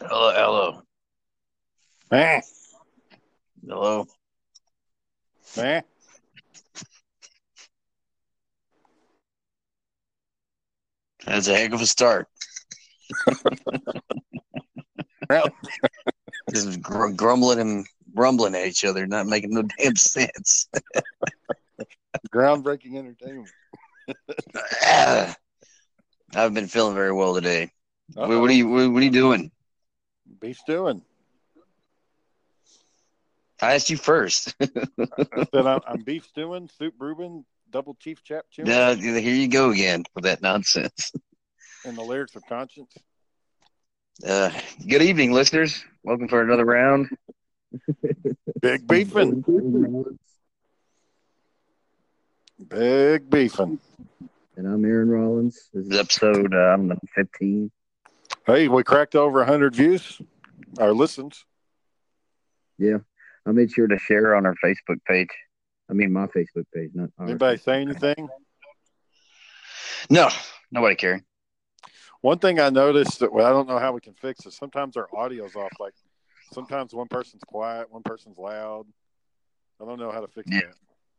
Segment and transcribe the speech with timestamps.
[0.00, 0.82] Hello, hello,
[2.12, 2.40] Eh,
[3.66, 4.06] hello.
[5.56, 5.80] eh.
[11.26, 12.28] That's a heck of a start.
[15.30, 15.48] Well,
[16.52, 20.68] Just gr- grumbling and rumbling at each other, not making no damn sense.
[22.32, 23.48] groundbreaking entertainment.
[24.86, 25.34] Ah.
[26.34, 27.70] I've been feeling very well today.
[28.12, 28.68] What, what are you?
[28.68, 29.50] What, what are you doing?
[30.44, 31.00] Beef stewing.
[33.62, 34.54] I asked you first.
[34.60, 34.66] I
[35.54, 39.70] said I'm, I'm beef stewing, soup brewing, double chief chap chewing, Uh, here you go
[39.70, 41.12] again with that nonsense.
[41.86, 42.92] and the lyrics of conscience.
[44.26, 44.50] Uh,
[44.86, 45.82] good evening, listeners.
[46.02, 47.08] Welcome for another round.
[48.60, 49.40] Big beefing.
[52.68, 53.78] Big beefing.
[54.58, 55.70] And I'm Aaron Rollins.
[55.72, 57.70] This This is episode uh, I don't know, 15.
[58.46, 60.20] Hey, we cracked over 100 views,
[60.78, 61.44] our listens.
[62.78, 62.98] yeah,
[63.46, 65.28] I made sure to share on our Facebook page.
[65.90, 67.28] I mean, my Facebook page, not ours.
[67.30, 68.28] Anybody say anything?
[70.10, 70.28] No,
[70.70, 71.24] nobody caring.
[72.20, 74.96] One thing I noticed that well, I don't know how we can fix is sometimes
[74.96, 75.72] our audio's off.
[75.78, 75.92] Like
[76.52, 78.86] sometimes one person's quiet, one person's loud.
[79.80, 80.60] I don't know how to fix Yeah.
[80.60, 80.74] that.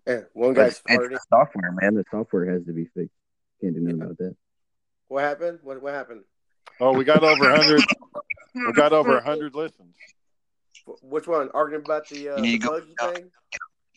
[0.08, 1.96] Yeah, one guy's it's the software, man.
[1.96, 3.12] The software has to be fixed.
[3.62, 4.36] Can't do nothing about that.
[5.08, 5.60] What happened?
[5.64, 6.22] What what happened?
[6.80, 7.82] Oh, we got over 100.
[8.56, 9.96] we got over 100 listens.
[11.02, 11.50] Which one?
[11.54, 13.32] Arguing about the uh, the need go- buggy thing?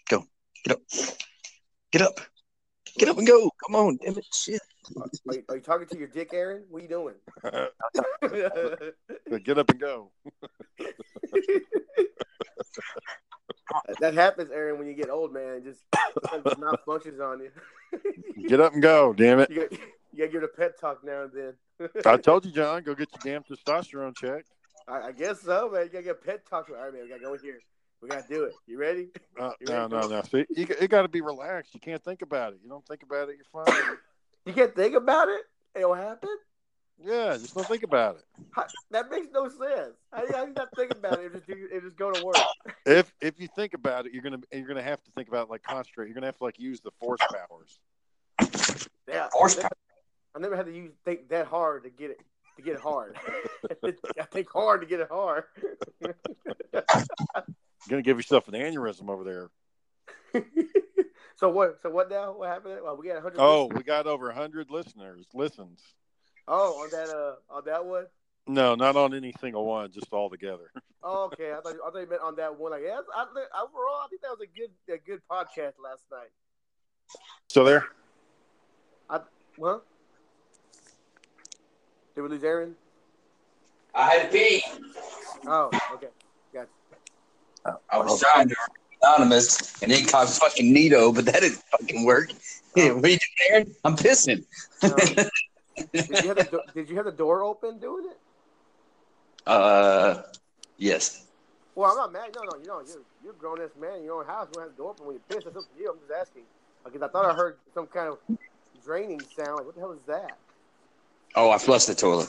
[0.09, 0.23] Get
[0.73, 0.81] up.
[1.92, 2.20] Get up.
[2.98, 3.51] Get up and go.
[3.64, 3.98] Come on.
[4.03, 4.27] Damn it.
[4.33, 4.61] Shit.
[4.97, 6.64] Are you, are you talking to your dick, Aaron?
[6.69, 7.14] What are you doing?
[9.45, 10.11] Get up and go.
[14.01, 15.56] that happens, Aaron, when you get old, man.
[15.56, 15.81] It just
[16.31, 17.51] sometimes just malfunctions on you.
[18.48, 19.12] Get up and go.
[19.12, 19.51] Damn it!
[20.19, 21.88] you, got, you gotta give it a pet talk now and then.
[22.05, 22.83] I told you, John.
[22.83, 24.48] Go get your damn testosterone checked.
[24.86, 25.84] I, I guess so, man.
[25.84, 26.69] You gotta get a pet talk.
[26.70, 27.02] All right, man.
[27.02, 27.61] We gotta go in here.
[28.02, 28.55] We gotta do it.
[28.66, 29.08] You ready?
[29.39, 30.08] Uh, You no, ready, no, bro?
[30.08, 30.22] no.
[30.22, 31.74] See, you, you got to be relaxed.
[31.74, 32.61] You can't think about it.
[32.62, 33.96] You don't think about it, you're fine.
[34.46, 35.42] You can't think about it.
[35.74, 36.30] It'll happen.
[37.05, 38.23] yeah, just don't think about it.
[38.52, 39.95] How, that makes no sense.
[40.11, 41.35] How, how you not think about it?
[41.35, 42.36] It just, it just go to work.
[42.86, 45.50] If if you think about it, you're gonna you're gonna have to think about it
[45.50, 46.06] like concentrate.
[46.06, 47.79] You're gonna have to like use the force powers.
[49.06, 49.68] Yeah, Horsepower.
[50.38, 52.20] I never had to use think that hard to get it
[52.56, 53.16] to get it hard.
[53.84, 55.44] I think hard to get it hard.
[56.00, 56.14] You're
[57.88, 59.50] gonna give yourself an aneurysm over there.
[61.36, 61.78] so what?
[61.82, 62.34] So what now?
[62.34, 62.78] What happened?
[62.84, 63.40] Well, we got 100.
[63.40, 63.78] Oh, listeners.
[63.78, 65.82] we got over 100 listeners, listens.
[66.46, 68.06] oh, on that uh, on that one.
[68.46, 70.70] No, not on any single one, just all together.
[71.02, 72.70] Oh, okay, I thought I thought you meant on that one.
[72.70, 76.05] Like, yeah, I, I, overall, I think that was a good a good podcast last
[76.12, 76.30] night.
[77.48, 77.86] So there.
[79.10, 79.20] I
[79.56, 79.82] Well,
[82.18, 82.74] did we lose Aaron?
[83.95, 84.61] I had to pee.
[85.46, 86.08] Oh, okay.
[86.52, 87.79] gotcha.
[87.92, 92.05] I was trying to be anonymous and it caught fucking Nito, but that didn't fucking
[92.05, 92.30] work.
[92.77, 92.95] Oh.
[92.96, 93.74] what are you doing, Aaron?
[93.83, 94.45] I'm pissing.
[94.83, 94.90] Um,
[95.92, 98.18] did you have the do- did you have the door open doing it?
[99.46, 100.23] Uh,
[100.77, 101.27] yes.
[101.74, 102.36] Well, I'm not mad.
[102.36, 104.48] No, no, you know, you're you're a grown ass man in your own house.
[104.48, 105.45] You don't have the door open when you piss.
[105.45, 105.90] That's up to you.
[105.90, 106.42] I'm just asking
[106.85, 108.18] because I thought I heard some kind of
[108.85, 109.56] draining sound.
[109.56, 110.36] Like, what the hell is that?
[111.40, 112.28] Oh, I flushed the toilet.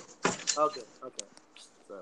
[0.56, 1.26] Okay, okay.
[1.88, 1.96] So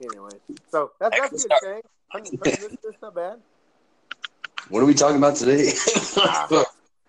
[0.00, 0.30] anyway,
[0.70, 1.80] so that's that's a good thing.
[2.08, 3.38] Hundred- hundred listeners, That's not bad.
[4.70, 5.70] What are we talking about today?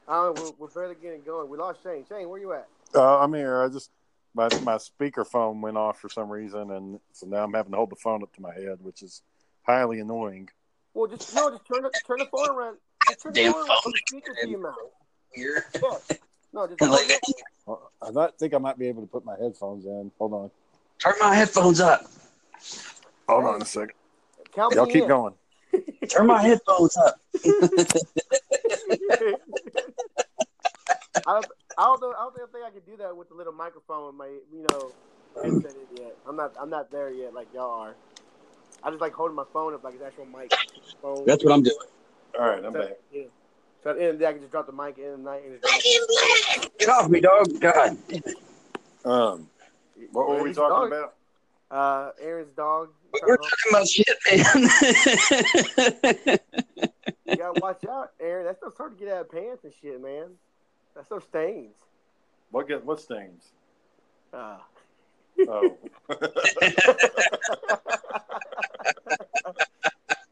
[0.07, 1.49] Uh, we're, we're barely getting going.
[1.49, 2.03] We lost Shane.
[2.09, 2.67] Shane, where are you at?
[2.93, 3.61] Uh, I'm here.
[3.61, 3.89] I just
[4.33, 7.77] my my speaker phone went off for some reason, and so now I'm having to
[7.77, 9.21] hold the phone up to my head, which is
[9.63, 10.49] highly annoying.
[10.93, 12.77] Well, just no, just turn the turn the phone around.
[13.07, 13.81] Just turn the Damn phone around.
[13.85, 13.93] phone.
[14.07, 14.75] Speaker to your mouth.
[15.33, 15.65] Here.
[15.75, 15.97] Yeah.
[16.53, 17.21] No, just Like,
[17.65, 20.11] Well, I not think I might be able to put my headphones in.
[20.17, 20.51] Hold on.
[20.99, 22.05] Turn my headphones up.
[23.27, 23.93] Hold on a second.
[24.53, 25.09] count Y'all keep in.
[25.09, 25.33] going.
[26.09, 27.19] Turn my headphones up.
[31.27, 31.47] I don't,
[31.77, 32.13] I don't know.
[32.17, 34.93] I don't think I can do that with the little microphone with my, you know,
[35.35, 36.15] headset in yet.
[36.27, 36.53] I'm not.
[36.59, 37.95] I'm not there yet, like y'all are.
[38.83, 40.51] I just like holding my phone up like it's actual mic.
[41.01, 41.25] Phone.
[41.25, 41.77] That's what I'm doing.
[42.39, 42.91] All right, I'm So, back.
[43.13, 43.23] Yeah.
[43.83, 45.17] So at the end of the day, I can just drop the mic in the
[45.17, 46.69] night and just.
[46.77, 47.47] Get off me, dog.
[47.59, 47.97] God.
[49.03, 49.49] Um,
[50.11, 50.87] what were we He's talking dog.
[50.87, 51.13] about?
[51.71, 52.89] Uh, Aaron's dog.
[53.25, 54.47] We're talking about shit, man.
[57.27, 58.45] You gotta watch out, Aaron.
[58.45, 60.37] That stuff's hard to get out of pants and shit, man.
[60.95, 61.75] That stuff stains.
[62.49, 63.51] What get what stains?
[64.33, 64.57] Uh,
[65.47, 65.77] Oh.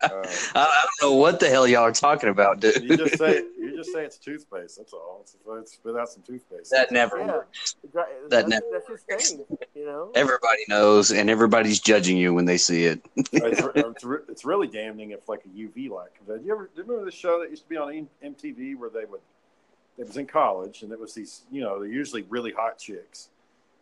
[0.02, 0.24] Uh,
[0.56, 2.84] I, I don't know what the hell y'all are talking about, dude.
[2.84, 4.78] you just say you just say it's toothpaste.
[4.78, 5.20] That's all.
[5.22, 6.72] It's, it's spit out some toothpaste.
[6.72, 7.28] that never Yeah.
[7.28, 7.76] works.
[7.94, 9.42] That, That that's, that's just stains,
[9.76, 10.12] you know.
[10.16, 13.02] Everybody knows, and everybody's judging you when they see it.
[13.16, 16.46] it's, it's, re- it's really damning if like a UV light comes out.
[16.46, 19.06] You ever do you remember the show that used to be on MTV where they
[19.06, 19.22] would
[20.00, 23.30] it was in college and it was these you know they're usually really hot chicks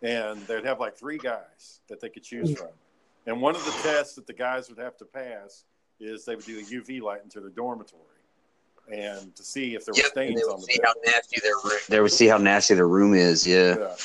[0.02, 2.58] and they'd have like three guys that they could choose mm.
[2.58, 2.70] from
[3.28, 5.64] and one of the tests that the guys would have to pass
[6.00, 8.02] is they would do a UV light into their dormitory
[8.92, 10.86] and to see if there were Yep, and stains they on would the see bed.
[10.88, 11.80] how nasty their room.
[11.90, 13.46] They would see how nasty their room is.
[13.46, 13.76] Yeah.
[13.78, 13.96] Yeah.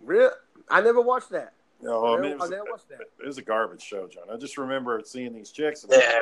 [0.00, 0.30] Real?
[0.68, 1.52] I never watched that.
[1.82, 3.00] No, I I mean, never, it was, I never watched that.
[3.22, 4.24] it was a garbage show, John.
[4.30, 5.82] I just remember seeing these chicks.
[5.84, 6.20] And Yeah.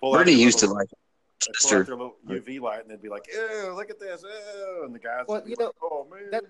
[0.00, 1.80] pull out Brittany their used to like pull sister.
[1.80, 4.82] out their little UV light and they'd be like, "Ew, look at this!" Ew.
[4.84, 6.44] and the guys Well, would be you like, "Oh man." that-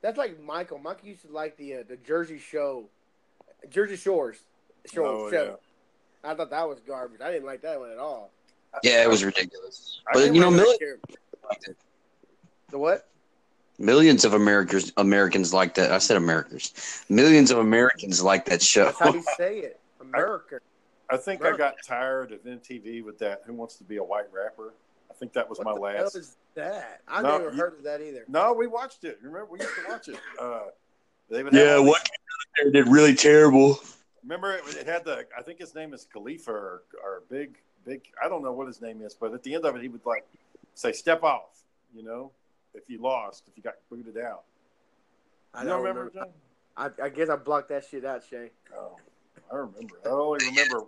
[0.00, 0.78] That's like Michael.
[0.78, 2.88] Michael used to like the uh, the Jersey Show,
[3.70, 4.38] Jersey Shores
[4.90, 5.04] show.
[5.06, 5.58] Oh, show.
[6.24, 7.20] I thought that was garbage.
[7.20, 8.30] I didn't like that one at all.
[8.82, 10.00] Yeah, it was ridiculous.
[10.08, 13.08] I But you know, Really millions—the what?
[13.78, 15.92] millions of Americans Americans like that.
[15.92, 17.04] I said Americans.
[17.08, 18.86] Millions of Americans like that show.
[18.86, 19.80] That's how you say it.
[20.00, 20.58] America.
[21.10, 23.42] I think I got tired of MTV with that.
[23.46, 24.74] Who wants to be a white rapper?
[25.10, 26.16] I think that was What my the hell last.
[26.16, 27.02] is that?
[27.06, 28.24] I No, never you- heard of that either.
[28.26, 29.18] No, we watched it.
[29.22, 30.16] Remember, we used to watch it.
[30.40, 30.62] Uh,
[31.30, 33.78] they would have all these- did really terrible.
[34.24, 35.26] Remember, it, it had the.
[35.38, 38.02] I think his name is Khalifa or, or Big Big.
[38.24, 40.04] I don't know what his name is, but at the end of it, he would
[40.06, 40.24] like
[40.74, 41.62] say, "Step off."
[41.94, 42.30] You know,
[42.74, 44.42] if you lost, if you got booted out.
[45.52, 46.32] I You don't don't remember, remember.
[46.76, 48.50] I, I guess I blocked that shit out, Shay.
[48.76, 48.96] Oh,
[49.52, 49.94] I remember.
[50.04, 50.80] I only remember.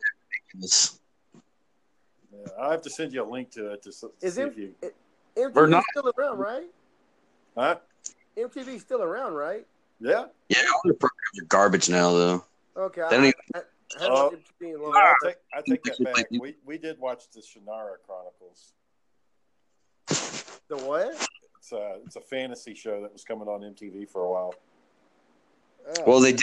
[2.33, 4.49] Yeah, I have to send you a link to it to s- Is see it-
[4.49, 4.75] if you.
[5.37, 6.67] MTV's We're not- still around, right?
[7.57, 7.77] Huh?
[8.37, 9.67] MTV's still around, right?
[10.01, 10.27] Yeah.
[10.49, 12.45] Yeah, all the programs are garbage now, though.
[12.77, 13.03] Okay.
[13.11, 13.63] They don't I, even- I, I
[14.03, 14.25] haven't Oh.
[14.25, 16.27] watched MTV in a long I take, I take that back.
[16.31, 18.73] We we did watch the Shannara Chronicles.
[20.69, 21.29] The what?
[21.59, 24.55] It's a it's a fantasy show that was coming on MTV for a while.
[25.89, 26.41] Oh, Well, they did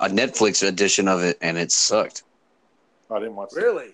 [0.00, 2.24] a, a Netflix edition of it, and it sucked.
[3.10, 3.50] I didn't watch.
[3.52, 3.60] it.
[3.60, 3.90] really?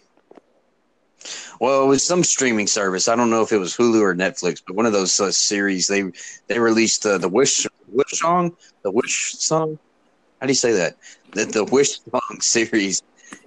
[1.60, 3.06] Well, it was some streaming service.
[3.06, 5.86] I don't know if it was Hulu or Netflix, but one of those uh, series.
[5.86, 6.10] They
[6.46, 9.78] they released uh, the Wish Wish song, the Wish song.
[10.40, 10.96] How do you say that?
[11.32, 13.02] The, the Wish song series,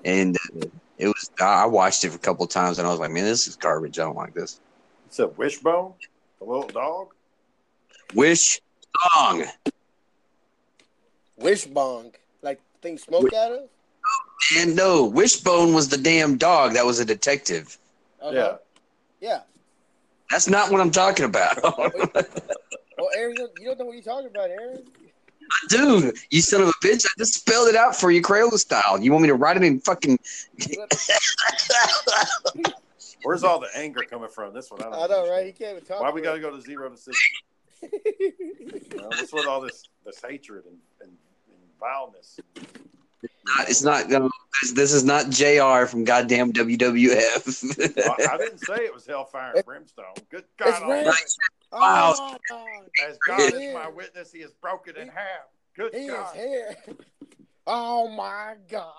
[0.06, 0.66] and uh,
[0.98, 1.32] it was.
[1.42, 4.00] I watched it a couple of times, and I was like, man, this is garbage.
[4.00, 4.60] I don't like this.
[5.08, 5.94] It's a Wishbone,
[6.40, 7.14] the little dog.
[8.14, 8.62] Wish
[9.14, 9.46] song.
[11.40, 12.14] Wishbong.
[12.42, 13.70] Like thing smoke out of?
[14.58, 17.78] And no, Wishbone was the damn dog that was a detective.
[18.22, 18.34] Uh-huh.
[18.34, 18.56] Yeah.
[19.20, 19.40] Yeah.
[20.30, 21.62] That's not what I'm talking about.
[21.64, 21.92] Well,
[23.16, 24.84] Aaron, you you don't know what you're talking about, Aaron.
[25.70, 27.06] Dude, you son of a bitch.
[27.06, 29.00] I just spelled it out for you, Crayola style.
[29.00, 30.20] You want me to write it in fucking.
[33.24, 34.54] Where's all the anger coming from?
[34.54, 35.46] This one, I don't I know, right?
[35.46, 36.02] He can't even talk.
[36.02, 37.36] Why we got to to go to zero to sixty?
[37.82, 37.92] You
[38.98, 42.40] know, what's with all this this hatred and, and, and vileness?
[43.68, 44.10] It's not.
[44.10, 44.30] No,
[44.62, 45.86] this, this is not Jr.
[45.86, 47.98] from goddamn WWF.
[48.08, 50.06] I, I didn't say it was hellfire and brimstone.
[50.30, 51.06] Good God, It's Almighty.
[51.06, 51.14] red.
[51.74, 52.14] Wow.
[52.18, 52.90] Oh, God.
[53.08, 55.48] as God is my witness, He is broken in half.
[55.76, 56.36] Good He is God.
[56.36, 56.76] here.
[57.66, 58.94] Oh, my God.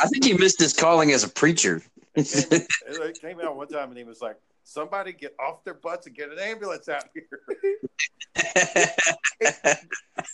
[0.00, 1.82] I think he missed his calling as a preacher.
[2.14, 4.36] It came, it came out one time and he was like,
[4.68, 7.28] "Somebody get off their butts and get an ambulance out here."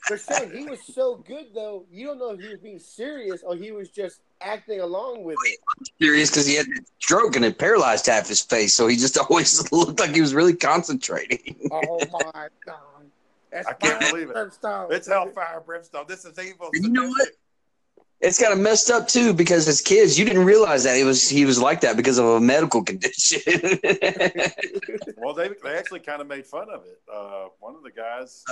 [0.09, 1.85] But Shane, he was so good, though.
[1.91, 5.37] You don't know if he was being serious or he was just acting along with
[5.45, 5.59] it.
[6.01, 9.17] Serious because he had a stroke and it paralyzed half his face, so he just
[9.31, 11.57] always looked like he was really concentrating.
[11.71, 12.79] Oh, my God.
[13.51, 14.35] That's I can't believe it.
[14.35, 14.93] brimstone.
[14.93, 16.07] It's hellfire brimstone.
[16.09, 16.71] This is evil.
[16.73, 17.29] You know what?
[18.23, 21.29] It's kind of messed up too because as kids you didn't realize that he was
[21.29, 23.41] he was like that because of a medical condition.
[25.17, 27.01] Well, they they actually kind of made fun of it.
[27.13, 28.45] Uh, one of the guys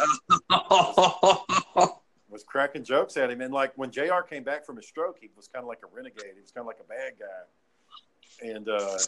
[2.29, 4.23] was cracking jokes at him, and like when Jr.
[4.29, 6.33] came back from his stroke, he was kind of like a renegade.
[6.35, 8.99] He was kind of like a bad guy, and uh,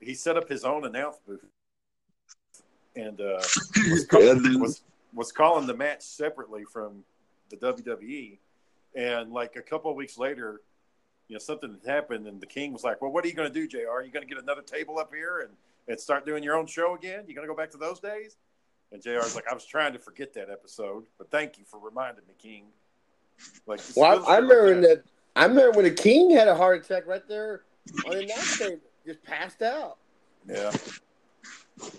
[0.00, 1.44] he set up his own announce booth,
[2.96, 3.40] and uh,
[3.88, 4.06] was,
[4.58, 4.82] was
[5.14, 7.04] was calling the match separately from
[7.50, 8.38] the WWE.
[8.94, 10.60] And like a couple of weeks later,
[11.28, 13.50] you know, something had happened, and the King was like, "Well, what are you going
[13.50, 13.88] to do, Jr?
[13.90, 15.50] Are you going to get another table up here and
[15.88, 17.24] and start doing your own show again?
[17.26, 18.36] You going to go back to those days?"
[18.92, 19.16] And Jr.
[19.16, 22.34] was like, "I was trying to forget that episode, but thank you for reminding me,
[22.38, 22.64] King."
[23.66, 25.04] Like, Well, I, I shit like remember that.
[25.34, 27.62] I remember when the king had a heart attack right there
[28.06, 29.96] on the announce table, just passed out.
[30.46, 30.70] Yeah,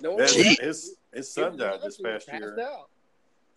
[0.02, 2.60] No one his, his his son died this past year.
[2.60, 2.90] out.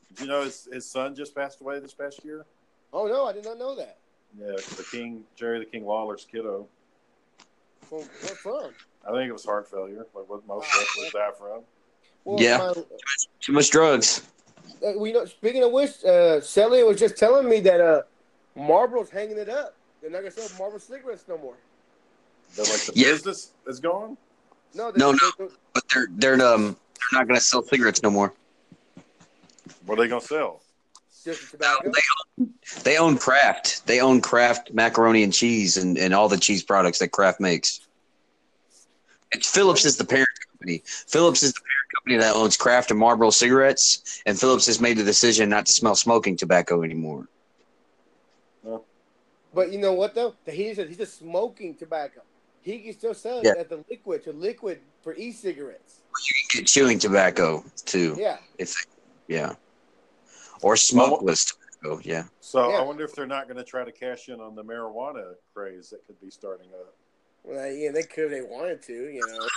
[0.08, 2.46] Did you know his, his son just passed away this past year?
[2.96, 3.98] Oh no, I did not know that.
[4.40, 6.66] Yeah, the King, Jerry the King Lawler's kiddo.
[7.82, 8.70] From, what from?
[9.06, 11.60] I think it was heart failure, like what most wrestlers die from.
[12.24, 12.56] Well, Yeah.
[12.74, 12.82] My,
[13.40, 14.22] Too much drugs.
[14.84, 15.26] uh, we know.
[15.26, 18.02] Speaking of which, uh, Sally was just telling me that uh,
[18.56, 19.74] Marlboro's hanging it up.
[20.00, 21.54] They're not gonna sell Marlboro cigarettes no more.
[22.54, 23.08] They're like the Yeah.
[23.12, 24.16] business is gone.
[24.74, 25.30] No, No, they- no.
[25.48, 26.62] they- But they're they're um
[26.98, 28.32] they're not gonna sell cigarettes no more.
[29.84, 30.62] What are they gonna sell?
[31.26, 31.92] Just the tobacco.
[32.84, 33.86] They own Kraft.
[33.86, 37.80] They own Kraft macaroni and cheese and, and all the cheese products that Kraft makes.
[39.32, 40.82] And Phillips is the parent company.
[40.86, 44.96] Phillips is the parent company that owns Kraft and Marlboro cigarettes, and Phillips has made
[44.96, 47.28] the decision not to smell smoking tobacco anymore.
[49.54, 50.34] But you know what though?
[50.46, 52.20] He's a, he's a smoking tobacco.
[52.60, 53.52] He can still sell it Yeah.
[53.60, 56.00] at the liquid to liquid for e-cigarettes.
[56.28, 58.36] You can get chewing tobacco too, Yeah.
[58.58, 58.74] if
[59.28, 59.54] yeah,
[60.62, 61.96] or smokeless tobacco.
[61.96, 62.24] Oh, yeah.
[62.40, 62.76] So Yeah.
[62.78, 65.90] I wonder if they're not going to try to cash in on the marijuana craze
[65.90, 66.94] that could be starting up.
[67.44, 68.92] Well, yeah, they could if they wanted to.
[68.92, 69.48] You know.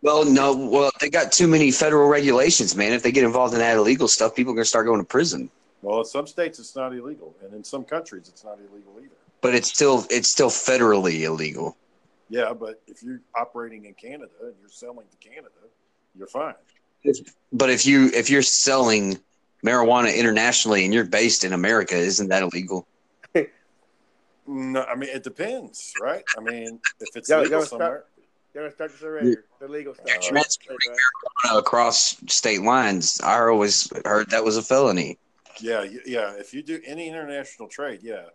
[0.00, 0.56] Well, no.
[0.56, 2.92] Well, they got too many federal regulations, man.
[2.92, 5.50] If they get involved in that illegal stuff, people are gonna start going to prison.
[5.82, 9.14] Well, in some states it's not illegal, and in some countries it's not illegal either.
[9.42, 11.76] But it's still it's still federally illegal.
[12.30, 15.50] Yeah, but if you're operating in Canada and you're selling to Canada,
[16.16, 16.54] you're fine.
[17.52, 19.20] But if you if you're selling
[19.64, 22.86] marijuana internationally and you're based in America, isn't that illegal?
[24.46, 26.22] No, I mean it depends, right?
[26.36, 28.04] I mean, if it's Yeah, legal somewhere,
[28.52, 29.36] They're gonna start this already.
[29.58, 30.06] The legal stuff.
[30.20, 31.58] Transferring Right.
[31.58, 35.18] Across state lines, I always heard that was a felony.
[35.60, 36.34] yeah, yeah.
[36.36, 38.26] If you do any international trade, yeah,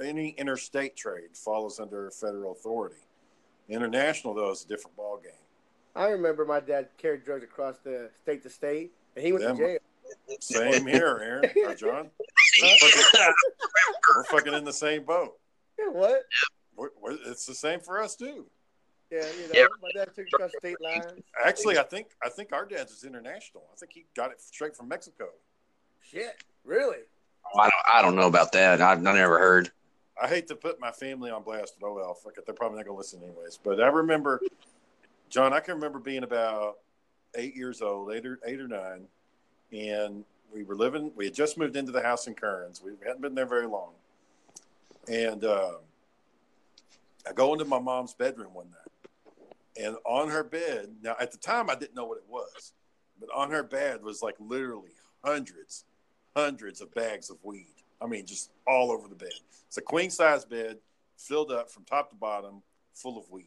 [0.00, 3.02] any interstate trade follows under federal authority.
[3.68, 5.32] International though is a different ball game.
[5.96, 9.56] I remember my dad carried drugs across the state to state, and he went Them-
[9.56, 9.78] to jail.
[10.40, 12.10] Same here, Aaron or John.
[12.62, 13.32] We're fucking,
[14.16, 15.38] we're fucking in the same boat.
[15.78, 16.22] Yeah, what?
[16.76, 18.46] We're, we're, it's the same for us too.
[19.10, 19.66] Yeah, you know, Yeah.
[19.82, 21.04] my dad took it across state lines.
[21.44, 23.64] Actually, I think I think our dad's is international.
[23.72, 25.26] I think he got it straight from Mexico.
[26.00, 26.98] Shit, really?
[27.54, 28.80] Oh, I don't, I don't know about that.
[28.80, 29.70] I, I never heard.
[30.20, 32.46] I hate to put my family on blast, but oh well, fuck it.
[32.46, 33.58] They're probably not gonna listen anyways.
[33.62, 34.40] But I remember,
[35.28, 36.78] John, I can remember being about
[37.36, 39.08] eight years old, eight or eight or nine,
[39.72, 41.12] and we were living.
[41.16, 42.82] We had just moved into the house in Kearns.
[42.82, 43.92] We hadn't been there very long,
[45.08, 45.76] and um
[47.28, 50.88] I go into my mom's bedroom one night, and on her bed.
[51.02, 52.72] Now, at the time, I didn't know what it was,
[53.20, 54.90] but on her bed was like literally
[55.24, 55.84] hundreds,
[56.36, 57.74] hundreds of bags of weed.
[58.00, 59.30] I mean, just all over the bed.
[59.68, 60.78] It's a queen size bed,
[61.16, 62.62] filled up from top to bottom,
[62.94, 63.46] full of weed.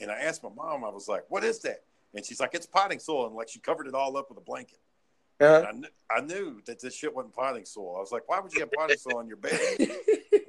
[0.00, 1.84] And I asked my mom, I was like, "What is that?"
[2.14, 4.42] And she's like, "It's potting soil," and like she covered it all up with a
[4.42, 4.80] blanket.
[5.40, 5.66] Uh-huh.
[5.66, 7.96] I, kn- I knew that this shit wasn't potting soil.
[7.96, 9.58] I was like, "Why would you have potting soil on your bed?"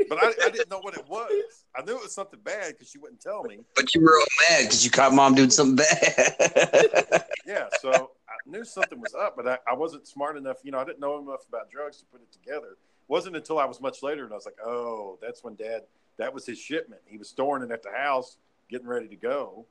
[0.10, 1.64] But I, I didn't know what it was.
[1.74, 3.60] I knew it was something bad because she wouldn't tell me.
[3.78, 7.24] But you were all mad because you caught mom doing something bad.
[7.46, 10.58] Yeah, so I knew something was up, but I, I wasn't smart enough.
[10.64, 12.74] You know, I didn't know enough about drugs to put it together.
[12.74, 15.82] It wasn't until I was much later and I was like, oh, that's when dad,
[16.18, 17.02] that was his shipment.
[17.06, 18.38] He was storing it at the house,
[18.70, 19.66] getting ready to go.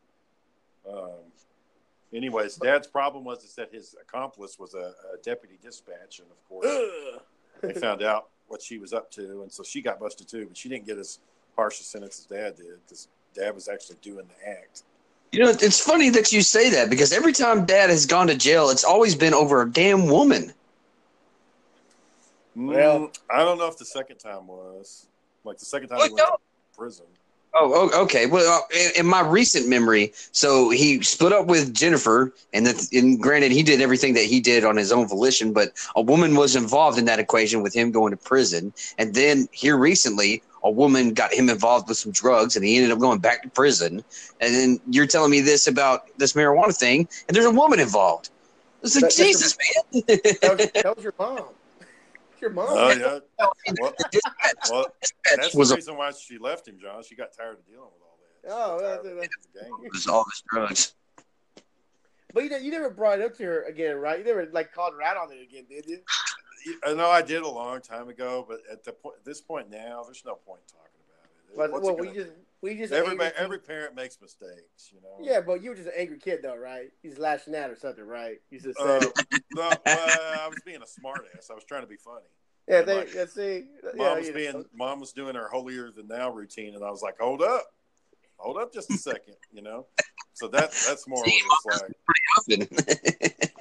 [0.89, 1.21] Um,
[2.15, 6.21] anyways, dad's problem was is that his accomplice was a, a deputy dispatch.
[6.21, 7.21] And of course, Ugh.
[7.63, 9.43] they found out what she was up to.
[9.43, 11.19] And so she got busted too, but she didn't get as
[11.57, 14.83] harsh a sentence as dad did because dad was actually doing the act.
[15.33, 18.35] you know, it's funny that you say that because every time dad has gone to
[18.37, 20.53] jail, it's always been over a damn woman.
[22.57, 25.07] Well- Mm, I don't know if the second time was
[25.45, 26.37] like the second time Well, he went no.
[26.37, 27.07] to prison.
[27.53, 28.27] Oh, oh, okay.
[28.27, 33.21] Well, uh, in, my recent memory, so he split up with Jennifer, and that, and
[33.21, 36.55] granted, he did everything that he did on his own volition, but a woman was
[36.55, 38.73] involved in that equation with him going to prison.
[38.99, 42.93] And then here recently, a woman got him involved with some drugs, and he ended
[42.93, 44.05] up going back to prison.
[44.41, 48.31] And then you're telling me this about this marijuana thing, and there's a woman involved.
[48.83, 50.03] It's like That- Jesus, man.
[50.07, 51.47] That was, that was your mom.
[52.41, 52.67] Your mom.
[52.71, 53.19] Oh yeah.
[53.69, 53.93] Well,
[54.71, 54.87] well,
[55.37, 57.03] that's was the a- reason why she left him, John.
[57.03, 58.51] She got tired of dealing with all that.
[58.53, 59.91] Oh, She well, got tired that's- of the game.
[59.93, 60.95] was all his drugs.
[62.33, 64.19] But you, ne- you never brought it up to her again, right?
[64.19, 65.99] You never like called her out on it again, did you?
[66.85, 70.03] I know I did a long time ago, but at the point, this point now,
[70.05, 71.57] there's no point talking about it.
[71.57, 72.41] But What's well, it we gonna just do?
[72.63, 75.17] We just everybody, every parent makes mistakes, you know.
[75.21, 76.91] Yeah, but you were just an angry kid though, right?
[77.03, 78.39] He's lashing out or something, right?
[78.51, 79.01] You just Uh,
[79.53, 81.51] no, well, I was being a smartass.
[81.51, 82.27] I was trying to be funny.
[82.69, 84.65] yeah, they, like, yeah, see, Mom yeah, was being, know.
[84.75, 87.65] mom was doing her holier than thou routine, and I was like, "Hold up,
[88.37, 89.87] hold up, just a second, you know.
[90.35, 91.97] So that that's more what it's like.
[92.37, 92.69] Often.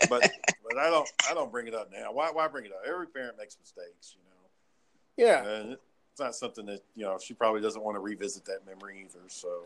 [0.10, 0.30] But
[0.68, 2.12] but I don't I don't bring it up now.
[2.12, 2.82] Why why bring it up?
[2.88, 5.46] Every parent makes mistakes, you know, yeah.
[5.46, 5.78] and
[6.20, 9.20] it's not something that you know she probably doesn't want to revisit that memory either.
[9.28, 9.64] So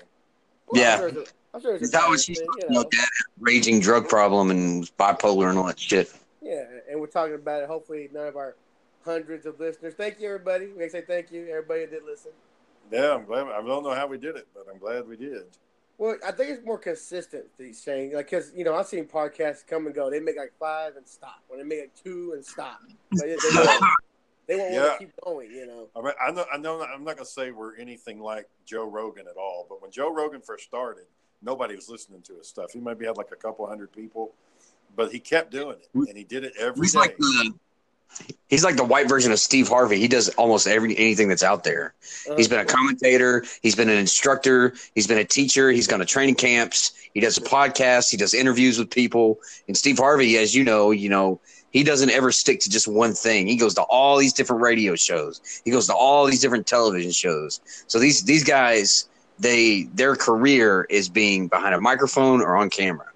[0.68, 0.94] Well, Yeah.
[0.94, 2.36] I'm sure it's a- I'm sure it's That bad was she.
[2.36, 2.90] thing, You you know, know.
[2.92, 3.08] dad
[3.40, 6.14] raging drug problem and bipolar and all that shit.
[6.42, 7.68] Yeah, and we're talking about it.
[7.68, 8.56] Hopefully, none of our
[9.04, 9.94] hundreds of listeners.
[9.96, 10.68] Thank you, everybody.
[10.68, 12.32] We say thank you, everybody that did listen.
[12.92, 13.48] Yeah, I'm glad.
[13.48, 15.44] I don't know how we did it, but I'm glad we did.
[15.98, 17.46] Well, I think it's more consistent.
[17.58, 20.10] These saying like because you know I've seen podcasts come and go.
[20.10, 21.42] They make like five and stop.
[21.48, 22.80] When they make like two and stop,
[23.12, 23.28] but
[24.48, 24.92] they, they won't, they won't want Yeah.
[24.94, 25.52] to keep going.
[25.52, 25.88] You know.
[25.96, 28.88] I mean, I know, I know, I'm not going to say we're anything like Joe
[28.90, 31.06] Rogan at all, but when Joe Rogan first started,
[31.42, 32.72] nobody was listening to his stuff.
[32.74, 34.34] He maybe had like a couple hundred people,
[34.96, 37.00] but he kept doing it, and he did it every He's day.
[37.00, 37.54] like the
[38.48, 39.98] he's like the white version of Steve Harvey.
[40.00, 41.94] He does almost every anything that's out there.
[42.30, 43.44] Uh, He's been a commentator.
[43.64, 44.76] He's been an instructor.
[44.94, 45.72] He's been a teacher.
[45.72, 46.94] He's gone to training camps.
[47.14, 48.12] He does a podcast.
[48.12, 49.40] He does interviews with people.
[49.68, 51.40] And Steve Harvey, as you know, you know,
[51.74, 53.48] he doesn't ever stick to just one thing.
[53.48, 55.42] He goes to all these different radio shows.
[55.66, 57.60] He goes to all these different television shows.
[57.88, 63.08] So these these guys, they their career is being behind a microphone or on camera.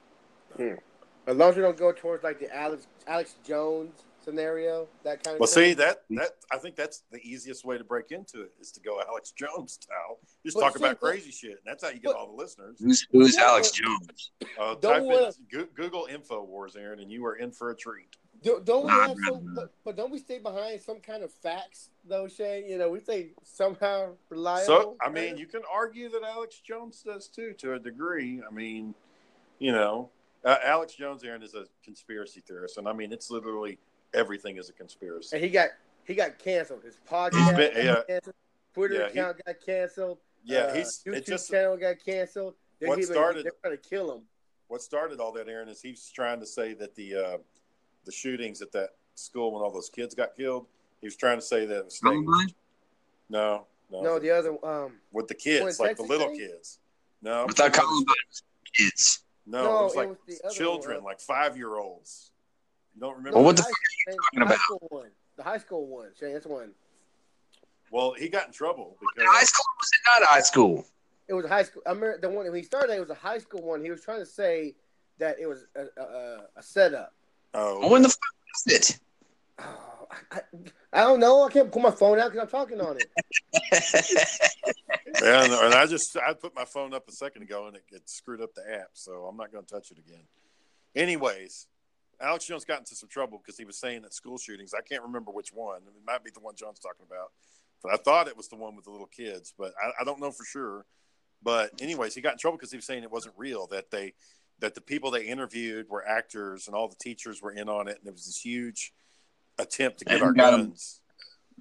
[0.59, 5.35] as long as we don't go towards like the Alex Alex Jones scenario, that kind
[5.35, 5.39] of.
[5.39, 5.69] Well, thing.
[5.69, 8.81] see that that I think that's the easiest way to break into it is to
[8.81, 10.17] go Alex Jones style.
[10.45, 12.27] Just But talk see, about but- crazy shit, and that's how you get but- all
[12.27, 12.77] the listeners.
[12.81, 14.31] Who's who's Yeah, Alex Jones?
[14.59, 17.75] Uh, Don't type in wanna- Go- Google Infowars, Aaron, and you are in for a
[17.75, 18.15] treat.
[18.47, 22.29] Do, don't we have some, but, don't we stay behind some kind of facts though,
[22.29, 22.63] Shay?
[22.65, 24.65] You know, we stay somehow reliable.
[24.65, 28.41] So, I mean, you can argue that Alex Jones does too, to a degree.
[28.49, 28.95] I mean,
[29.59, 30.09] you know,
[30.45, 33.79] uh, Alex Jones, Aaron, is a conspiracy theorist, and I mean, it's literally
[34.13, 35.35] everything is a conspiracy.
[35.35, 35.69] and he got
[36.05, 36.83] he got canceled.
[36.85, 38.01] His podcast been- got yeah.
[38.07, 38.35] canceled.
[38.73, 40.19] Twitter Yeah, he- account got canceled.
[40.45, 42.53] Yeah, uh, he's YouTube just channel got canceled.
[42.79, 44.21] They're What started- They're trying to kill him.
[44.69, 47.37] what started all that, Aaron, is he's trying to say that the uh,
[48.07, 50.65] the shootings at that school when all those kids got killed,
[51.01, 52.21] he was trying to say that it was No,
[53.29, 54.93] no, No, the other um.
[55.11, 56.39] with the kids, like the little thing?
[56.39, 56.79] kids.
[57.21, 58.43] No, I thought Columbine was
[58.75, 59.19] kids.
[59.45, 61.03] no, No, it was it like was the children, one.
[61.03, 62.31] like five year olds.
[62.95, 63.37] You don't remember?
[63.37, 63.75] Well, what the the high, fuck
[64.07, 64.59] the talking high about?
[64.59, 65.09] school one.
[65.35, 66.09] The high school one.
[66.19, 66.71] Shay, that's one.
[67.91, 70.85] Well, he got in trouble because High school was it not high school?
[71.29, 71.81] It was a high school.
[71.85, 72.93] I remember the one when he started.
[72.95, 73.81] It was a high school one.
[73.83, 74.75] He was trying to say
[75.19, 77.13] that it was a, a, a setup.
[77.57, 78.19] Oh, When the fuck
[78.65, 78.99] was it?
[79.59, 80.39] Oh, I,
[80.93, 81.43] I don't know.
[81.43, 83.09] I can't pull my phone out because I'm talking on it.
[85.21, 87.83] yeah, and- and I just I put my phone up a second ago and it,
[87.91, 90.23] it screwed up the app, so I'm not going to touch it again.
[90.95, 91.67] Anyways,
[92.21, 94.73] Alex Jones got into some trouble because he was saying that school shootings.
[94.73, 95.77] I can't remember which one.
[95.87, 97.31] It might be the one John's talking about,
[97.83, 100.19] but I thought it was the one with the little kids, but I, I don't
[100.21, 100.85] know for sure.
[101.43, 103.67] But anyways, he got in trouble because he was saying it wasn't real.
[103.67, 104.13] That they
[104.59, 107.97] that the people they interviewed were actors and all the teachers were in on it,
[107.99, 108.93] and it was this huge
[109.59, 110.67] attempt to get our got 'em.
[110.67, 111.01] guns.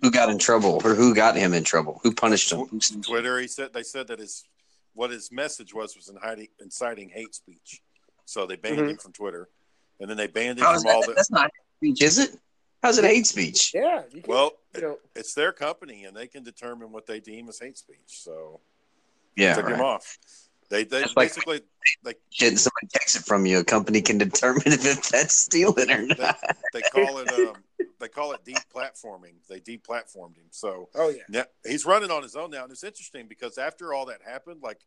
[0.03, 1.99] who got in trouble or who got him in trouble?
[2.03, 2.59] Who punished him?
[2.67, 3.03] Who censored him?
[3.03, 3.39] Twitter.
[3.41, 4.45] He said they said that his
[4.93, 7.83] what his message was was inciting, inciting hate speech.
[8.27, 8.91] So they banned Mhm.
[8.91, 9.49] him from Twitter,
[10.01, 11.15] and then they banned him How is from all that, the.
[11.15, 12.39] that's not hate speech, is it?
[12.83, 13.73] How's it hate speech?
[13.75, 14.05] Yeah.
[14.13, 17.49] You can, Well, you know, it's their company, and they can determine what they deem
[17.49, 17.99] as hate speech.
[18.23, 18.61] So
[19.35, 20.19] Yeah, took him off.
[20.69, 21.61] They they That's like- basically
[22.05, 23.61] like Shit, and somebody takes it from you.
[23.61, 26.39] A company can determine if that's stealing or they, not.
[26.73, 27.55] they call it um
[28.01, 29.35] they call it deplatforming.
[29.49, 30.47] They deplatformed him.
[30.51, 31.23] So oh yeah.
[31.29, 34.63] Now he's running on his own now, and it's interesting because after all that happened,
[34.63, 34.81] like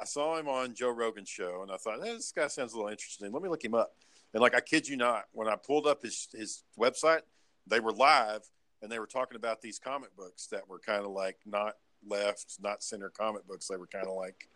[0.00, 2.76] I saw him on Joe Rogan's show, and I thought eh, this guy sounds a
[2.76, 3.32] little interesting.
[3.32, 3.94] Let me look him up.
[4.32, 7.20] And like I kid you not, when I pulled up his his website,
[7.68, 8.42] they were live,
[8.82, 11.74] and they were talking about these comic books that were kind of like not
[12.06, 13.68] left, not center comic books.
[13.68, 14.48] They were kind of like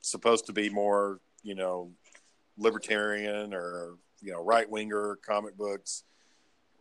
[0.00, 1.92] supposed to be more, you know,
[2.58, 6.04] libertarian or you know right winger comic books.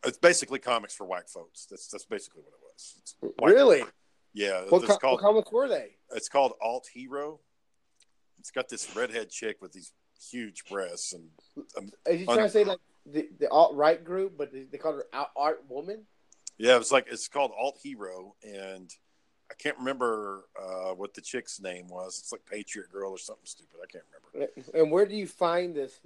[0.06, 1.66] It's basically comics for white folks.
[1.70, 2.96] That's that's basically what it was.
[3.00, 3.84] It's Really?
[4.34, 5.96] yeah, What, it's co- called what comics were they?
[6.16, 7.40] it's called Alt Hero.
[8.40, 9.92] It's got this redhead chick with these
[10.32, 11.30] huge breasts, and
[11.78, 14.78] um, Is you trying to say like the, the alt right group, but they, they
[14.78, 15.06] call her
[15.36, 16.06] art woman?
[16.58, 18.90] yeah, it's like it's called Alt Hero, and
[19.52, 22.20] I can't remember uh, what the chick's name was.
[22.20, 23.78] It's like Patriot Girl or something stupid.
[23.84, 24.52] I can't remember.
[24.76, 26.00] And where do you find this?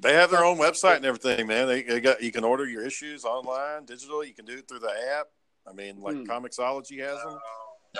[0.00, 1.66] They have their own website and everything, man.
[1.66, 4.22] They, they got you can order your issues online, digital.
[4.24, 5.28] You can do it through the app.
[5.66, 6.24] I mean, like Hmm.
[6.24, 7.38] Comixology has them.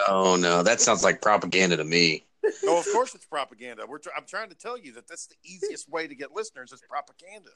[0.08, 2.26] Oh no, that sounds like propaganda to me.
[2.64, 3.84] No, of course it's propaganda.
[3.86, 6.72] We're tr- I'm trying to tell you that that's the easiest way to get listeners
[6.72, 7.50] is propaganda.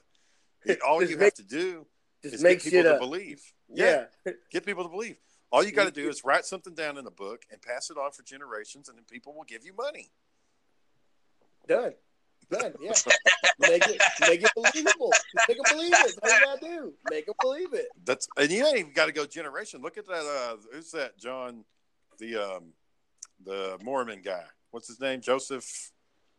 [0.65, 1.85] It- all Just you make- have to do
[2.23, 2.99] Just is make get people shit to up.
[2.99, 3.41] believe.
[3.69, 4.05] Yeah.
[4.51, 5.17] get people to believe.
[5.51, 7.97] All you got to do is write something down in a book and pass it
[7.97, 10.11] on for generations, and then people will give you money.
[11.67, 11.93] Done.
[12.51, 12.73] Done.
[12.81, 12.93] Yeah.
[13.59, 15.11] make it make it believable.
[15.47, 16.15] Make them believe it.
[16.21, 16.93] That's you gotta do.
[17.09, 17.87] Make them believe it.
[18.05, 19.81] That's and you ain't even got to go generation.
[19.81, 20.13] Look at that.
[20.13, 21.17] Uh, who's that?
[21.17, 21.65] John,
[22.19, 22.73] the um,
[23.43, 24.43] the Mormon guy.
[24.71, 25.19] What's his name?
[25.21, 25.91] Joseph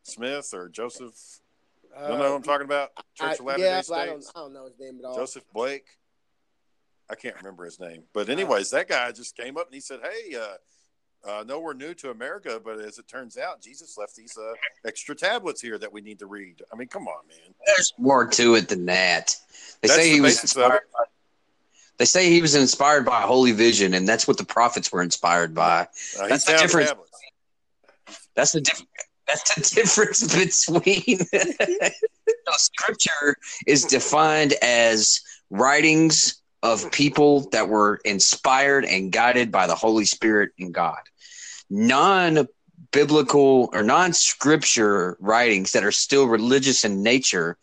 [0.03, 1.15] Smith or Joseph?
[2.01, 2.91] You don't know who I'm talking about?
[3.15, 4.33] Church of Uh, I, Latter yeah, Day but I don't, Saints.
[4.35, 5.17] I don't know his name at all.
[5.17, 5.87] Joseph Blake.
[7.11, 10.01] I can't remember his name, but anyways, that guy just came up and he said,
[10.03, 14.15] "Hey, uh, uh, no, we're new to America, but as it turns out, Jesus left
[14.15, 14.53] these uh,
[14.87, 17.55] extra tablets here that we need to read." I mean, come on, man.
[17.67, 19.37] There's more to it than that.
[19.81, 20.83] They That's say the he was inspired.
[20.93, 21.05] By,
[21.99, 25.03] they say he was inspired by a holy vision, and that's what the prophets were
[25.03, 25.89] inspired by.
[26.19, 26.91] Uh, he That's the difference.
[26.91, 27.11] tablets.
[28.35, 28.83] That's the diff-
[29.27, 31.19] That's the difference between
[32.49, 39.75] So scripture is defined as writings of people that were inspired and guided by the
[39.75, 40.99] Holy Spirit and God.
[41.71, 42.49] Non
[42.91, 47.57] biblical or non scripture writings that are still religious in nature,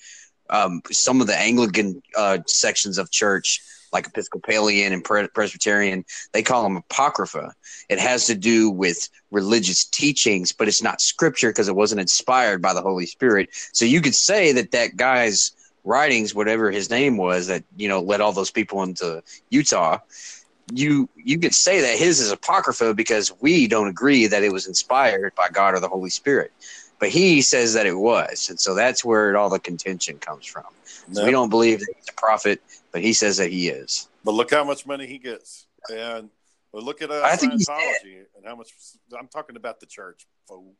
[0.50, 6.04] um, some of the Anglican uh, sections of church, like Episcopalian and Presbyterian,
[6.34, 7.54] they call them Apocrypha.
[7.90, 12.62] It has to do with religious teachings, but it's not scripture because it wasn't inspired
[12.62, 13.50] by the Holy Spirit.
[13.72, 15.52] So you could say that that guy's
[15.86, 20.00] writings, whatever his name was, that you know led all those people into Utah.
[20.74, 24.68] You you could say that his is apocrypha because we don't agree that it was
[24.68, 26.52] inspired by God or the Holy Spirit,
[27.00, 30.66] but he says that it was, and so that's where all the contention comes from.
[31.14, 34.10] So we don't believe that he's a prophet, but he says that he is.
[34.24, 36.30] But look how much money he gets, and
[36.72, 38.70] well, look at uh, I think Scientology and how much.
[39.18, 40.74] I'm talking about the church, fool.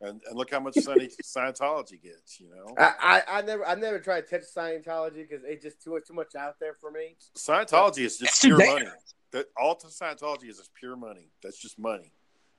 [0.00, 2.40] And, and look how much Sci- Scientology gets.
[2.40, 2.94] You know, I,
[3.28, 6.34] I, I never I never tried to touch Scientology because it's just too too much
[6.34, 7.16] out there for me.
[7.36, 8.86] Scientology is just pure money.
[9.32, 11.30] That all to Scientology is just pure money.
[11.42, 12.12] That's just money.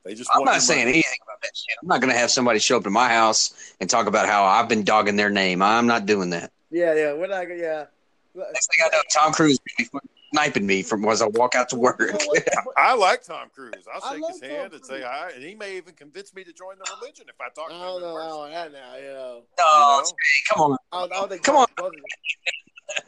[0.03, 0.29] They just.
[0.33, 0.91] I'm want not saying money.
[0.93, 1.77] anything about that shit.
[1.81, 4.43] I'm not going to have somebody show up to my house and talk about how
[4.43, 5.61] I've been dogging their name.
[5.61, 6.51] I'm not doing that.
[6.69, 7.13] Yeah, yeah.
[7.13, 7.47] We're not.
[7.49, 7.85] Yeah.
[8.33, 10.01] Next thing I know, Tom Cruise will be
[10.33, 11.99] sniping me from as I walk out to work.
[11.99, 12.47] You know what?
[12.77, 13.73] I like Tom Cruise.
[13.93, 15.05] I'll shake love his Tom hand and say Cruise.
[15.07, 17.73] hi, and he may even convince me to join the religion if I talk I
[17.73, 17.81] to him.
[17.81, 18.95] don't in know all that now.
[18.95, 19.43] You know.
[19.59, 19.65] No,
[19.97, 20.03] You know?
[20.49, 20.77] come on.
[20.91, 21.91] I don't, I don't think Come John on.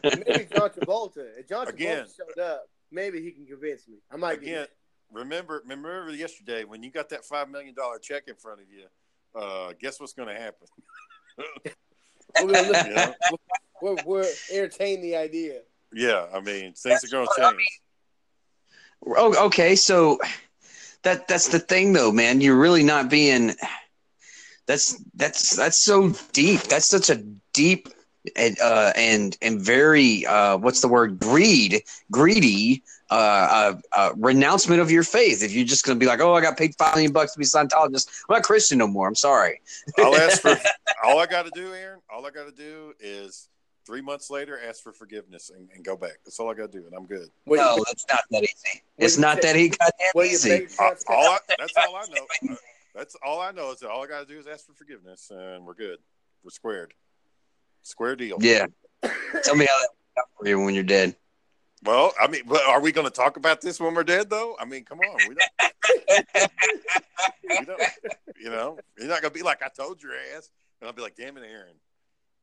[0.03, 1.25] Maybe John Travolta.
[1.38, 2.05] If John Travolta Again.
[2.17, 3.95] showed up, maybe he can convince me.
[4.12, 4.67] I might Again,
[5.12, 8.86] remember remember yesterday when you got that five million dollar check in front of you.
[9.36, 10.67] Uh, guess what's going to happen?
[12.43, 13.13] We're gonna look, You know?
[13.81, 15.62] we're, we're entertain the idea.
[15.93, 17.82] Yeah, I mean things are going to change.
[19.06, 20.19] Oh, okay, so
[21.03, 22.41] that that's the thing, though, man.
[22.41, 23.53] You're really not being.
[24.65, 26.62] That's that's that's so deep.
[26.62, 27.17] That's such a
[27.53, 27.89] deep
[28.36, 31.19] and uh, and and very uh, what's the word?
[31.19, 35.43] Greed, greedy uh, uh, uh, renouncement of your faith.
[35.43, 37.39] If you're just going to be like, oh, I got paid five million bucks to
[37.39, 39.08] be a Scientologist, I'm not Christian no more.
[39.08, 39.62] I'm sorry.
[39.99, 40.58] I'll ask for
[41.03, 41.99] all I got to do, Aaron.
[42.10, 43.49] All I got to do is
[43.86, 46.19] three months later ask for forgiveness and, and go back.
[46.26, 47.30] That's all I got to do, and I'm good.
[47.46, 48.82] What, No, that's not that easy.
[48.98, 50.67] It's not that he goddamn what you easy.
[50.80, 52.52] Uh, all I, that's all I know.
[52.54, 52.56] Uh,
[52.96, 55.32] That's all I know is that all I got to do is ask for forgiveness,
[55.32, 55.98] and we're good.
[56.43, 56.93] We're squared.
[57.82, 58.38] Square deal.
[58.39, 58.67] Yeah.
[59.43, 61.15] Tell me how that worked out for you when you're dead.
[61.84, 64.56] Well, I mean, but are we going to talk about this when we're dead, though?
[64.60, 65.17] I mean, come on.
[65.28, 66.26] We don't,
[67.50, 67.82] we don't,
[68.39, 70.50] you know, you're not going to be like, I told your ass.
[70.80, 71.76] And I'll be like, damn it, Aaron.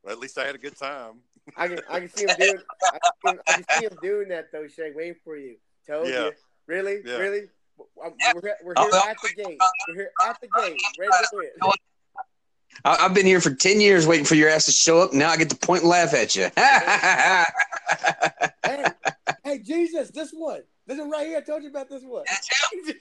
[0.02, 1.20] Well, at least I had a good time.
[1.56, 2.58] I can I can see him doing
[2.92, 5.56] I can, I can see him doing that though, Shay, waiting for you.
[5.86, 6.26] Told Yeah.
[6.26, 6.32] you.
[6.66, 7.00] Really?
[7.04, 7.16] Yeah.
[7.16, 7.42] Really?
[8.04, 9.58] Um, we're, here- we're Oh, here at the gate.
[9.88, 10.80] We're here at the gate.
[10.98, 11.72] Ready to go in.
[12.84, 15.12] I, I've been here for 10 years waiting for your ass to show up.
[15.12, 16.48] Now I get to point and laugh at you.
[18.64, 18.84] Hey,
[19.44, 20.60] hey, Jesus, this one.
[20.86, 21.38] This one right here.
[21.38, 22.24] I told you about this one.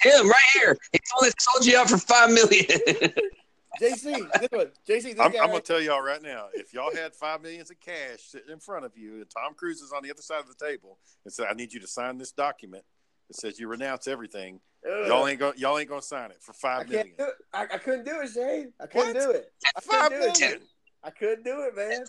[0.01, 0.75] Him right here.
[0.91, 3.13] He only sold you out for $5 million.
[3.79, 4.71] JC, this one.
[4.87, 5.39] JC, this I'm, guy.
[5.39, 8.59] I'm gonna tell y'all right now if y'all had five millions of cash sitting in
[8.59, 11.33] front of you and Tom Cruise is on the other side of the table and
[11.33, 12.83] said, I need you to sign this document
[13.29, 15.07] that says you renounce everything, Ugh.
[15.07, 17.05] y'all ain't gonna y'all ain't going to sign it for I five million.
[17.07, 17.33] can't do it.
[17.53, 18.67] I, I couldn't do it, Shay.
[18.79, 19.23] I couldn't What?
[19.23, 19.51] do it.
[19.77, 20.61] I Five couldn't do it.
[21.01, 22.03] I couldn't do it, man.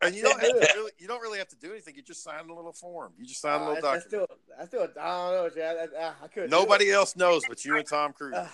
[0.00, 1.94] And you don't have do to really, you don't really have to do anything.
[1.94, 3.12] You just sign a little form.
[3.16, 4.08] You just sign a Uh, little I, I document.
[4.08, 4.26] still,
[4.60, 5.62] I still, I don't know, Shay.
[5.64, 6.50] I, I, I couldn't.
[6.50, 6.94] do Nobody it.
[6.94, 8.34] else knows but you and Tom Cruise.
[8.36, 8.48] Ugh.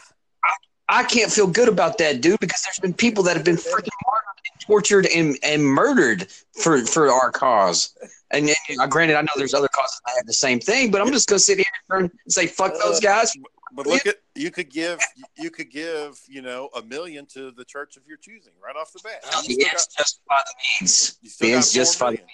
[0.88, 3.90] I can't feel good about that, dude, because there's been people that have been freaking
[4.06, 6.28] martyred and tortured and, and murdered
[6.62, 7.94] for, for our cause.
[8.30, 11.00] And, and uh, granted, I know there's other causes that have the same thing, but
[11.00, 13.36] I'm just going to sit here and say, fuck those guys.
[13.72, 14.98] But look at you could give
[15.36, 18.92] you could give you know a million to the church of your choosing right off
[18.92, 19.24] the bat.
[19.24, 21.18] Still Yes, justify the means.
[21.22, 22.28] You still got Means justify the million.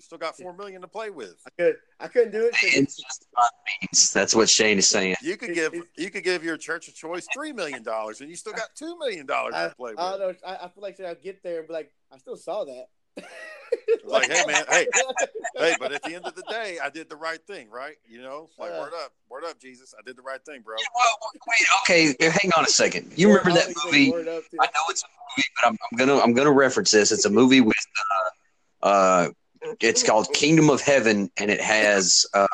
[0.00, 1.34] You still got four million to play with.
[1.46, 2.52] I could, I couldn't do it.
[2.52, 2.96] 'cause means.
[2.96, 4.10] Justify the means.
[4.14, 5.16] That's what Shane is saying.
[5.20, 8.36] You could give you could give your church of choice three million dollars, and you
[8.36, 10.42] still got two million dollars to play I don't with.
[10.42, 10.48] know.
[10.48, 12.86] I, I feel like I'll get there and be like, I still saw that.
[14.02, 14.86] Like, hey man, hey,
[15.58, 17.96] hey, but at the end of the day, I did the right thing, right?
[18.08, 18.78] You know, like Uh.
[18.78, 20.76] word up, word up, Jesus, I did the right thing, bro.
[20.94, 23.12] Well, wait, okay, hang on a second.
[23.16, 24.10] You remember that movie?
[24.10, 24.56] Word up, too.
[24.62, 27.12] I know it's a movie, but I'm, I'm gonna I'm gonna reference this.
[27.12, 27.76] It's a movie with
[28.82, 29.30] uh, uh
[29.80, 32.46] it's called Kingdom of Heaven, and it has uh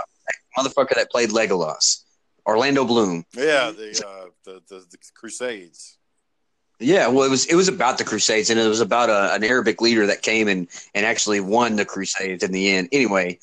[0.57, 2.05] motherfucker that played Legolas,
[2.47, 3.25] Orlando Bloom.
[3.35, 5.99] Yeah, the uh, the, the the Crusades.
[6.79, 9.45] Yeah, well, it was it was about the Crusades, and it was about a, an
[9.45, 12.89] Arabic leader that came and and actually won the Crusades in the end.
[12.93, 13.39] Anyway,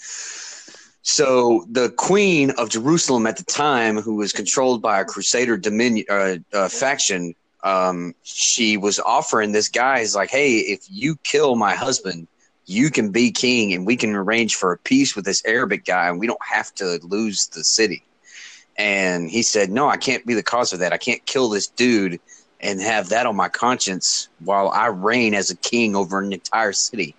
[1.02, 6.06] so the Queen of Jerusalem at the time, who was controlled by a Crusader dominion
[6.10, 11.56] uh, uh, faction, um, she was offering this guy is like, hey, if you kill
[11.56, 12.28] my husband,
[12.66, 16.08] you can be king, and we can arrange for a peace with this Arabic guy,
[16.08, 18.04] and we don't have to lose the city.
[18.78, 20.94] And he said, no, I can't be the cause of that.
[20.94, 22.20] I can't kill this dude
[22.62, 26.72] and have that on my conscience while I reign as a king over an entire
[26.72, 27.14] city.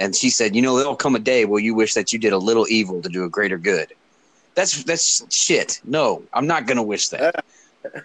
[0.00, 2.32] And she said, "You know, there'll come a day where you wish that you did
[2.32, 3.92] a little evil to do a greater good."
[4.56, 5.80] That's that's shit.
[5.84, 7.44] No, I'm not gonna wish that.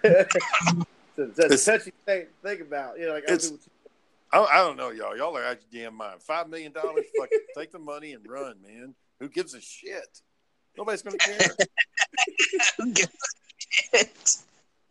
[1.16, 2.98] That's such a thing think about.
[2.98, 3.79] You know, like I It's- do what you-
[4.32, 5.16] I, I don't know, y'all.
[5.16, 6.22] Y'all are out your damn mind.
[6.22, 8.94] Five million dollars, fucking take the money and run, man.
[9.18, 10.20] Who gives a shit?
[10.76, 11.38] Nobody's gonna care.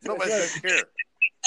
[0.03, 0.83] Nobody's gonna care.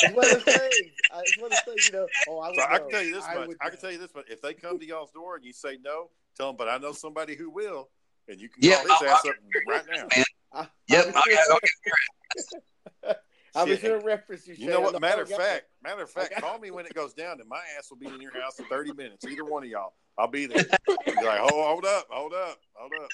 [0.03, 0.91] It's one of those things.
[1.13, 1.87] I- It's one of those things.
[1.87, 2.07] You know.
[2.29, 2.57] Oh, I would.
[2.57, 3.49] So I can tell you this I much.
[3.49, 3.81] would I can know.
[3.81, 4.25] tell you this much.
[4.31, 6.93] If they come to y'all's door and you say no, tell them, but I know
[6.93, 7.91] somebody who will,
[8.29, 9.35] and you can Yeah, call his I'll- ass up
[9.69, 10.09] right now.
[10.55, 11.15] I- Yep.
[13.55, 13.91] I I, would- I, I was Shit.
[13.91, 14.55] sure reference you.
[14.57, 15.01] You know what?
[15.01, 15.41] Matter of God.
[15.41, 18.07] fact, matter of fact, call me when it goes down, and my ass will be
[18.07, 19.27] in your house in thirty minutes.
[19.27, 20.67] Either one of y'all, I'll be there.
[21.07, 23.09] You'll be like, oh, hold up, hold up, hold up.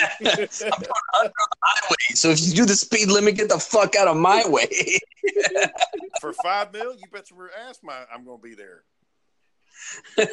[0.00, 0.48] I'm under
[1.28, 1.94] the highway.
[2.14, 4.98] So if you do the speed limit, get the fuck out of my way.
[6.20, 8.84] For five mil, you bet your ass, my I'm gonna be there.
[10.16, 10.28] this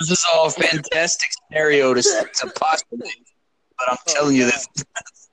[0.00, 3.12] is all a fantastic scenario to, to postulate,
[3.78, 4.66] but I'm Oh, telling you this,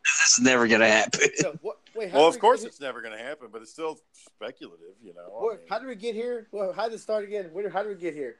[0.22, 1.22] this is never gonna happen.
[1.38, 3.72] So, what, wait, how Well, of we course get it's never gonna happen, but it's
[3.72, 5.52] still speculative, you know.
[5.52, 6.48] I mean, How did we get here?
[6.52, 7.50] Well, how did it start again?
[7.52, 8.38] Where, how did we get here?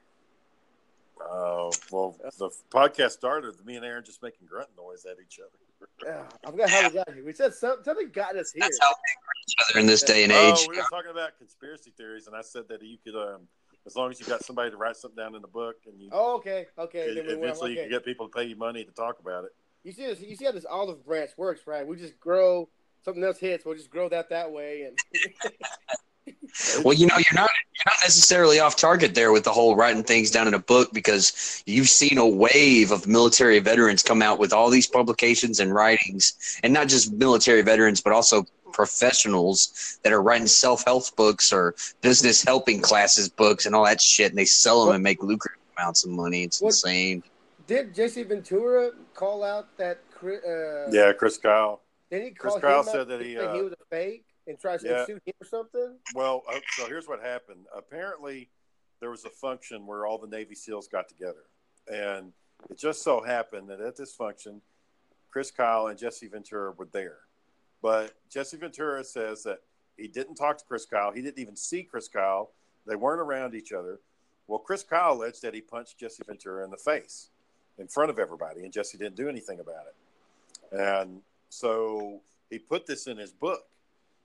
[1.20, 5.40] uh, well, the podcast started with me and Aaron just making grunt noise at each
[5.40, 6.10] other.
[6.10, 7.24] Uh, I forgot how we got here.
[7.24, 8.60] We said some, something got us here.
[8.60, 10.54] That's how we each other in this day and age.
[10.58, 13.42] Oh, we were talking about conspiracy theories, and I said that you could, um,
[13.86, 16.08] as long as you got somebody to write something down in the book, and you
[16.12, 17.14] Oh, okay, okay.
[17.14, 17.88] Then we went, eventually you okay.
[17.88, 19.54] can get people to pay you money to talk about it.
[19.86, 20.20] You see this?
[20.20, 21.86] You see how this olive branch works, right?
[21.86, 22.68] We just grow
[23.04, 23.64] something else hits.
[23.64, 24.98] We'll just grow that that way, and
[26.84, 30.02] Well, you know, you're not you're not necessarily off target there with the whole writing
[30.02, 34.40] things down in a book because you've seen a wave of military veterans come out
[34.40, 40.12] with all these publications and writings, and not just military veterans, but also professionals that
[40.12, 44.38] are writing self help books or business helping classes books and all that shit, and
[44.38, 46.42] they sell them and make lucrative amounts of money.
[46.42, 47.22] It's What- insane.
[47.66, 49.98] Did Jesse Ventura call out that?
[50.22, 51.82] Uh, Yeah, Chris Kyle.
[52.10, 54.80] Then he Chris called Kyle said that he, uh, he was a fake and tried
[54.80, 55.06] to yeah.
[55.06, 55.96] sue him or something.
[56.14, 57.66] Well, uh, so here's what happened.
[57.76, 58.48] Apparently,
[59.00, 61.44] there was a function where all the Navy SEALs got together,
[61.88, 62.32] and
[62.70, 64.62] it just so happened that at this function,
[65.30, 67.18] Chris Kyle and Jesse Ventura were there.
[67.82, 69.58] But Jesse Ventura says that
[69.96, 71.12] he didn't talk to Chris Kyle.
[71.12, 72.52] He didn't even see Chris Kyle.
[72.86, 74.00] They weren't around each other.
[74.46, 77.30] Well, Chris Kyle alleged that he punched Jesse Ventura in the face
[77.78, 80.78] in front of everybody, and Jesse didn't do anything about it.
[80.78, 83.66] And so he put this in his book.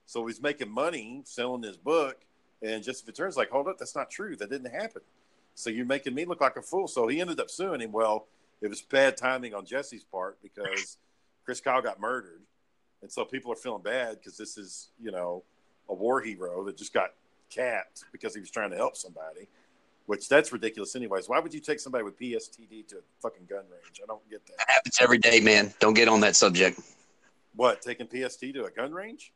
[0.06, 2.18] So he's making money selling his book,
[2.62, 4.36] and Jesse Ventura's like, "Hold up, that's not true.
[4.36, 5.02] That didn't happen."
[5.56, 6.88] So you're making me look like a fool.
[6.88, 7.92] So he ended up suing him.
[7.92, 8.28] Well,
[8.62, 10.98] it was bad timing on Jesse's part because
[11.46, 12.42] Chris Kyle got murdered,
[13.02, 15.44] and so people are feeling bad because this is you know
[15.90, 17.14] a war hero that just got
[17.50, 19.48] capped because he was trying to help somebody.
[20.12, 21.30] Which that's ridiculous, anyways.
[21.30, 24.02] Why would you take somebody with PSTD to a fucking gun range?
[24.04, 24.56] I don't get that.
[24.56, 25.74] It happens every day, man.
[25.80, 26.82] Don't get on that subject.
[27.56, 29.32] What taking PST to a gun range?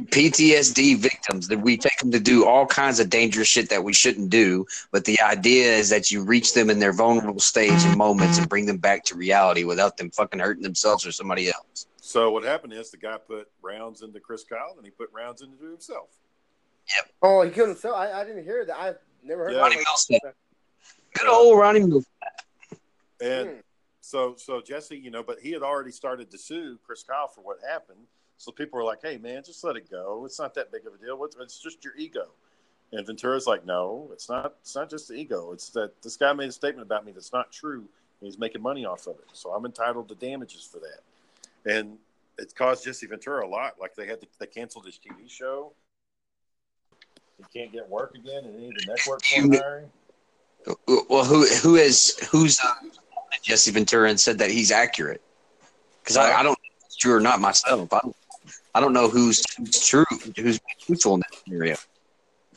[0.00, 3.92] PTSD victims that we take them to do all kinds of dangerous shit that we
[3.92, 4.64] shouldn't do.
[4.90, 8.48] But the idea is that you reach them in their vulnerable stage and moments and
[8.48, 11.88] bring them back to reality without them fucking hurting themselves or somebody else.
[11.98, 15.42] So what happened is the guy put rounds into Chris Kyle and he put rounds
[15.42, 16.08] into himself.
[16.96, 17.10] Yep.
[17.20, 17.96] Oh, he killed himself.
[17.96, 18.76] I, I didn't hear that.
[18.78, 18.94] I
[19.26, 19.52] never heard.
[19.52, 19.58] Yeah.
[19.58, 19.62] that.
[19.62, 20.10] Ronnie Mills.
[21.14, 22.06] Good old Ronnie Mills.
[23.20, 23.54] And Hmm.
[24.00, 27.40] so so Jesse, you know, but he had already started to sue Chris Kyle for
[27.40, 28.06] what happened.
[28.38, 30.24] So people were like, "Hey, man, just let it go.
[30.26, 31.22] It's not that big of a deal.
[31.40, 32.28] It's just your ego."
[32.92, 34.56] And Ventura's like, "No, it's not.
[34.60, 35.52] It's not just the ego.
[35.52, 37.80] It's that this guy made a statement about me that's not true.
[38.20, 39.26] And he's making money off of it.
[39.32, 41.00] So I'm entitled to damages for that."
[41.64, 41.98] And
[42.38, 43.80] it caused Jesse Ventura a lot.
[43.80, 45.72] Like they had to, they canceled his TV show.
[47.38, 49.90] He can't get work again in any of the networks You- hiring.
[51.08, 52.74] Well, who who is who's uh,
[53.40, 55.22] Jesse Ventura and said that he's accurate?
[56.02, 57.92] Because I, I don't know if it's true or not myself.
[57.92, 58.16] I don't,
[58.74, 60.04] I don't know who's, who's true,
[60.36, 61.76] who's truthful in that scenario.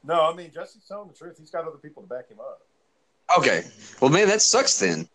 [0.03, 1.37] No, I mean Jesse's telling the truth.
[1.37, 2.61] He's got other people to back him up.
[3.37, 3.63] Okay,
[4.01, 5.07] well, man, that sucks then.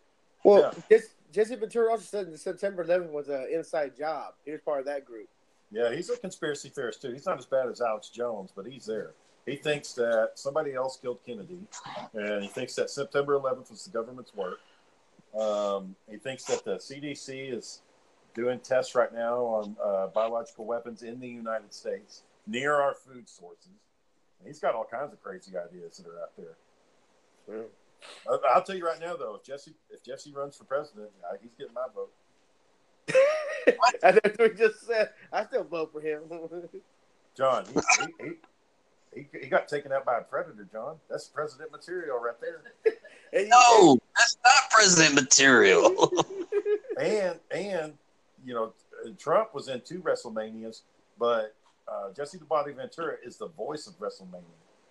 [0.44, 4.34] Well, Jesse, Jesse Ventura also said that September 11th was an inside job.
[4.44, 5.28] He was part of that group.
[5.72, 7.12] Yeah, he's a conspiracy theorist too.
[7.12, 9.14] He's not as bad as Alex Jones, but he's there.
[9.46, 11.58] He thinks that somebody else killed Kennedy,
[12.14, 14.60] and he thinks that September 11th was the government's work.
[15.38, 17.82] Um, he thinks that the CDC is
[18.34, 23.28] doing tests right now on uh, biological weapons in the United States near our food
[23.28, 23.68] sources.
[24.38, 27.64] And he's got all kinds of crazy ideas that are out there.
[28.28, 31.74] I'll tell you right now, though, if Jesse if Jesse runs for president, he's getting
[31.74, 32.12] my vote.
[34.02, 35.10] That's what we just said.
[35.32, 36.22] I still vote for him.
[37.36, 38.30] John, he, he,
[39.14, 40.96] he, he, he got taken out by a predator, John.
[41.08, 42.62] That's president material right there.
[43.32, 46.12] And you- No, that's not president material.
[46.96, 47.94] And and
[48.44, 48.72] you know,
[49.18, 50.82] Trump was in two WrestleManias,
[51.18, 51.56] but
[51.88, 54.44] uh, Jesse the Body Ventura is the voice of WrestleMania,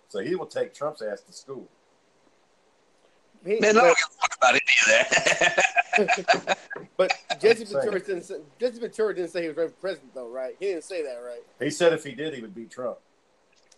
[0.08, 1.66] so he will take Trump's ass to school.
[3.46, 4.88] he- man, I but, don't give a fuck about any of
[6.46, 6.58] that.
[6.98, 7.68] but Jesse I'm.
[7.72, 10.54] Ventura didn't say, Jesse Ventura didn't say he was running for president, though, right?
[10.60, 11.42] He didn't say that, right?
[11.60, 12.98] He said if he did, he would beat Trump.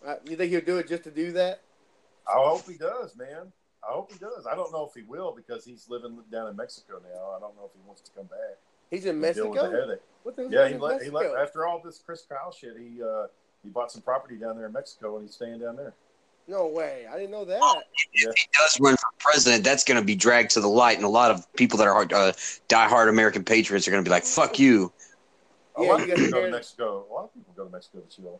[0.05, 1.61] Uh, you think he'll do it just to do that?
[2.27, 3.51] I hope he does, man.
[3.87, 4.45] I hope he does.
[4.51, 7.35] I don't know if he will because he's living down in Mexico now.
[7.35, 8.57] I don't know if he wants to come back.
[8.89, 9.97] He's in and with the Mexico.
[10.23, 12.75] What the Yeah, he on let, in he let after all this Chris Kyle shit.
[12.77, 13.27] He uh,
[13.63, 15.93] he bought some property down there in Mexico and he's staying down there.
[16.49, 17.05] No way.
[17.11, 17.59] I didn't know that.
[17.59, 18.29] Yeah.
[18.29, 21.05] if he does run for president, that's going to be dragged to the light, and
[21.05, 22.31] a lot of people that are uh,
[22.69, 24.93] diehard American patriots are going to be like, "Fuck you."
[25.75, 26.51] A lot of people go to.
[26.51, 27.05] Mexico.
[27.09, 28.39] A lot of people go to Mexico to chill.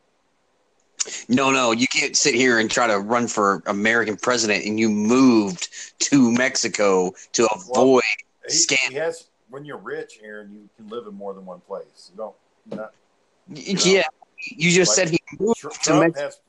[1.29, 4.89] No, no, you can't sit here and try to run for American president, and you
[4.89, 8.01] moved to Mexico to avoid.
[8.47, 8.89] He, Scam.
[8.89, 12.11] he has when you're rich, Aaron, you can live in more than one place.
[12.11, 12.35] You don't.
[12.77, 12.93] Not,
[13.49, 14.03] Yeah,
[14.39, 16.25] you just Like- said he moved Tr- to Trump Mexico.
[16.25, 16.39] has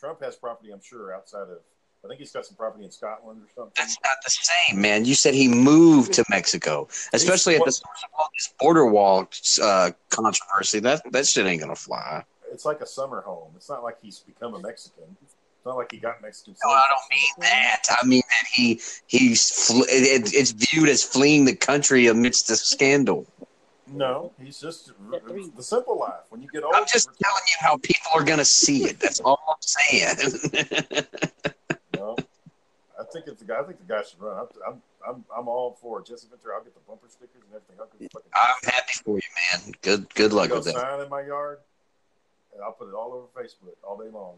[0.00, 1.58] Trump has property, I'm sure, outside of.
[2.04, 3.72] I think he's got some property in Scotland or something.
[3.74, 5.04] That's not the same, man.
[5.04, 9.28] You said he moved to Mexico, especially at the source of all this border wall
[9.60, 10.78] uh, controversy.
[10.78, 12.22] That that shit ain't gonna fly.
[12.52, 13.52] It's like a summer home.
[13.56, 15.04] It's not like he's become a Mexican.
[15.22, 15.34] It's
[15.66, 16.54] not like he got Mexican.
[16.64, 17.82] No, I don't mean that.
[17.90, 22.56] I mean that he he's fl- it, it's viewed as fleeing the country amidst the
[22.56, 23.26] scandal.
[23.90, 26.24] No, he's just the simple life.
[26.28, 29.00] When you get old, I'm just telling you how people are gonna see it.
[29.00, 31.04] That's all I'm saying.
[31.94, 32.14] No,
[32.98, 33.58] I think it's the guy.
[33.58, 34.38] I think the guy should run.
[34.38, 36.06] I'm, I'm, I'm, I'm all for it.
[36.06, 36.56] Jesse Ventura.
[36.56, 37.76] I'll get the bumper stickers and everything.
[37.80, 38.30] I'll get the fucking.
[38.34, 39.74] I'm happy for you, man.
[39.82, 40.74] Good good luck go with that.
[40.74, 41.58] sign in my yard,
[42.58, 44.34] and I'll put it all over Facebook all day long.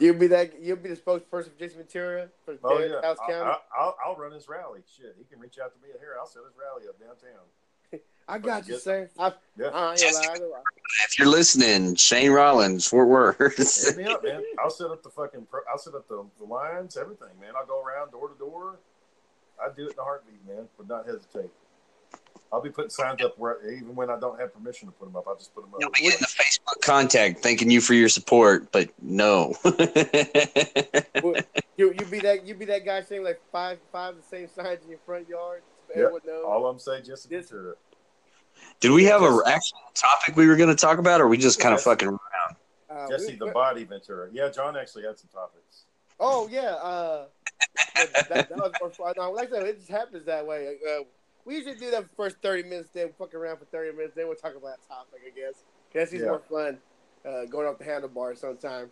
[0.00, 0.62] You'll be that.
[0.62, 3.50] You'll be the spokesperson for Jason Ventura for Oh Dallas yeah, County.
[3.50, 4.80] I, I, I'll, I'll run his rally.
[4.96, 6.16] Shit, he can reach out to me here.
[6.18, 8.00] I'll set his rally up downtown.
[8.28, 9.08] I got you, sir.
[9.18, 9.66] I, Yeah.
[9.68, 10.54] I ain't gonna lie, I know-
[11.06, 13.38] If you're listening, Shane Rollins, Fort Worth.
[13.56, 14.42] Hit me up, man.
[14.62, 15.46] I'll set up the fucking.
[15.50, 17.52] Pro, I'll set up the, the lines, everything, man.
[17.58, 18.78] I'll go around door to door.
[19.64, 20.68] I'd do it in a heartbeat, man.
[20.78, 21.50] Would not hesitate.
[22.52, 25.16] I'll be putting signs up where even when I don't have permission to put them
[25.16, 25.94] up, I'll just put them You'll up.
[25.94, 26.47] be getting the Facebook
[26.82, 29.54] contact thanking you for your support, but no.
[29.64, 29.74] Well,
[31.76, 34.82] you you be that you be that guy saying like five five the same signs
[34.84, 35.62] in your front yard.
[35.94, 36.10] So Yep.
[36.26, 36.44] Knows.
[36.46, 37.74] All I'm saying, Jesse This- Ventura.
[38.80, 41.38] Did we have a actual topic we were going to talk about, or are we
[41.38, 41.84] just kind of Yes.
[41.84, 42.56] fucking around?
[42.90, 44.28] Uh, Jesse the Body Ventura.
[44.32, 45.84] Yeah, John actually had some topics.
[46.18, 46.72] Oh yeah.
[46.72, 47.26] Uh,
[47.94, 49.14] that, that, that was more fun.
[49.16, 50.76] No, like I said, it just happens that way.
[50.88, 51.04] Uh,
[51.44, 54.14] we usually do that for the first thirty minutes, then fuck around for thirty minutes,
[54.16, 55.20] then we'll talk about a topic.
[55.24, 55.62] I guess.
[55.92, 56.28] Guess it's Yeah.
[56.28, 56.78] more fun
[57.24, 58.90] uh, going off the handlebars sometime.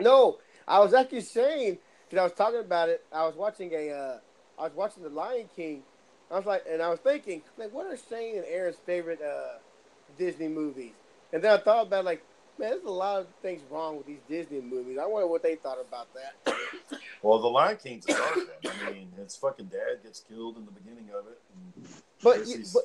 [0.00, 3.04] No, I was actually saying because I was talking about it.
[3.12, 3.90] I was watching a.
[3.90, 4.18] Uh,
[4.58, 5.82] I was watching The Lion King.
[6.30, 9.58] I was like, and I was thinking, like, what are Shane and Aaron's favorite uh,
[10.18, 10.92] Disney movies?
[11.32, 12.22] And then I thought about like,
[12.58, 14.98] man, there's a lot of things wrong with these Disney movies.
[15.00, 16.54] I wonder what they thought about that.
[17.22, 18.46] Well, the Lion King's a dark one.
[18.86, 21.40] I mean, his fucking dad gets killed in the beginning of it.
[22.22, 22.82] But you, but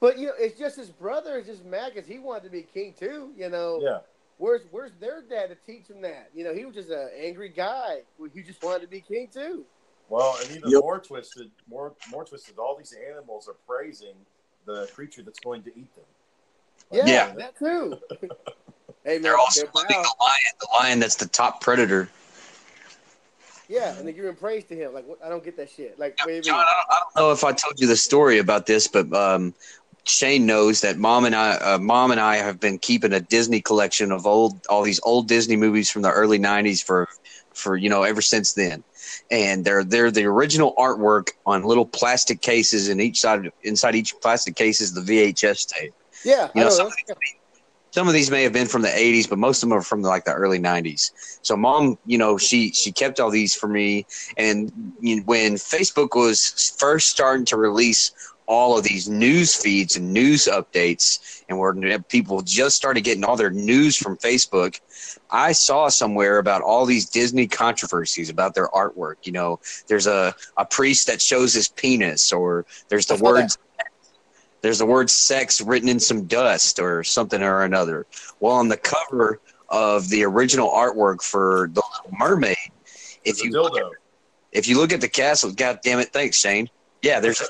[0.00, 2.62] but you know, it's just his brother is just mad because he wanted to be
[2.62, 3.32] king too.
[3.36, 3.98] You know, yeah,
[4.38, 6.30] where's where's their dad to teach him that?
[6.34, 8.02] You know, he was just an angry guy.
[8.34, 9.64] He just wanted to be king too.
[10.08, 10.80] well, and even Yep.
[10.80, 12.58] more twisted, more more twisted.
[12.58, 14.14] All these animals are praising
[14.66, 16.04] the creature that's going to eat them.
[16.92, 17.34] Yeah, Yeah.
[17.34, 17.98] that too.
[19.04, 22.08] hey man, They're also they're the lion, the lion that's the top predator.
[23.68, 24.94] Yeah, and they're giving praise to him.
[24.94, 25.98] Like, what, I don't get that shit.
[25.98, 26.54] Like, what do you John.
[26.54, 29.54] I don't, I don't know if I told you the story about this, but um,
[30.08, 33.60] Shane knows that mom and I, uh, mom and I have been keeping a Disney
[33.60, 37.06] collection of old, all these old Disney movies from the early '90s for,
[37.54, 38.82] for you know, ever since then.
[39.30, 44.14] And they're they're the original artwork on little plastic cases, and each side inside each
[44.22, 45.94] plastic case is the VHS tape.
[46.24, 47.16] Yeah, You know, some of these,
[47.90, 50.02] some of these may have been from the 80s but most of them are from
[50.02, 51.10] like the early 90s
[51.42, 54.06] so mom you know she she kept all these for me
[54.36, 54.70] and
[55.24, 58.12] when facebook was first starting to release
[58.48, 61.74] all of these news feeds and news updates and where
[62.08, 64.80] people just started getting all their news from facebook
[65.30, 70.34] i saw somewhere about all these disney controversies about their artwork you know there's a,
[70.56, 73.32] a priest that shows his penis or there's the I saw that.
[73.42, 73.58] words
[74.60, 78.06] there's the word sex written in some dust or something or another.
[78.40, 82.56] Well, on the cover of the original artwork for the Little Mermaid,
[83.24, 83.84] if you look at,
[84.52, 86.68] if you look at the castle, god damn it, thanks Shane.
[87.02, 87.46] Yeah, there's a,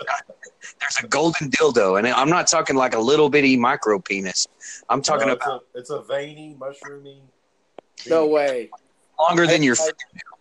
[0.80, 4.46] there's a golden dildo, and I'm not talking like a little bitty micro penis.
[4.88, 7.20] I'm talking No, about it's, a, it's a veiny, mushroomy.
[8.08, 8.70] No way.
[9.18, 10.38] longer than your I- I- fingernail.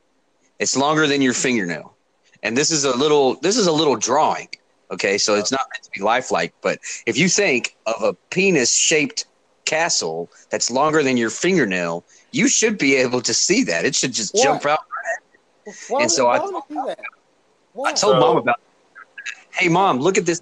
[0.59, 1.95] It's longer than your fingernail,
[2.43, 4.49] and this is a little this is a little drawing.
[4.89, 8.73] Okay, so it's not meant to be lifelike, but if you think of a penis
[8.73, 9.25] shaped
[9.65, 13.83] castle that's longer than your fingernail, you should be able to see that.
[13.85, 14.43] It should just Why?
[14.43, 14.79] jump out.
[15.89, 16.99] Why And so I- would they do that?
[17.73, 17.89] Why?
[17.89, 18.59] I told So- mom about.
[19.57, 20.41] Hey, mom, look at this.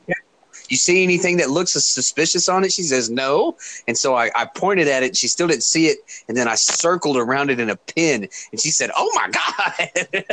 [0.70, 2.72] You see anything that looks suspicious on it?
[2.72, 3.56] She says no,
[3.88, 5.16] and so I, I pointed at it.
[5.16, 8.60] She still didn't see it, and then I circled around it in a pin, and
[8.60, 10.26] she said, "Oh my god!"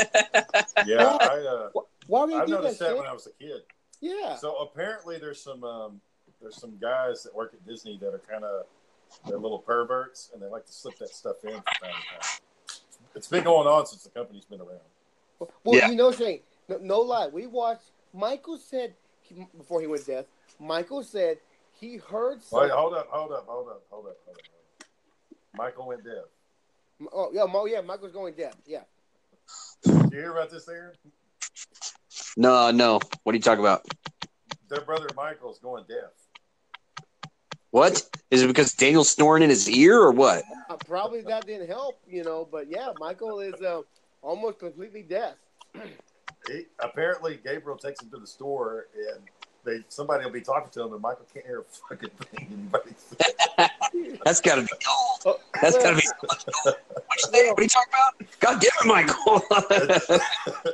[0.87, 2.63] Yeah, I, uh, Why would you I do that?
[2.63, 2.97] noticed that Shane?
[2.99, 3.63] when I was a kid.
[4.01, 4.37] Yeah.
[4.37, 6.01] So apparently, there's some um,
[6.41, 8.65] there's some guys that work at Disney that are kind of
[9.29, 12.41] they're little perverts, and they like to slip that stuff in from time to time.
[13.15, 14.81] It's been going on since the company's been around.
[15.65, 15.91] Well, Yeah.
[15.91, 17.27] you know, Shane, no, no lie.
[17.27, 17.91] We watched.
[18.13, 20.27] Michael said he, before he went deaf.
[20.59, 21.39] Michael said
[21.73, 24.87] he heard Wait, hold up, hold up, hold up, hold up, hold up.
[25.57, 26.25] Michael went deaf.
[27.13, 27.81] Oh yeah, Mo, yeah.
[27.81, 28.55] Michael's going deaf.
[28.67, 28.83] Yeah.
[29.85, 30.95] Did you hear about this, Aaron?
[32.37, 33.01] no, no.
[33.25, 33.87] What are you talking about?
[34.69, 36.11] Their brother Michael's going deaf.
[37.71, 38.47] What is it?
[38.47, 40.45] Because Daniel's snoring in his ear, or what?
[40.69, 42.47] Uh, probably that didn't help, you know.
[42.51, 43.81] But yeah, Michael is uh,
[44.21, 45.35] almost completely deaf.
[46.49, 49.23] He, apparently, Gabriel takes him to the store, and
[49.65, 52.95] they somebody will be talking to him, and Michael can't hear a fucking thing anybody.
[54.25, 55.21] That's got to be gold.
[55.25, 56.03] Oh, That's well, got to be.
[56.23, 56.45] What
[57.17, 57.49] you, say?
[57.51, 58.41] what are you talking about?
[58.41, 60.21] God damn it, Michael!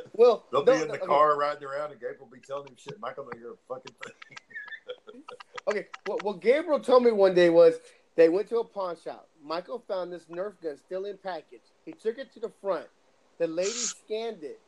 [0.13, 1.05] Well, They'll no, be in the no, okay.
[1.05, 2.99] car riding around, and Gabriel will be telling him shit.
[2.99, 5.23] Michael don't hear a fucking thing.
[5.69, 7.75] Okay, what, what Gabriel told me one day was
[8.15, 9.29] they went to a pawn shop.
[9.41, 11.61] Michael found this Nerf gun still in package.
[11.85, 12.87] He took it to the front.
[13.37, 14.59] The lady scanned it,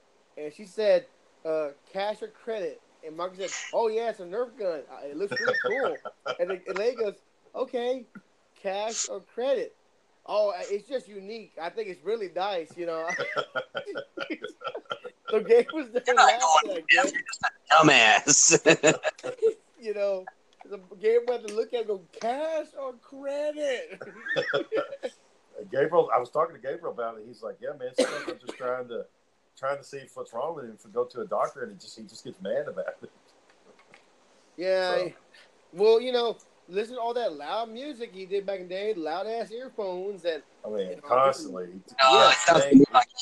[0.46, 1.06] and she said,
[1.46, 4.82] uh, "Cash or credit?" And Michael said, "Oh yeah, it's a Nerf gun.
[4.92, 5.98] Uh, It looks really cool."
[6.40, 7.16] and the, the lady goes,
[7.56, 8.06] "Okay,
[8.62, 9.76] cash or credit?"
[10.26, 11.54] Oh, it's just unique.
[11.62, 13.08] I think it's really nice, you know.
[15.30, 17.14] so Gabe was there You're not laughing going at Gabe
[17.72, 18.96] Dumbass.
[19.82, 20.26] you know,
[20.70, 24.00] the game had to look at and go, cash or credit?
[25.72, 27.24] Gabriel, I was talking to Gabriel about it.
[27.28, 29.06] He's like, "Yeah, man, I'm just trying to
[29.58, 30.74] trying to see if what's wrong with him.
[30.78, 33.12] If we go to a doctor, and he just he just gets mad about it."
[34.58, 34.90] yeah.
[34.90, 35.12] So-
[35.74, 36.38] Well, you know,
[36.68, 40.26] listen to all that loud music he did back in the day, loud ass earphones,
[40.26, 41.68] and I mean, constantly.
[42.02, 43.18] No, Yeah, it sounds like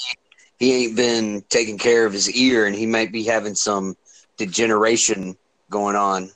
[0.58, 3.96] he, he ain't been taking care of his ear, and he might be having some
[4.38, 5.38] degeneration
[5.70, 6.32] going on.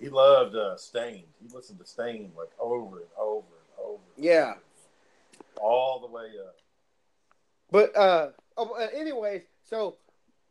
[0.00, 1.24] He loved uh, Staind.
[1.40, 4.02] He listened to Staind like over and over and over.
[4.16, 4.50] and Yeah.
[4.50, 4.60] over.
[5.60, 6.56] all the way up.
[7.70, 9.96] but uh, oh, uh, anyways, so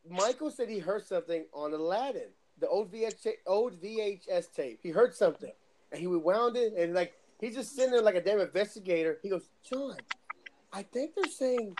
[0.10, 2.30] Michael said he heard something on Aladdin,
[2.60, 4.80] the old VH, old VHS tape.
[4.82, 5.52] He heard something,
[5.92, 9.20] and he rewound it, and like he's just sitting there like a damn investigator.
[9.22, 9.98] He goes, John,
[10.74, 11.76] I think they're saying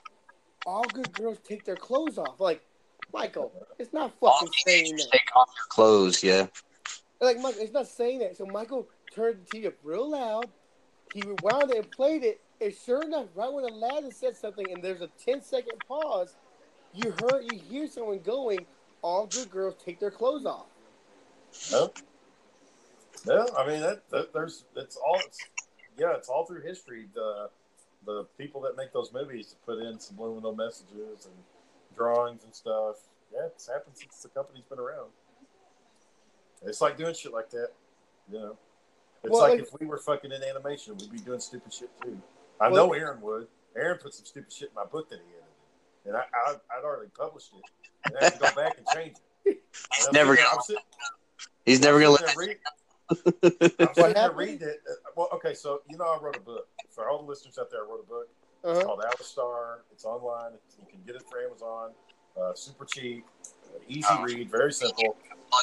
[0.66, 2.40] all good girls take their clothes off.
[2.40, 2.62] Like,
[3.14, 5.08] Michael, it's not All fucking saying that.
[5.12, 6.48] take off their clothes, yeah.
[7.20, 8.38] Like, Michael, it's not saying that.
[8.38, 10.48] So Michael turned the TV up real loud.
[11.14, 12.40] He rewound it and played it.
[12.62, 16.36] And sure enough, right when Aladdin said something, and there's a 10 second pause,
[16.94, 18.66] you heard, you hear someone going,
[19.02, 20.68] "All good girls take their clothes off."
[21.72, 21.92] No,
[23.26, 23.48] no.
[23.58, 25.20] I mean, that, that there's it's all.
[25.26, 25.40] It's,
[25.98, 27.08] yeah, it's all through history.
[27.16, 27.50] The
[28.06, 31.36] the people that make those movies to put in subliminal messages and
[31.96, 32.98] drawings and stuff.
[33.34, 35.10] Yeah, it's happened since the company's been around.
[36.64, 37.70] It's like doing shit like that.
[38.32, 38.58] You know,
[39.24, 41.90] it's Well, like like- if we were fucking in animation, we'd be doing stupid shit
[42.02, 42.22] too.
[42.62, 43.48] I Well- know Aaron would.
[43.76, 45.48] Aaron put some stupid shit in my book that he edited,
[46.06, 47.64] and I, I I'd already published it,
[48.06, 49.62] and I had to go back and change it.
[49.94, 50.50] He's And I'm never gonna.
[50.54, 50.84] I'm sitting-
[51.66, 52.26] He's never I'm gonna let.
[52.26, 52.58] there read-
[53.80, 54.82] I'm sitting there reading it.
[54.90, 56.68] Uh, Well, okay, so you know I wrote a book.
[56.90, 58.28] For all the listeners out there, I wrote a book.
[58.64, 58.84] It's Uh-huh.
[58.86, 59.80] called Alistar.
[59.92, 60.54] It's online.
[60.80, 61.94] You can get it for Amazon.
[62.40, 63.26] Uh, super cheap,
[63.74, 64.24] uh, easy Oh.
[64.24, 65.18] read, very simple.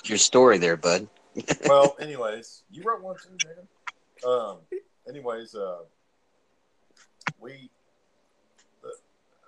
[0.04, 1.08] Your story there, bud.
[1.66, 3.68] well, anyways, you wrote one too, man.
[4.26, 4.58] Um,
[5.08, 5.78] anyways, uh,
[7.40, 7.70] we
[8.84, 8.88] uh,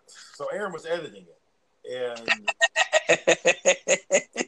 [0.06, 1.38] so Aaron was editing it,
[1.90, 2.28] and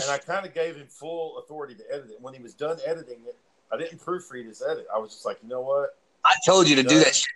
[0.00, 2.20] and I kind of gave him full authority to edit it.
[2.20, 3.36] When he was done editing it,
[3.72, 4.86] I didn't proofread his edit.
[4.94, 5.96] I was just like, you know what?
[6.24, 7.26] I told you to do that shit.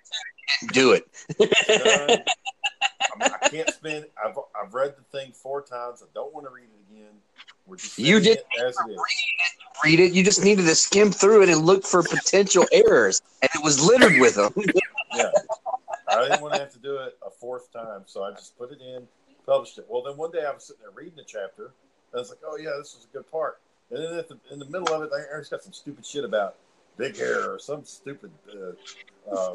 [0.73, 1.05] Do it.
[1.41, 4.07] I, mean, I can't spend.
[4.25, 6.03] I've I've read the thing four times.
[6.03, 7.13] I don't want to read it again.
[7.67, 9.01] We're just You it as it is.
[9.85, 10.13] Read it.
[10.13, 13.85] You just needed to skim through it and look for potential errors, and it was
[13.85, 14.55] littered with them.
[15.15, 15.31] Yeah.
[16.09, 18.73] I didn't want to have to do it a fourth time, so I just put
[18.73, 19.07] it in,
[19.45, 19.85] published it.
[19.87, 22.39] Well, then one day I was sitting there reading the chapter, and I was like,
[22.47, 23.61] "Oh yeah, this is a good part."
[23.91, 26.57] And then the, in the middle of it, Aaron's got some stupid shit about
[26.97, 29.55] big hair or some stupid uh, uh,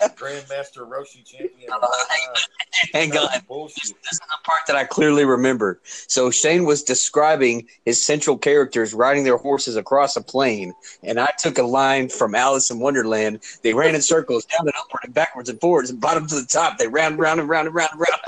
[0.00, 2.44] Grandmaster Roshi champion of all time.
[2.94, 3.28] Hang on.
[3.46, 3.82] Bullshit.
[4.02, 5.80] This is the part that I clearly remember.
[5.84, 10.72] So Shane was describing his central characters riding their horses across a plain,
[11.02, 13.40] and I took a line from Alice in Wonderland.
[13.62, 16.46] They ran in circles, down and upward and backwards and forwards, and bottom to the
[16.46, 16.78] top.
[16.78, 18.20] They ran round and round and round and round.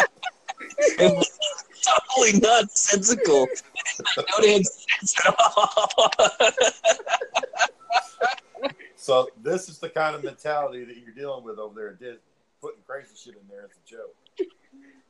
[0.78, 1.38] it was
[1.82, 3.46] totally nonsensical.
[4.16, 6.10] No damn sense at all.
[9.10, 12.20] So this is the kind of mentality that you're dealing with over there at Disney,
[12.60, 14.14] putting crazy shit in there as a joke.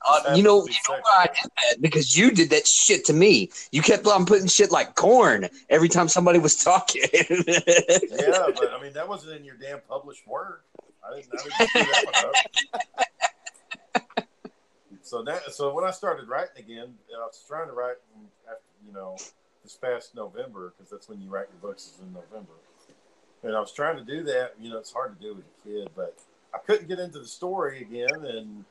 [0.08, 1.82] Uh, you know, you know why I did that?
[1.82, 3.50] Because you did that shit to me.
[3.72, 7.02] You kept on putting shit like corn every time somebody was talking.
[7.10, 10.64] Yeah, but I mean that wasn't in your damn published work.
[11.04, 14.26] I didn't, I didn't that one up.
[15.02, 17.96] So that so when I started writing again, I was trying to write
[18.48, 19.18] after you know
[19.62, 22.54] this past November because that's when you write your books is in November,
[23.42, 24.54] and I was trying to do that.
[24.58, 26.18] You know, it's hard to do with a kid, but
[26.54, 28.64] I couldn't get into the story again, and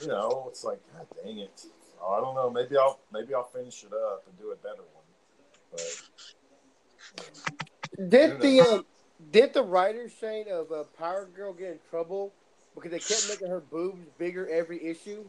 [0.00, 1.58] you know, it's like God dang it.
[1.58, 2.50] So I don't know.
[2.50, 5.04] Maybe I'll maybe I'll finish it up and do a better one,
[5.70, 5.80] but.
[7.98, 8.08] you.
[8.08, 8.86] Did the um,
[9.30, 12.32] did the writer Shane of uh, Power Girl get in trouble
[12.74, 15.28] because they kept making her boobs bigger every issue?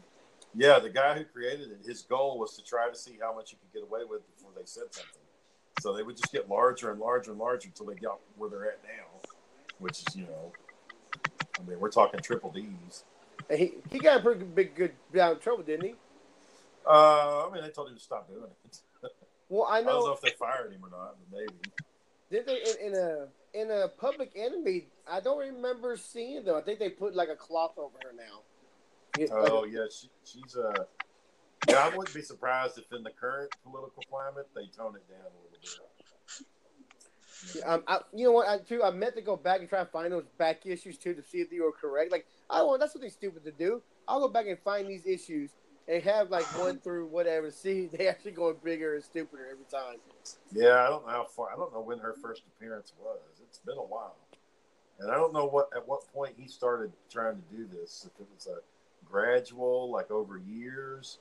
[0.54, 3.50] Yeah, the guy who created it, his goal was to try to see how much
[3.50, 5.17] he could get away with before they said something.
[5.80, 8.66] So they would just get larger and larger and larger until they got where they're
[8.66, 9.30] at now,
[9.78, 10.52] which is, you know,
[11.58, 13.04] I mean, we're talking triple D's.
[13.48, 15.94] And he he got in pretty big good down trouble, didn't he?
[16.86, 18.80] Uh, I mean, they told him to stop doing it.
[19.50, 19.88] Well, I know.
[19.88, 21.54] I don't know if they fired him or not, but maybe.
[22.30, 24.88] Did they in, in a in a public enemy?
[25.10, 26.54] I don't remember seeing them.
[26.54, 28.42] I think they put like a cloth over her now.
[29.32, 30.84] Oh, yeah, she, she's Uh,
[31.68, 35.20] yeah, I wouldn't be surprised if in the current political climate they tone it down
[35.20, 35.80] a little bit.
[37.64, 38.48] Um, I, you know what?
[38.48, 38.82] I too.
[38.82, 41.38] I meant to go back and try and find those back issues too to see
[41.38, 42.10] if they were correct.
[42.10, 42.68] Like I don't.
[42.68, 43.82] want That's something stupid to do.
[44.06, 45.50] I'll go back and find these issues
[45.86, 47.50] and have like one through whatever.
[47.50, 49.98] See, they actually going bigger and stupider every time.
[50.52, 51.50] Yeah, I don't know how far.
[51.52, 53.20] I don't know when her first appearance was.
[53.42, 54.16] It's been a while,
[54.98, 58.06] and I don't know what at what point he started trying to do this.
[58.06, 58.58] If it was a
[59.08, 61.18] gradual, like over years,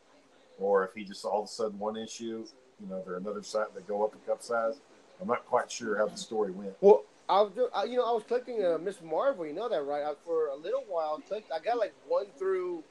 [0.60, 2.46] or if he just all of a sudden one issue,
[2.80, 4.76] you know, they're another side they go up a cup size.
[5.22, 6.74] I'm not quite sure how the story went.
[6.82, 9.46] Well, I was, I, you know, I was collecting uh, Miss Marvel.
[9.46, 10.04] You know that, right?
[10.04, 12.84] I, for a little while, I, collect, I got like one through.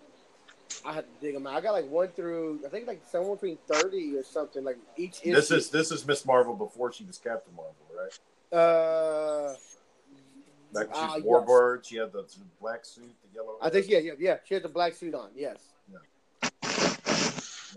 [0.85, 1.55] I had to dig them out.
[1.55, 2.61] I got like one through.
[2.67, 4.65] I think like somewhere between thirty or something.
[4.65, 5.35] Like each issue.
[5.35, 8.59] This is this is Miss Marvel before she was Captain Marvel, right?
[8.59, 9.55] Uh,
[10.75, 11.49] Back when she was yes.
[11.49, 12.25] Warbird, she had the
[12.61, 13.57] black suit, the yellow.
[13.63, 14.37] I think yeah, yeah, yeah.
[14.45, 15.31] She had the black suit on.
[15.35, 15.59] Yes.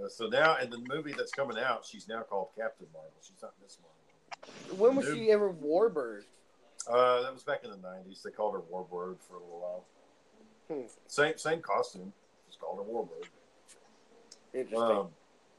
[0.07, 3.11] So now in the movie that's coming out, she's now called Captain Marvel.
[3.21, 4.77] She's not Miss Marvel.
[4.77, 5.17] When was Dude.
[5.17, 6.23] she ever Warbird?
[6.87, 8.23] Uh, that was back in the '90s.
[8.23, 9.85] They called her Warbird for a little while.
[10.71, 10.87] Hmm.
[11.07, 12.13] Same same costume,
[12.47, 13.27] just called her Warbird.
[14.53, 14.81] Interesting.
[14.81, 15.09] Um,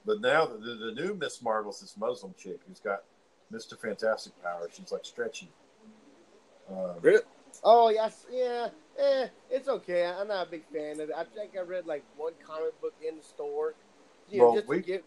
[0.07, 3.03] but now the, the, the new Miss Marvel is this Muslim chick who's got
[3.51, 4.71] Mister Fantastic powers.
[4.75, 5.51] She's like stretchy.
[6.71, 7.23] Um, Really?
[7.65, 8.69] oh yes, yeah.
[8.99, 10.07] Eh, it's okay.
[10.07, 11.15] I'm not a big fan of it.
[11.17, 13.75] I think I read like one comic book in the store,
[14.31, 15.05] you know, Well, just we- to get,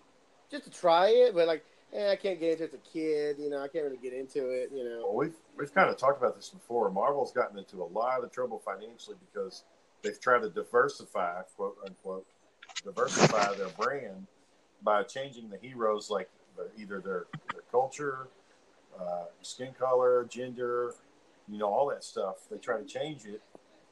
[0.52, 1.34] just to try it.
[1.34, 1.64] But like,
[1.94, 3.38] eh, I can't get into it as a kid.
[3.40, 4.72] You know, I can't really get into it.
[4.74, 5.02] You know.
[5.06, 6.90] Well, we've we've kind of talked about this before.
[6.92, 9.64] Marvel's gotten into a lot of trouble financially because
[10.02, 12.26] they've tried to diversify, quote unquote,
[12.84, 14.28] diversify their brand
[14.82, 16.30] by changing the heroes, like
[16.78, 18.28] either their their culture,
[19.00, 20.94] uh, skin color, gender,
[21.48, 22.36] you know, all that stuff.
[22.52, 23.42] They try to change it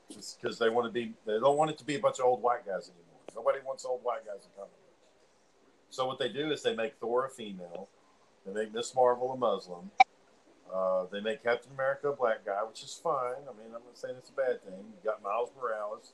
[0.10, 1.14] because they want to be.
[1.26, 3.06] They don't want it to be a bunch of old white guys anymore.
[3.34, 4.81] Nobody wants old white guys in comic books.
[5.92, 7.88] So what they do is they make Thor a female,
[8.46, 9.92] they make Miss Marvel a Muslim.
[10.74, 13.44] Uh, they make Captain America a black guy, which is fine.
[13.44, 14.74] I mean, I'm not saying it's a bad thing.
[14.80, 16.14] You got Miles Morales.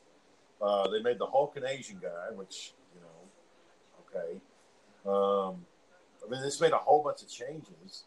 [0.60, 4.40] Uh, they made the Hulk an Asian guy, which you know, okay.
[5.06, 5.64] Um,
[6.26, 8.06] I mean, this made a whole bunch of changes.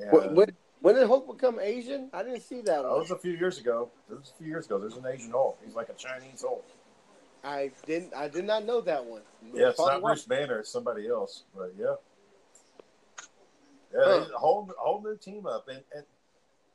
[0.00, 2.08] And What, what When did Hulk become Asian?
[2.14, 2.98] I didn't see that That one.
[3.00, 3.90] was a few years ago.
[4.08, 4.78] That was a few years ago.
[4.78, 5.58] There's an Asian Hulk.
[5.62, 6.64] He's like a Chinese Hulk.
[7.46, 8.12] I didn't.
[8.14, 9.22] I did not know that one.
[9.54, 10.02] Yeah, it's not.
[10.02, 10.58] Bruce Banner.
[10.58, 11.44] It's somebody else.
[11.56, 11.94] But yeah,
[13.94, 14.26] yeah, Huh.
[14.34, 16.04] a whole whole new team up, and and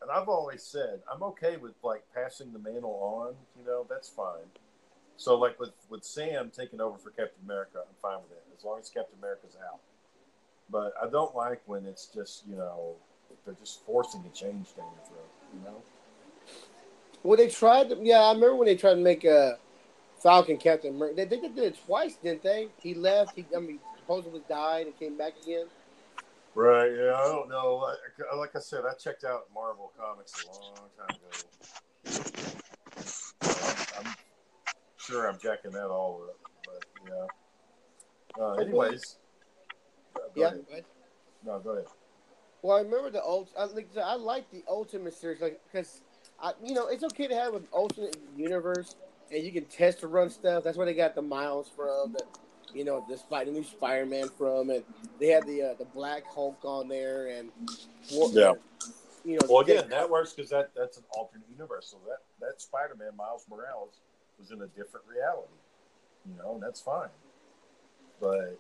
[0.01, 3.36] and I've always said I'm okay with like passing the mantle on.
[3.59, 4.47] You know, that's fine.
[5.17, 8.63] So like with with Sam taking over for Captain America, I'm fine with it as
[8.63, 9.80] long as Captain America's out.
[10.69, 12.95] But I don't like when it's just you know
[13.45, 15.30] they're just forcing a change down your throat.
[15.53, 15.82] You know.
[17.24, 17.91] Well, they tried.
[18.01, 19.59] Yeah, I remember when they tried to make a
[20.22, 21.15] Falcon Captain America.
[21.26, 22.67] They, they did it twice, didn't they?
[22.82, 23.36] He left.
[23.36, 25.65] He, I mean, supposedly died and came back again.
[26.53, 26.91] Right.
[26.91, 27.13] Yeah.
[27.15, 27.76] I don't know.
[27.76, 27.97] Like,
[28.38, 31.30] like I said, I checked out Marvel comics a long time ago.
[33.43, 34.13] I'm, I'm
[34.97, 38.43] sure I'm jacking that all up, but yeah.
[38.43, 39.17] Uh, anyways.
[40.13, 40.47] Go Yeah.
[40.47, 40.86] ahead.
[41.45, 41.86] No, go ahead.
[42.61, 43.49] Well, I remember the old.
[43.57, 43.89] I like.
[43.97, 46.01] I like the Ultimate series, like because
[46.39, 48.95] I, you know, it's okay to have an alternate universe,
[49.32, 50.64] and you can test to run stuff.
[50.64, 52.24] That's where they got the Miles from, the,
[52.74, 54.84] you know, the Spider, new Spider-Man from, and
[55.20, 57.50] they had the uh, the Black Hulk on there, and
[58.10, 58.54] Yeah.
[59.24, 61.88] you know, Well, again, that works because that, that's an alternate universe.
[61.92, 64.00] So that, that Spider Man, Miles Morales,
[64.40, 65.54] was in a different reality.
[66.28, 67.10] You know, and that's fine.
[68.20, 68.60] But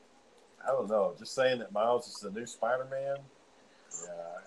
[0.63, 1.13] I don't know.
[1.17, 3.17] Just saying that Miles is the new Spider Man,
[4.03, 4.41] yeah.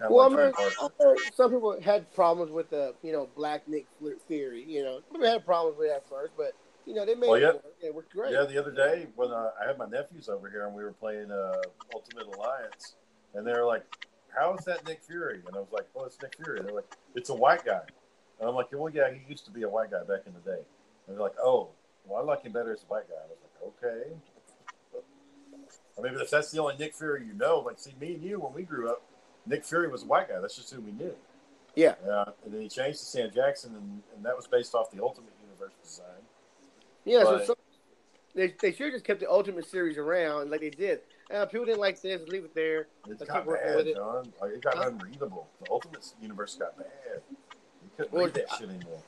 [0.00, 3.28] Kinda Well, I like mean, I heard some people had problems with the, you know,
[3.36, 3.86] Black Nick
[4.26, 4.64] Fury.
[4.66, 6.52] You know, people had problems with that first, but
[6.86, 7.52] you know, they made Well, it yeah.
[7.52, 7.64] work.
[7.82, 8.32] It worked great.
[8.32, 10.92] Yeah, the other day when uh, I had my nephews over here and we were
[10.92, 12.94] playing uh, Ultimate Alliance,
[13.34, 13.84] and they were like,
[14.34, 16.90] "How is that Nick Fury?" And I was like, "Well, it's Nick Fury." They're like,
[17.14, 17.82] "It's a white guy,"
[18.40, 20.40] and I'm like, "Well, yeah, he used to be a white guy back in the
[20.40, 20.62] day."
[21.06, 21.68] And they're like, "Oh,
[22.06, 24.16] well, I like him better as a white guy." I was like, "Okay."
[25.98, 28.40] I mean, if that's the only Nick Fury you know, like, see, me and you
[28.40, 29.02] when we grew up,
[29.50, 30.40] Nick Fury was a white guy.
[30.40, 31.14] That's just who we knew.
[31.74, 31.94] Yeah.
[32.06, 35.02] Yeah, and then he changed to Sam Jackson, and, and that was based off the
[35.02, 36.06] Ultimate Universe design.
[37.04, 37.56] Yeah, But- so
[38.34, 41.00] they, they should have just kept the Ultimate Series around like they did.
[41.32, 42.86] Uh, people didn't like this, leave it there.
[43.08, 43.96] It got bad, it.
[43.96, 44.32] John.
[44.40, 45.46] Like, it got unreadable.
[45.64, 46.86] The Ultimate Universe got bad.
[47.30, 49.00] You couldn't Well, read that shit anymore.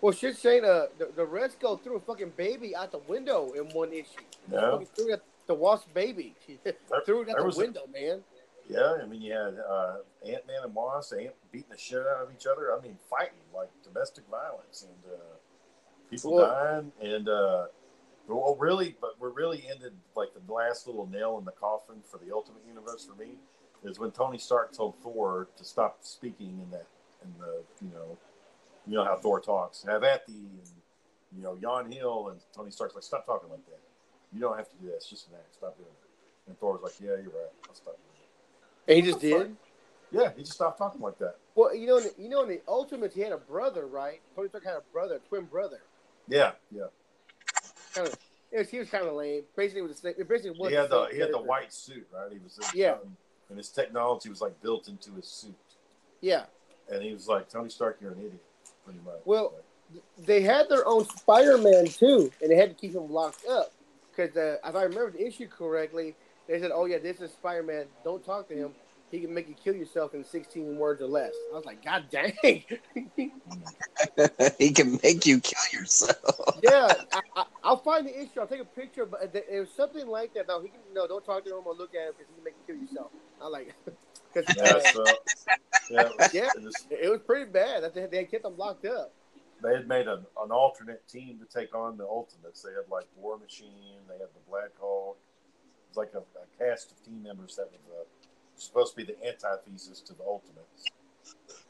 [0.00, 3.52] Well, shit, Shane, uh, the, the Reds go threw a fucking baby out the window
[3.52, 4.04] in one issue.
[4.50, 5.16] Yeah, Fucking Threw
[5.46, 6.34] the wasp baby.
[7.06, 8.22] threw it out the was a- window, man.
[8.72, 8.96] Yeah.
[9.02, 9.96] I mean, you had uh,
[10.26, 12.76] Ant Man and Moss Ant beating the shit out of each other.
[12.76, 15.18] I mean, fighting like domestic violence and uh,
[16.10, 16.92] people Well- dying.
[17.02, 17.66] And uh,
[18.28, 21.96] but what really, but what really ended like the last little nail in the coffin
[22.10, 23.32] for the Ultimate Universe for me
[23.84, 26.86] is when Tony Stark told Thor to stop speaking in that
[27.24, 28.16] in the you know
[28.86, 29.82] you know how Thor talks.
[29.84, 30.70] Have at thee and
[31.36, 33.80] you know Jan Hill and Tony Stark's like stop talking like that.
[34.32, 34.94] You don't have to do that.
[34.96, 35.54] It's just an act.
[35.54, 36.48] Stop doing it.
[36.48, 37.52] And Thor was like, yeah, you're right.
[37.68, 38.11] I'll stop doing it.
[38.88, 39.56] And he just did.
[40.10, 41.36] Yeah, he just stopped talking like that.
[41.54, 44.20] Well, you know, in the, you know, in the Ultimates, he had a brother, right?
[44.34, 45.80] Tony Stark had a brother, a twin brother.
[46.28, 46.84] Yeah, yeah.
[47.94, 48.16] Kind of,
[48.50, 49.42] it was, he was kind of lame.
[49.56, 50.26] Basically, it was the same.
[50.26, 52.30] Basically was He had the he had the white suit, right?
[52.30, 52.92] He was Yeah.
[52.92, 53.16] um,
[53.48, 55.54] and his technology was like built into his suit.
[56.20, 56.44] Yeah.
[56.90, 58.42] And he was like, Tony Stark, you're an idiot,
[58.84, 59.20] pretty much.
[59.24, 59.54] Well,
[60.18, 63.72] they had their own Spider-Man too, and they had to keep him locked up
[64.10, 66.14] because uh, if I remember the issue correctly,
[66.48, 67.86] they said, "Oh yeah, this is Spider-Man.
[68.04, 68.72] Don't talk to him.
[69.10, 72.06] He can make you kill yourself in 16 words or less." I was like, "God
[72.10, 72.64] dang!"
[74.58, 76.58] he can make you kill yourself.
[76.62, 78.40] yeah, I, I, I'll find the issue.
[78.40, 80.46] I'll take a picture, but it it was something like that.
[80.46, 82.44] Though he can no, don't talk to him or look at him because he can
[82.44, 83.10] make you kill yourself.
[83.40, 83.74] I like,
[84.34, 85.04] because yeah, so
[85.90, 86.48] yeah, it was, Yeah.
[86.56, 89.12] it was- it was pretty bad that they, they kept them locked up.
[89.62, 92.62] they had made an, an alternate team to take on the Ultimates.
[92.62, 95.18] They had like War Machine, they had the Black Hulk.
[95.94, 98.04] Was like a, a cast of team members that was uh,
[98.56, 100.86] supposed to be the antithesis to the Ultimates.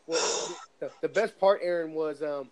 [0.07, 2.49] Well, the, the best part, Aaron, was um,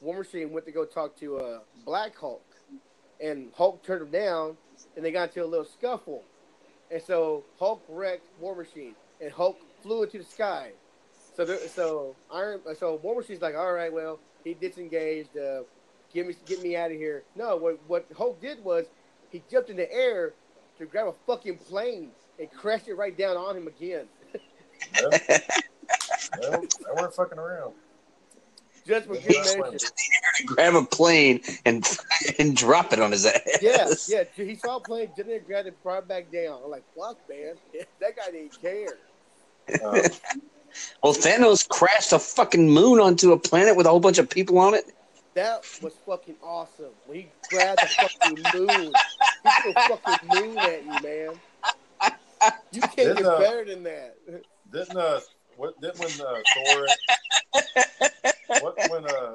[0.00, 2.44] War Machine went to go talk to uh, Black Hulk,
[3.20, 4.56] and Hulk turned him down,
[4.94, 6.22] and they got into a little scuffle,
[6.92, 10.70] and so Hulk wrecked War Machine, and Hulk flew into the sky.
[11.34, 15.36] So, there, so Iron, so War Machine's like, all right, well, he disengaged.
[15.36, 15.62] Uh,
[16.14, 17.24] get me, get me out of here.
[17.34, 18.86] No, what what Hulk did was
[19.30, 20.34] he jumped in the air
[20.80, 24.06] to grab a fucking plane and crash it right down on him again.
[24.94, 25.38] Yeah.
[26.40, 27.74] well, they weren't fucking around.
[28.86, 29.86] Just for Yeah, good that's measure.
[30.46, 31.86] Grab a plane and
[32.38, 33.40] and drop it on his ass.
[33.60, 34.24] Yeah, yeah.
[34.34, 36.60] He saw a plane, didn't it grab it, brought it back down.
[36.64, 37.54] I'm like, fuck, man.
[38.00, 38.98] That guy didn't care.
[39.84, 40.00] Um,
[41.02, 44.56] Well, Thanos crashed a fucking moon onto a planet with a whole bunch of people
[44.58, 44.84] on it.
[45.34, 46.90] That was fucking awesome.
[47.06, 48.92] When he grabbed the fucking moon.
[49.44, 51.40] He threw a fucking moon at you, man.
[52.72, 54.16] You can't Didn't, get uh, better than that.
[54.72, 55.20] Didn't uh,
[55.56, 56.86] what didn't when uh, Thor,
[58.60, 59.34] what when uh,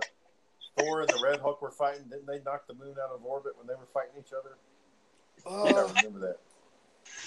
[0.77, 2.03] Thor and the Red Hulk were fighting?
[2.09, 4.55] Didn't they knock the moon out of orbit when they were fighting each other?
[5.45, 6.37] I Oh, remember that.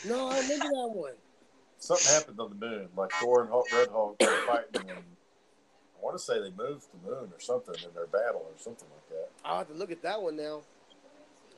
[0.08, 1.12] no, I remember that one.
[1.78, 5.04] Something happened on the moon, like Thor and Hulk, Red Hulk were fighting, and
[6.00, 8.86] I want to say they moved the moon or something in their battle or something
[8.94, 9.28] like that.
[9.44, 10.62] I'll have to look at that one now.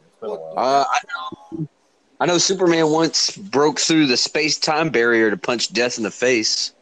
[0.07, 0.59] It's been a Well, while.
[0.59, 1.69] Uh, I know.
[2.23, 6.11] I know Superman once broke through the space time barrier to punch death in the
[6.11, 6.75] face.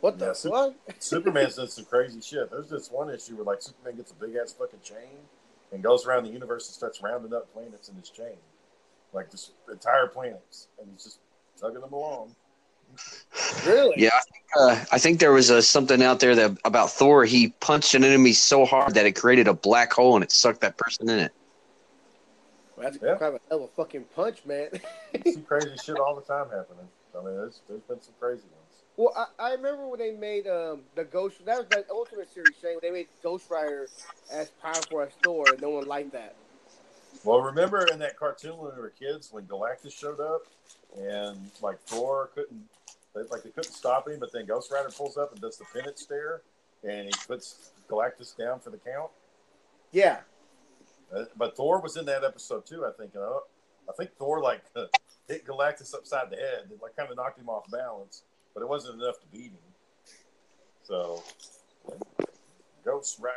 [0.00, 0.74] What the Yeah, Sup- fuck?
[1.00, 2.50] Superman's done some crazy shit.
[2.50, 5.18] There's this one issue where like Superman gets a big ass fucking chain
[5.72, 8.36] and goes around the universe and starts rounding up planets in his chain,
[9.12, 11.18] like just entire planets, and he's just
[11.60, 12.34] tugging them along.
[13.66, 14.02] Really?
[14.02, 17.24] Yeah, I think, uh, I think there was uh something out there that about Thor.
[17.24, 20.60] He punched an enemy so hard that it created a black hole and it sucked
[20.62, 21.32] that person in it.
[22.76, 23.16] Well, that's Yeah.
[23.16, 24.70] kind of a hell of a fucking punch, man.
[25.24, 26.88] You see crazy shit all the time happening.
[27.14, 28.82] I mean, there's, there's been some crazy ones.
[28.96, 31.44] well, I, I remember when they made um the Ghost.
[31.44, 32.74] That was that Ultimate Series Shane.
[32.74, 33.90] When they made Ghost Rider
[34.30, 36.36] as powerful as Thor, and no one liked that.
[37.24, 40.42] Well, remember in that cartoon when we were kids when Galactus showed up
[40.96, 42.64] and like Thor couldn't,
[43.14, 45.64] they, like they couldn't stop him, but then Ghost Rider pulls up and does the
[45.72, 46.42] Penance Stare,
[46.84, 49.10] and he puts Galactus down for the count.
[49.92, 50.20] Yeah.
[51.14, 53.14] Uh, but Thor was in that episode too, I think.
[53.14, 54.62] And I, think Thor like
[55.28, 58.22] hit Galactus upside the head, it like kind of knocked him off balance,
[58.54, 59.58] but it wasn't enough to beat him.
[60.82, 61.22] So,
[62.84, 63.36] Ghost Rider.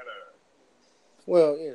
[1.26, 1.74] Well, yeah.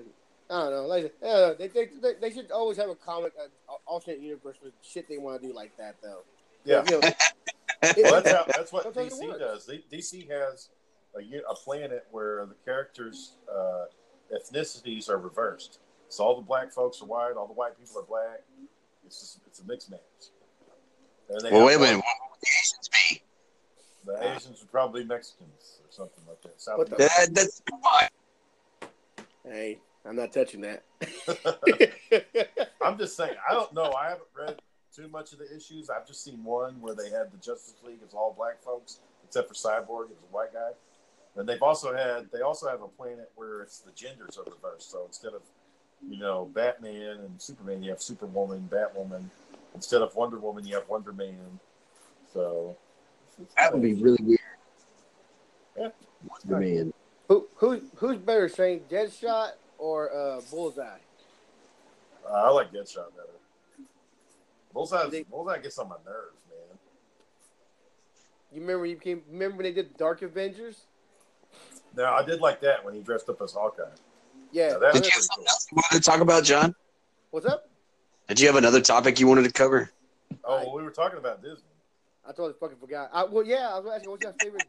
[0.48, 0.86] I don't know.
[0.86, 4.70] Like, uh, they, they, they, they should always have a comic, uh, alternate universe for
[4.82, 6.22] shit they want to do like that, though.
[6.64, 7.10] Yeah, You know,
[7.82, 9.70] well, that's how, that's what Sometimes DC does.
[9.92, 10.68] DC has
[11.16, 13.84] a planet where the characters' uh,
[14.34, 15.78] ethnicities are reversed.
[16.08, 18.40] So all the black folks are white, all the white people are black.
[19.04, 20.00] It's just it's a mixed match.
[21.28, 21.96] And they Well, wait a minute.
[21.96, 23.22] What would the Asians be?
[24.04, 26.60] The Asians are probably Mexicans or something like that.
[26.60, 28.08] South What the- That, that's why.
[29.44, 30.84] hey, I'm not touching that.
[32.82, 33.34] I'm just saying.
[33.48, 33.92] I don't know.
[33.92, 34.60] I haven't read
[34.96, 35.90] too much of the issues.
[35.90, 39.48] I've just seen one where they had the Justice League as all black folks, except
[39.48, 40.70] for Cyborg, it was a white guy.
[41.36, 44.90] And they've also had they also have a planet where it's the genders are reversed.
[44.90, 45.42] So instead of
[46.08, 49.24] you know Batman and Superman, you have Superwoman, Batwoman.
[49.74, 51.60] Instead of Wonder Woman, you have Wonder Man.
[52.32, 52.74] So
[53.58, 54.40] That would be really weird.
[55.78, 55.88] Yeah.
[56.26, 56.92] Wonder Man.
[57.28, 58.80] Who who who's better, Shane?
[58.90, 61.00] Deadshot or uh, Bullseye?
[62.26, 63.35] Uh, I like Deadshot better.
[64.76, 66.78] Bullseye, They- Bullseye gets on my nerves, man.
[68.52, 69.22] You remember you came?
[69.30, 70.82] Remember when they did Dark Avengers?
[71.94, 73.84] Now I did like that when he dressed up as Hawkeye.
[74.52, 74.72] Yeah.
[74.72, 75.48] Now, that Did was you have something cool.
[75.48, 76.74] else you wanted to talk about, John?
[77.30, 77.70] What's up?
[78.28, 79.90] Did you have another topic you wanted to cover?
[80.44, 81.62] Oh, well, we were talking about Disney.
[82.24, 83.08] I totally fucking forgot.
[83.14, 84.64] I, well, yeah, I was gonna ask you what's your favorite.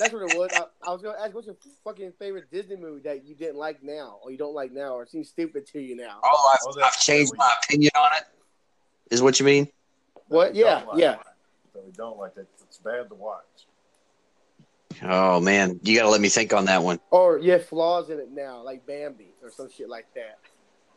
[0.00, 0.50] That's what it was.
[0.54, 3.84] I, I was gonna ask what's your fucking favorite Disney movie that you didn't like
[3.84, 6.18] now, or you don't like now, or seems stupid to you now.
[6.24, 8.24] Oh, I've, Oh, I've changed my opinion on it.
[9.10, 9.68] Is what you mean?
[10.28, 10.54] What?
[10.54, 10.98] Yeah, like.
[10.98, 11.16] yeah.
[11.74, 12.46] That we don't like that.
[12.62, 13.42] It's bad to watch.
[15.02, 17.00] Oh man, you got to let me think on that one.
[17.10, 20.38] Or you have flaws in it now, like Bambi or some shit like that.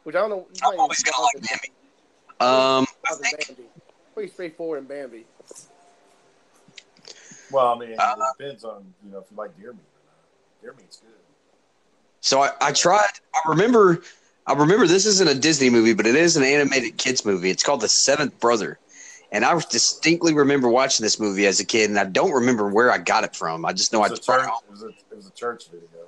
[0.03, 0.47] Which I don't know.
[0.63, 1.71] I'm always even gonna like Bambi.
[2.39, 3.69] Um, flaws in Bambi.
[4.13, 5.25] Pretty straightforward in Bambi.
[7.51, 10.05] Well, I mean, Uh, it depends on you know if you like deer meat or
[10.05, 10.61] not.
[10.61, 11.09] Deer meat's good.
[12.21, 13.09] so I, I tried.
[13.33, 14.01] I remember.
[14.47, 17.49] I remember this isn't a Disney movie, but it is an animated kids movie.
[17.49, 18.79] It's called The Seventh Brother,
[19.31, 22.89] and I distinctly remember watching this movie as a kid, and I don't remember where
[22.89, 23.65] I got it from.
[23.65, 25.69] I just know I It was, a church, it, was a, it was a church
[25.69, 26.07] video.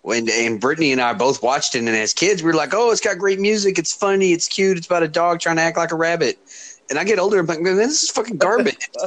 [0.00, 2.90] when and Brittany and I both watched it, and as kids, we were like, "Oh,
[2.90, 3.78] it's got great music.
[3.78, 4.32] It's funny.
[4.32, 4.76] It's cute.
[4.76, 6.38] It's about a dog trying to act like a rabbit."
[6.90, 8.88] And I get older, I'm like, "Man, this is fucking garbage."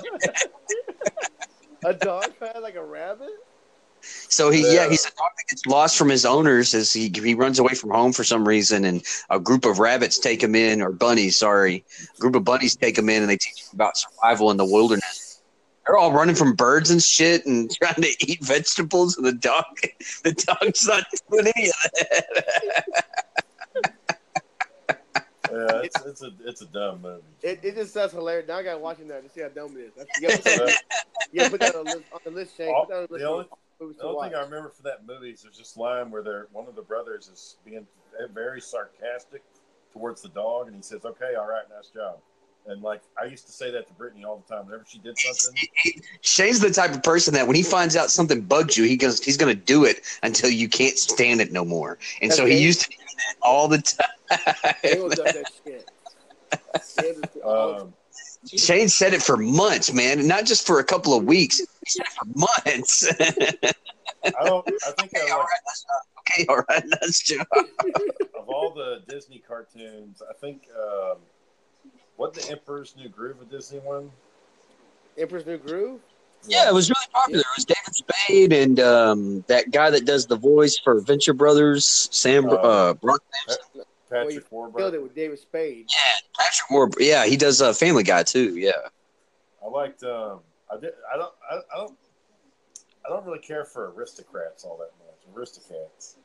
[1.86, 3.30] A dog had like a rabbit.
[4.36, 4.90] So he, yeah, Yeah.
[4.90, 7.92] he's a dog that gets lost from his owners as he he runs away from
[7.92, 11.84] home for some reason, and a group of rabbits take him in, or bunnies, sorry,
[12.16, 14.66] a group of bunnies take him in, and they teach him about survival in the
[14.66, 15.42] wilderness.
[15.86, 19.64] They're all running from birds and shit, and trying to eat vegetables, and the dog,
[20.24, 22.26] the dog's not doing any of that.
[25.52, 27.22] Yeah, it's, it's a it's a dumb movie.
[27.44, 28.48] It, it just sounds hilarious.
[28.48, 29.92] Now I gotta watch it to see how dumb it is.
[29.96, 30.84] That's, you, gotta put that,
[31.32, 32.74] you gotta put that on the list, on the list Shane.
[32.76, 33.50] Put that on the list only- of
[33.80, 34.32] movies The only watch.
[34.32, 36.82] thing I remember from that movie is there's this line where they're one of the
[36.82, 37.86] brothers is being
[38.34, 39.44] very sarcastic
[39.94, 42.20] towards the dog, and he says, "Okay, all right, nice job."
[42.68, 44.66] And like I used to say that to Brittany all the time.
[44.66, 45.62] Whenever she did something,
[46.22, 49.24] Shane's the type of person that when he finds out something bugs you, he goes,
[49.24, 52.00] he's going to do it until you can't stand it no more.
[52.24, 54.74] And so he used to do that all the time.
[54.82, 55.92] Daniel does that shit.
[56.98, 57.94] Daniel does- um,
[58.48, 61.60] Shane said it for months, man, not just for a couple of weeks.
[61.60, 63.08] He said it for months.
[64.26, 64.68] I don't.
[64.68, 65.86] I think okay, I all like, right, that's
[66.20, 67.46] okay, all right, that's job.
[68.38, 71.18] of all the Disney cartoons, I think um,
[72.18, 74.12] what the Emperor's New Groove a Disney one.
[75.18, 76.02] Emperor's New Groove.
[76.48, 77.40] Yeah, it was really popular.
[77.40, 82.08] It was David Spade and um, that guy that does the voice for Venture Brothers,
[82.12, 83.24] Sam Uh, uh, Brock.
[83.48, 84.94] Well, you Patrick Killed Warburton.
[84.96, 85.88] it with David Spade.
[85.90, 86.90] Yeah, Patrick Moore.
[87.00, 88.56] Yeah, he does uh, Family Guy too.
[88.58, 88.72] Yeah.
[89.64, 90.04] I liked.
[90.04, 90.40] Um,
[90.72, 90.92] I did.
[91.14, 91.34] I don't.
[91.50, 91.98] I, I don't.
[93.06, 95.36] I don't really care for aristocrats all that much.
[95.36, 96.16] Aristocats.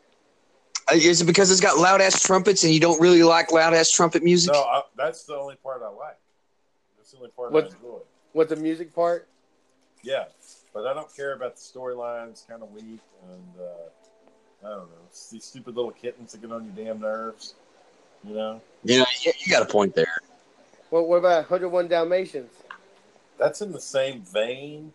[0.91, 3.75] Uh, Is it because it's got loud ass trumpets and you don't really like loud
[3.75, 4.53] ass trumpet music?
[4.53, 6.17] No, I, that's the only part I like.
[6.97, 7.99] That's the only part What- I enjoy.
[8.33, 9.27] With the music part.
[10.03, 10.27] Yeah,
[10.73, 12.47] but I don't care about the storylines.
[12.49, 14.97] Kind of weak, and uh, I don't know.
[15.09, 17.55] It's these stupid little kittens that get on your damn nerves.
[18.25, 20.19] You know, Yeah, you, you got a point there.
[20.91, 22.51] What, what about 101 Dalmatians?
[23.41, 24.93] that's in the same vein,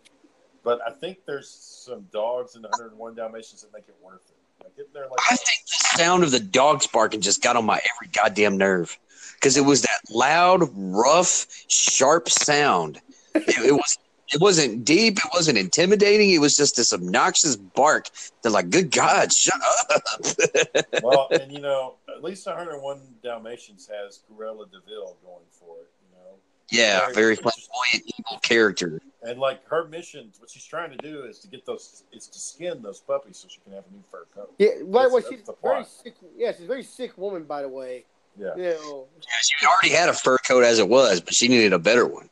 [0.63, 4.63] but I think there's some dogs in 101 Dalmatians that make it worth it.
[4.63, 7.65] Like getting there, like I think the sound of the dogs barking just got on
[7.65, 8.97] my every goddamn nerve
[9.33, 13.01] because it was that loud, rough, sharp sound.
[13.33, 13.97] It, it was.
[14.33, 15.17] It wasn't deep.
[15.17, 16.31] It wasn't intimidating.
[16.31, 18.09] It was just this obnoxious bark.
[18.41, 19.59] They're like, "Good God, shut
[19.89, 25.77] up!" well, and you know, at least 101 Dalmatians has Cruella de Vil going for
[25.77, 25.89] it.
[26.01, 26.37] You know,
[26.71, 28.99] yeah, very flamboyant, evil character.
[29.21, 32.39] and like her mission, what she's trying to do is to get those, is to
[32.39, 34.53] skin those puppies so she can have a new fur coat.
[34.57, 36.15] Yeah, by the way, That's- she's that's very sick.
[36.35, 38.05] Yeah, she's a very sick woman, by the way.
[38.37, 41.47] Yeah, You know, Yeah, she already had a fur coat as it was, but she
[41.47, 42.29] needed a better one.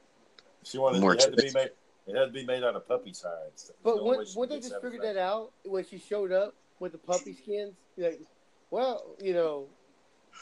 [0.63, 1.69] she wanted More it had to be made.
[2.05, 3.67] It had to be made out of puppies' hides.
[3.67, 6.31] That was the but only when, when they just figured that out when she showed
[6.31, 8.19] up with the puppy skins, like,
[8.71, 9.67] well, you know,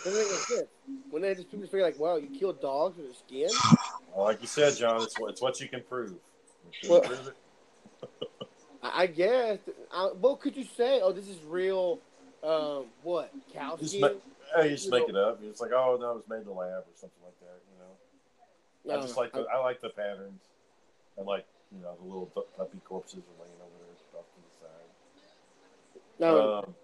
[0.03, 0.67] doesn't make no sense.
[1.11, 3.49] When they just people figure like, wow, you killed dogs with a skin.
[4.13, 6.15] Well, like you said, John, it's what it's what you can prove.
[6.81, 7.31] You Well- prove
[8.83, 9.59] I, guess.
[9.93, 10.99] I, what could you say?
[11.01, 11.99] Oh, this is real.
[12.43, 14.01] Um, what cow Just skin?
[14.01, 15.39] ma- you just You make know- it up.
[15.43, 17.61] It's like, oh no, it was made in the lab or something like that.
[17.71, 20.41] You know, I just like the I like the patterns.
[21.19, 21.45] I like
[21.75, 22.25] you know the little
[22.57, 26.03] puppy corpses are laying over there off to the side.
[26.19, 26.75] no, Um,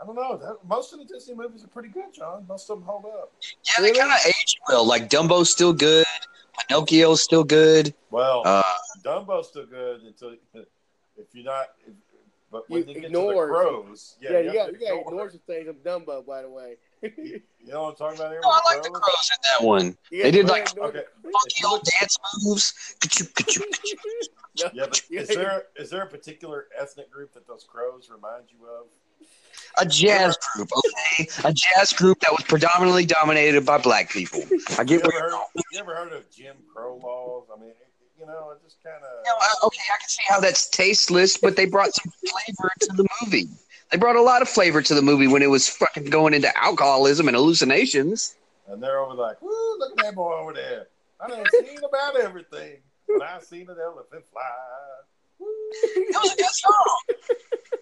[0.00, 0.36] I don't know.
[0.36, 2.44] That, most of the Disney movies are pretty good, John.
[2.48, 3.32] Most of them hold up.
[3.42, 4.86] Yeah, they kind of age well.
[4.86, 6.04] Like Dumbo's still good.
[6.68, 7.94] Pinocchio's still good.
[8.10, 8.62] Well, Uh,
[9.02, 11.66] Dumbo's still good until if you're not.
[11.86, 11.94] If,
[12.52, 14.78] but when You you, get to the crows, yeah, yeah, you you got to you
[14.78, 15.68] got to ignore ignore some things.
[15.68, 16.76] I'm Dumbo, by the way.
[17.02, 18.40] You know what I'm talking about here?
[18.42, 19.30] no, I like the crows?
[19.32, 19.98] in that one.
[20.10, 21.02] Yeah, They did, like, Okay.
[21.22, 22.96] Funky old dance moves.
[24.58, 28.44] No, Yeah, but is there is there a particular ethnic group that those crows remind
[28.50, 28.86] you of?
[29.78, 31.28] A jazz group, okay?
[31.44, 34.40] A jazz group that was predominantly dominated by black people.
[34.78, 35.40] I get ever where you're heard,
[35.72, 37.48] you ever heard of Jim Crow laws?
[37.54, 37.72] I mean,
[38.18, 39.66] you know, it just kind You know, of.
[39.66, 43.48] Okay, I can see how that's tasteless, but they brought some flavor to the movie.
[43.90, 46.50] They brought a lot of flavor to the movie when it was fucking going into
[46.58, 48.36] alcoholism and hallucinations.
[48.68, 50.88] And they're over like, woo, look at that boy over there.
[51.20, 52.78] I done seen about everything.
[53.06, 54.42] When I seen an elephant fly.
[55.38, 55.46] Woo.
[55.48, 56.98] It was a good song.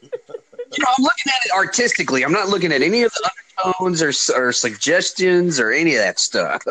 [0.02, 2.22] you know, I'm looking at it artistically.
[2.22, 3.30] I'm not looking at any of the
[3.64, 6.62] undertones or, or suggestions or any of that stuff.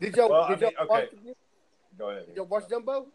[0.00, 1.04] Did y'all, Well, did y'all mean, watch?
[1.04, 1.34] okay.
[1.98, 2.26] Go ahead.
[2.26, 3.06] Did y'all watch Dumbo?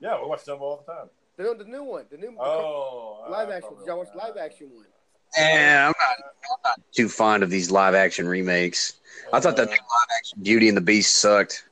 [0.00, 1.08] Yeah, we watch them all the time.
[1.36, 3.70] The, the new one, the new Oh, live I action.
[3.70, 4.86] thought Did y'all watch the live action one?
[5.36, 8.94] yeah, I'm not, I'm not too fond of these live action remakes.
[9.32, 9.78] I thought that live
[10.18, 11.64] action Beauty and the Beast sucked.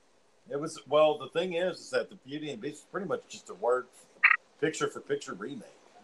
[0.50, 1.16] It was well.
[1.16, 3.54] The thing is, is that the Beauty and the Beast is pretty much just a
[3.54, 3.86] word,
[4.60, 5.62] picture for picture remake.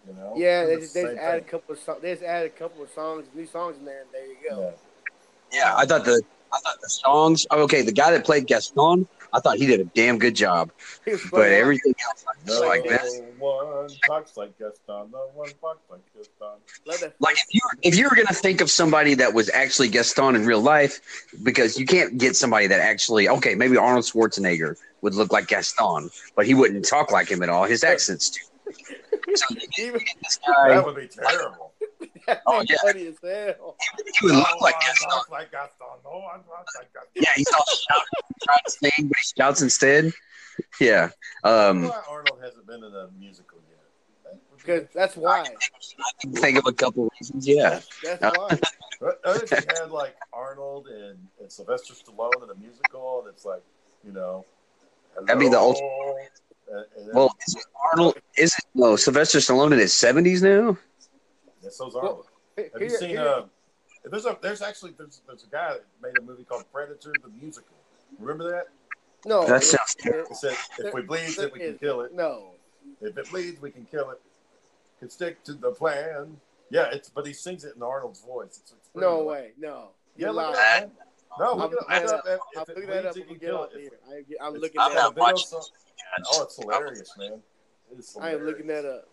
[0.09, 0.33] You know?
[0.35, 1.99] Yeah, they just, the they just same added a couple of songs.
[2.01, 4.73] They just added a couple of songs, new songs in there, and there you go.
[5.53, 5.59] Yeah.
[5.65, 7.47] Yeah, I thought the I thought the songs.
[7.51, 10.71] oh, Okay, the guy that played Gaston, I thought he did a damn good job.
[11.31, 13.03] But everything else, No like that.
[13.39, 15.11] one talks like Gaston.
[15.13, 17.11] No one talks like Gaston.
[17.21, 20.37] Like if you were, if you were gonna think of somebody that was actually Gaston
[20.37, 21.01] in real life,
[21.43, 26.11] because you can't get somebody that actually okay, maybe Arnold Schwarzenegger would look like Gaston,
[26.37, 27.65] but he wouldn't talk like him at all.
[27.65, 28.45] His accent's too.
[29.35, 31.73] So you get, Even this guy, That would be terrible.
[31.79, 31.80] that'd
[32.47, 32.77] Oh, yeah.
[32.83, 33.77] funny as hell.
[34.21, 35.11] he would look like one Gaston.
[35.11, 35.87] talks like Gaston.
[36.05, 37.11] No one talks like Gaston.
[37.23, 40.13] Yeah, he's all shouting, trying to sing, but he shouts instead.
[40.81, 41.11] Yeah.
[41.45, 44.39] Um, Why Arnold hasn't been in a musical yet?
[44.57, 45.41] Because that's why.
[45.41, 45.47] I
[46.21, 47.47] can think of a couple reasons.
[47.49, 47.81] Yeah.
[48.05, 48.59] That's why.
[49.03, 53.47] But if you had like Arnold and, and Sylvester Stallone in a musical, and it's
[53.47, 53.63] like,
[54.05, 54.45] you know,
[55.27, 56.31] That'd be the hello, ultimate-
[56.71, 58.19] and- and Well, is it Arnold?
[58.37, 60.77] Is it no Sylvester Stallone in his seventies now?
[61.63, 62.27] Yeah, so's Arnold.
[62.57, 63.11] Have you seen?
[63.11, 63.47] here- Uh,
[64.05, 67.29] there's a there's actually there's there's a guy that made a movie called Predator the
[67.41, 67.77] musical.
[68.19, 68.69] Remember that?
[69.27, 72.13] No, That it- sounds It said, "If we bleed, then we can kill it.
[72.15, 72.53] No,
[73.03, 74.21] If it bleeds, we can kill it.
[74.99, 76.41] Can stick to the plan."
[76.71, 78.59] Yeah, it's but he sings it in Arnold's voice.
[78.63, 79.27] It's, it's no good.
[79.27, 79.91] way, no.
[80.17, 80.91] Yeah, You're look at that.
[81.39, 81.85] No, I'm, look it up.
[81.89, 82.25] I'm, it up.
[82.27, 83.81] If, I'm if it looking that up you when can we get kill it.
[83.81, 83.91] here.
[84.41, 85.17] I, I'm looking I'm that up.
[85.17, 85.59] watching
[86.33, 87.43] Oh, it's hilarious, man.
[87.93, 89.09] It is I am looking that up.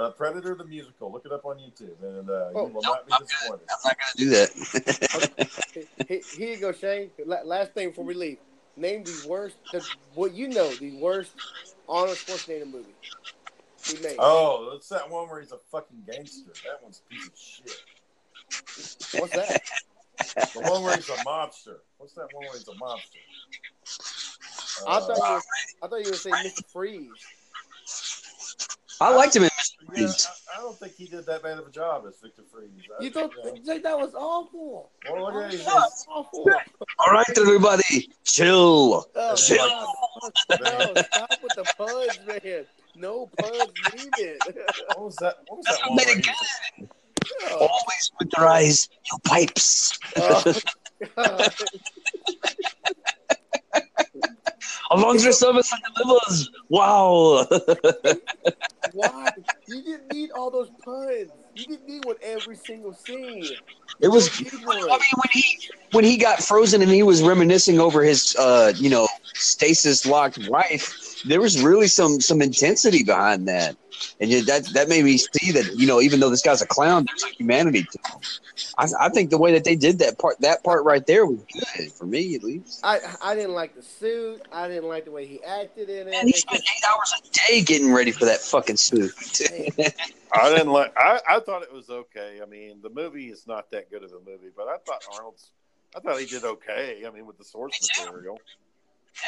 [0.00, 1.12] The Predator the musical.
[1.12, 2.68] Look it up on YouTube, and uh, Oh.
[2.68, 3.28] you will Nope, not be I'm good.
[3.28, 3.66] disappointed.
[3.68, 5.50] I'm not gonna do that.
[6.08, 7.10] Here, here you go, Shane.
[7.26, 8.38] Last thing before we leave.
[8.78, 9.84] Name the worst, the,
[10.14, 11.32] what you know, the worst
[11.86, 12.94] Arnold Schwarzenegger movie
[13.84, 14.16] he made.
[14.18, 16.50] Oh, it's that one where he's a fucking gangster.
[16.64, 19.20] That one's a piece of shit.
[19.20, 19.60] What's that?
[20.54, 21.76] The one where he's a mobster.
[21.98, 23.20] What's that one where he's a mobster?
[24.88, 25.42] I Uh, thought you were,
[25.82, 26.64] I thought you were saying Mr.
[26.72, 27.10] Freeze.
[29.02, 29.49] I liked him in Mr.
[29.49, 29.49] yeah,
[29.94, 30.28] Freeze.
[30.54, 32.68] I, I don't think he did that bad of a job as Victor Fries.
[32.98, 33.54] I, You thought know.
[33.54, 34.90] you said that was awful.
[35.10, 36.46] Well, look at That was awful.
[36.98, 39.06] All right, everybody, chill.
[39.14, 39.56] Oh, Chill.
[39.68, 39.86] God.
[40.60, 42.66] No, stop with the puns, man.
[42.96, 44.38] No puns needed.
[44.94, 45.36] What was that?
[45.46, 45.96] What was that I one?
[45.96, 46.30] made Where it he good.
[46.80, 46.88] was,
[47.44, 49.98] Oh, Always with your eyes, your pipes.
[50.16, 50.42] oh,
[54.90, 56.50] Along the service and delivers.
[56.68, 57.46] Wow.
[58.92, 59.30] Why?
[59.68, 61.30] You didn't need all those puns.
[61.54, 63.44] You didn't need one every single scene.
[64.00, 64.40] It was.
[64.40, 67.78] You don't need I mean, when he when he got frozen and he was reminiscing
[67.78, 73.48] over his, uh, you know, stasis locked wife, there was really some some intensity behind
[73.48, 73.76] that,
[74.20, 76.66] and yeah, that that made me see that you know, even though this guy's a
[76.66, 78.20] clown, there's a humanity to him.
[78.78, 81.40] I, I think the way that they did that part that part right there was
[81.52, 82.80] good for me at least.
[82.82, 84.42] I I didn't like the suit.
[84.52, 86.10] I didn't like the way he acted in it.
[86.10, 89.12] Man, he spent eight hours a day getting ready for that fucking suit.
[90.32, 90.92] I didn't like.
[90.96, 92.40] I, I thought it was okay.
[92.42, 95.50] I mean, the movie is not that good of a movie, but I thought Arnold's.
[95.94, 97.02] I thought he did okay.
[97.04, 98.04] I mean, with the source Me too.
[98.04, 98.40] material.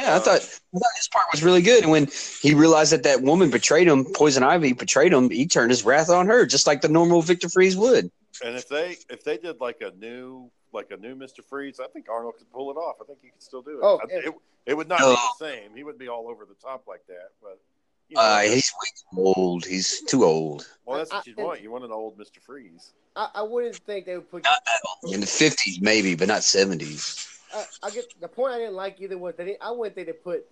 [0.00, 1.82] Yeah, I thought, I thought his part was really good.
[1.82, 2.08] And when
[2.40, 6.08] he realized that that woman betrayed him, Poison Ivy betrayed him, he turned his wrath
[6.08, 8.10] on her, just like the normal Victor Fries would.
[8.44, 11.86] And if they if they did like a new like a new Mister Freeze, I
[11.88, 12.96] think Arnold could pull it off.
[13.02, 13.80] I think he could still do it.
[13.82, 15.10] Oh, I- it, it would not No.
[15.10, 15.76] be the same.
[15.76, 17.30] He wouldn't be all over the top like that.
[17.42, 17.60] But
[18.08, 19.66] you know, Uh, he's way too old.
[19.66, 20.66] He's too old.
[20.86, 21.60] well, that's what you want.
[21.60, 22.92] You want an old Mister Freeze.
[23.14, 24.44] I, I wouldn't think they would put.
[24.44, 25.14] Not that old.
[25.14, 27.28] In the fifties, maybe, but not seventies.
[27.54, 28.54] I, I get the point.
[28.54, 30.44] I didn't like either was that I wouldn't think they put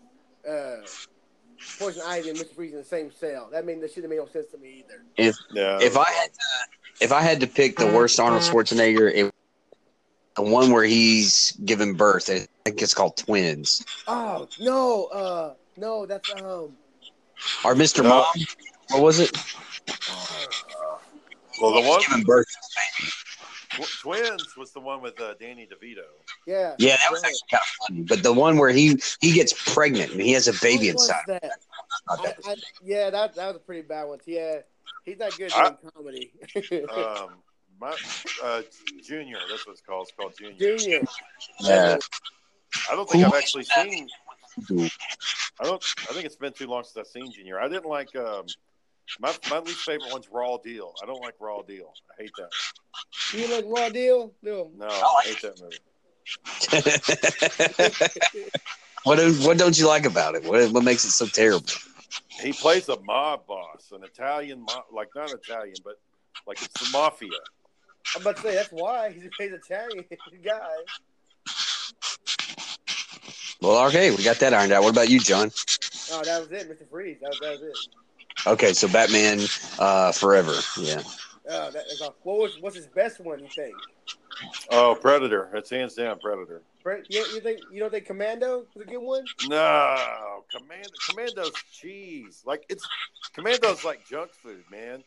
[0.48, 0.76] uh,
[1.78, 2.54] Poison Ivy and Mr.
[2.54, 3.48] Freeze in the same cell.
[3.52, 5.34] That mean that shouldn't make no sense to me either.
[5.52, 5.78] Yeah.
[5.80, 9.34] If I had to, if I had to pick the worst Arnold Schwarzenegger, it,
[10.36, 16.06] the one where he's giving birth, I think it's called Twins, Oh no, uh, no,
[16.06, 16.76] that's um.
[17.64, 18.08] or Mister No.
[18.08, 18.26] Mom.
[18.90, 19.30] What was it?
[20.10, 21.00] oh,
[21.60, 22.46] well, the one giving birth.
[23.80, 26.02] Tw- Twins was the one with uh, Danny DeVito.
[26.46, 26.74] yeah.
[26.78, 28.02] Yeah, that was actually kind of funny.
[28.02, 31.08] But the one where he he gets pregnant and he has a baby What was
[31.08, 31.22] inside.
[31.26, 31.50] that?
[32.08, 32.50] Not I.
[32.52, 34.18] I, yeah, that that was a pretty bad one.
[34.26, 34.58] Yeah,
[35.04, 36.32] he's not good I- in comedy.
[36.92, 37.30] Um,
[37.80, 37.96] my
[38.42, 38.60] uh,
[39.02, 39.38] Junior.
[39.50, 40.08] That's what it's called.
[40.08, 40.76] It's called Junior.
[40.76, 41.00] Junior.
[41.60, 41.96] Yeah.
[42.90, 43.88] I don't think Who I've actually that?
[43.90, 44.08] seen.
[45.60, 45.82] I don't.
[46.08, 47.58] I think it's been too long since I've seen Junior.
[47.60, 48.14] I didn't like.
[48.16, 48.44] Um,
[49.18, 50.92] my my least favorite one's Raw Deal.
[51.02, 51.92] I don't like Raw Deal.
[52.18, 52.50] I hate that.
[53.32, 54.32] You like Raw Deal?
[54.42, 54.70] No.
[54.76, 55.78] No, I hate that movie.
[59.04, 60.44] what do- what don't you like about it?
[60.44, 61.66] What what makes it so terrible?
[62.28, 65.98] He plays a mob boss, an Italian mob, like not Italian, but
[66.46, 67.28] like it's the mafia.
[68.14, 70.04] I'm about to say that's why he's a Italian
[70.42, 70.68] guy.
[73.60, 74.82] Well, okay, we got that ironed out.
[74.82, 75.50] What about you, John?
[76.12, 76.88] Oh, that was it, Mr.
[76.88, 77.18] Freeze.
[77.20, 77.76] That was, that was it.
[78.46, 79.40] Okay, so Batman
[79.78, 80.54] uh, Forever.
[80.78, 81.02] Yeah.
[81.44, 82.14] That, that's all.
[82.22, 83.40] What was what's his best one?
[83.40, 83.74] You think?
[84.70, 85.50] Oh, Predator.
[85.54, 86.62] It's hands down Predator.
[86.82, 89.24] Brent, you, you think you don't think Commando was a good one?
[89.48, 90.88] No, Commando.
[91.08, 92.42] Commando's cheese.
[92.46, 92.86] Like it's
[93.34, 95.02] Commando's like junk food, man.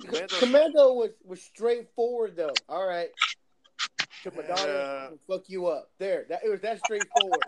[0.00, 2.54] Commando's, Commando was was straightforward though.
[2.68, 3.10] All right,
[4.24, 5.08] took my daughter, Yeah.
[5.08, 5.90] and fuck you up.
[5.98, 7.42] There, that it was that straightforward.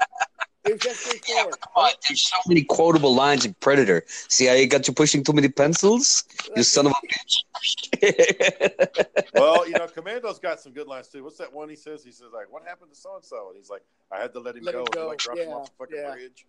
[0.67, 1.55] It was that straightforward.
[1.75, 4.03] But there's so many quotable lines in Predator.
[4.07, 6.25] See how you got you pushing too many pencils?
[6.57, 9.23] You son of a bitch.
[9.35, 11.23] well, you know, Commando's got some good lines too.
[11.25, 12.05] What's that one he says?
[12.05, 14.41] He says like, "What happened to so and so?" And he's like, "I had to
[14.41, 15.09] let him Let go." him And he, go.
[15.09, 16.13] like dropped him off the fucking yeah.
[16.13, 16.47] bridge.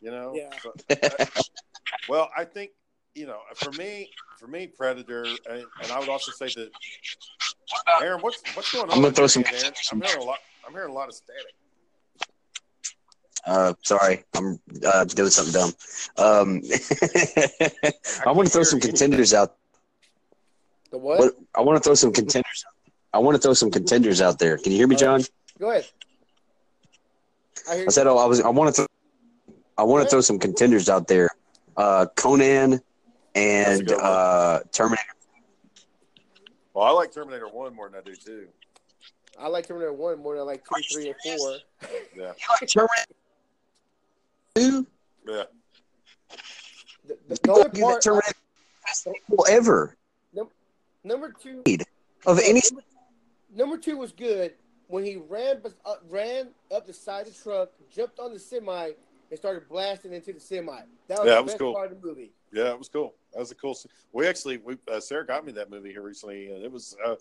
[0.00, 0.32] You know.
[0.34, 0.50] Yeah.
[0.62, 1.42] So, I-
[2.08, 2.72] well, I think
[3.14, 6.70] you know, for me, for me, Predator, and, and I would also say that
[8.02, 8.96] Aaron, what's what's going on?
[8.96, 9.64] I'm gonna throw some end, Aaron?
[9.72, 10.38] contenders I'm hearing a lot.
[10.66, 11.54] I'm hearing a lot of static.
[13.46, 15.72] Uh, sorry, I'm uh, doing something dumb.
[16.16, 16.62] Um,
[18.26, 19.56] I want to throw some contenders out.
[20.90, 21.18] The what?
[21.18, 22.64] What I want to throw some contenders.
[23.12, 24.56] I want to throw some contenders out there.
[24.56, 25.22] Can you hear me, John?
[25.58, 25.86] Go ahead.
[27.70, 28.40] I, hear I said, oh, I was.
[28.40, 28.82] I want to.
[28.82, 28.88] Th-
[29.76, 31.28] I want to throw some contenders out there.
[31.76, 32.80] Uh, Conan
[33.34, 35.02] and uh, Terminator.
[36.72, 38.46] Well, I like Terminator One more than I do two.
[39.38, 41.56] I like Terminator One more than I like two, three, and four.
[42.16, 43.14] Yeah, You like Terminator
[44.54, 44.86] Two?
[45.26, 45.44] yeah.
[47.06, 48.32] The, the, the only part Terminator
[48.86, 49.96] best sequel ever
[51.04, 51.62] number two
[52.26, 52.62] of any.
[52.70, 52.82] number,
[53.54, 54.54] number two was good
[54.88, 58.90] when he ran uh, ran up the side of the truck, jumped on the semi,
[59.30, 60.80] and started blasting into the semi.
[61.08, 61.74] That was Yeah, the was best cool.
[61.74, 62.32] part of the movie.
[62.52, 63.14] Yeah, it was cool.
[63.32, 63.74] That was a cool.
[63.74, 63.90] scene.
[64.12, 67.16] We actually, we uh, Sarah got me that movie here recently, and it was, uh,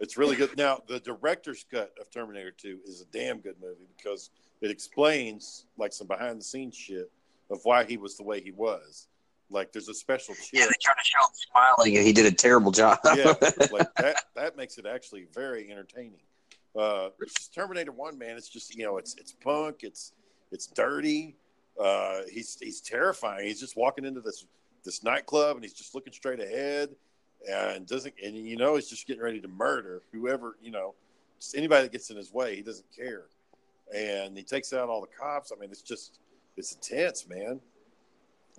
[0.00, 0.56] it's really good.
[0.56, 4.30] Now, the director's cut of Terminator Two is a damn good movie because
[4.60, 7.10] it explains like some behind the scenes shit
[7.50, 9.08] of why he was the way he was.
[9.48, 10.48] Like, there's a special chip.
[10.52, 12.98] Yeah, they tried to show him smiling, and he did a terrible job.
[13.14, 13.34] yeah,
[13.70, 14.24] like that.
[14.34, 16.20] That makes it actually very entertaining.
[16.76, 17.10] Uh,
[17.54, 18.36] Terminator One, man.
[18.36, 19.80] It's just you know, it's it's punk.
[19.82, 20.12] It's
[20.50, 21.36] it's dirty.
[21.80, 23.46] Uh, he's he's terrifying.
[23.46, 24.46] He's just walking into this
[24.86, 26.88] this nightclub and he's just looking straight ahead
[27.50, 30.94] and doesn't and you know he's just getting ready to murder whoever you know
[31.38, 32.56] just anybody that gets in his way.
[32.56, 33.24] He doesn't care,
[33.94, 35.52] and he takes out all the cops.
[35.52, 36.18] I mean, it's just
[36.56, 37.60] it's intense, man.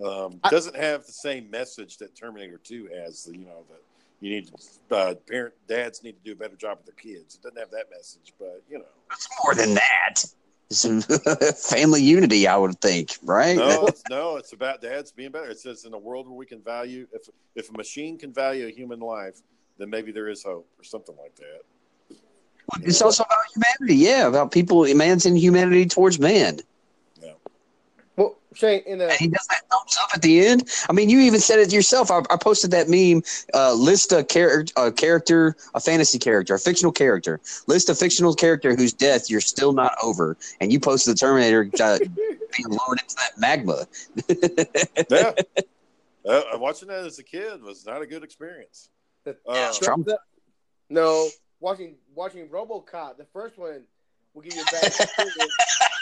[0.04, 3.28] Um, I- doesn't have the same message that Terminator Two has.
[3.30, 3.82] You know that
[4.20, 4.50] you need
[4.88, 7.36] to, uh, parent dads need to do a better job with their kids.
[7.36, 10.24] It doesn't have that message, but you know, It's more than that.
[10.70, 13.56] It's family unity, I would think, right?
[13.56, 15.48] no, it's, no, it's about dads being better.
[15.48, 18.66] It says in a world where we can value if if a machine can value
[18.66, 19.40] a human life,
[19.78, 21.62] then maybe there is hope or something like that.
[22.82, 26.58] It's also about humanity, yeah, about people, man's inhumanity towards man.
[27.22, 27.32] Yeah.
[28.16, 30.68] Well, Shane, in the And he does that thumbs up at the end.
[30.88, 32.10] I mean, you even said it yourself.
[32.10, 33.22] I, I posted that meme.
[33.54, 37.40] Uh, list a, char- a character, a fantasy character, a fictional character.
[37.66, 40.36] List a fictional character whose death you're still not over.
[40.60, 43.86] And you posted the Terminator uh, being lowered into that magma.
[46.24, 48.90] Yeah, uh, watching that as a kid was not a good experience.
[49.26, 50.18] Uh, it's traum- the-
[50.90, 51.28] no
[51.60, 53.84] watching watching RoboCop, the first one
[54.34, 55.54] will give you a bad experience.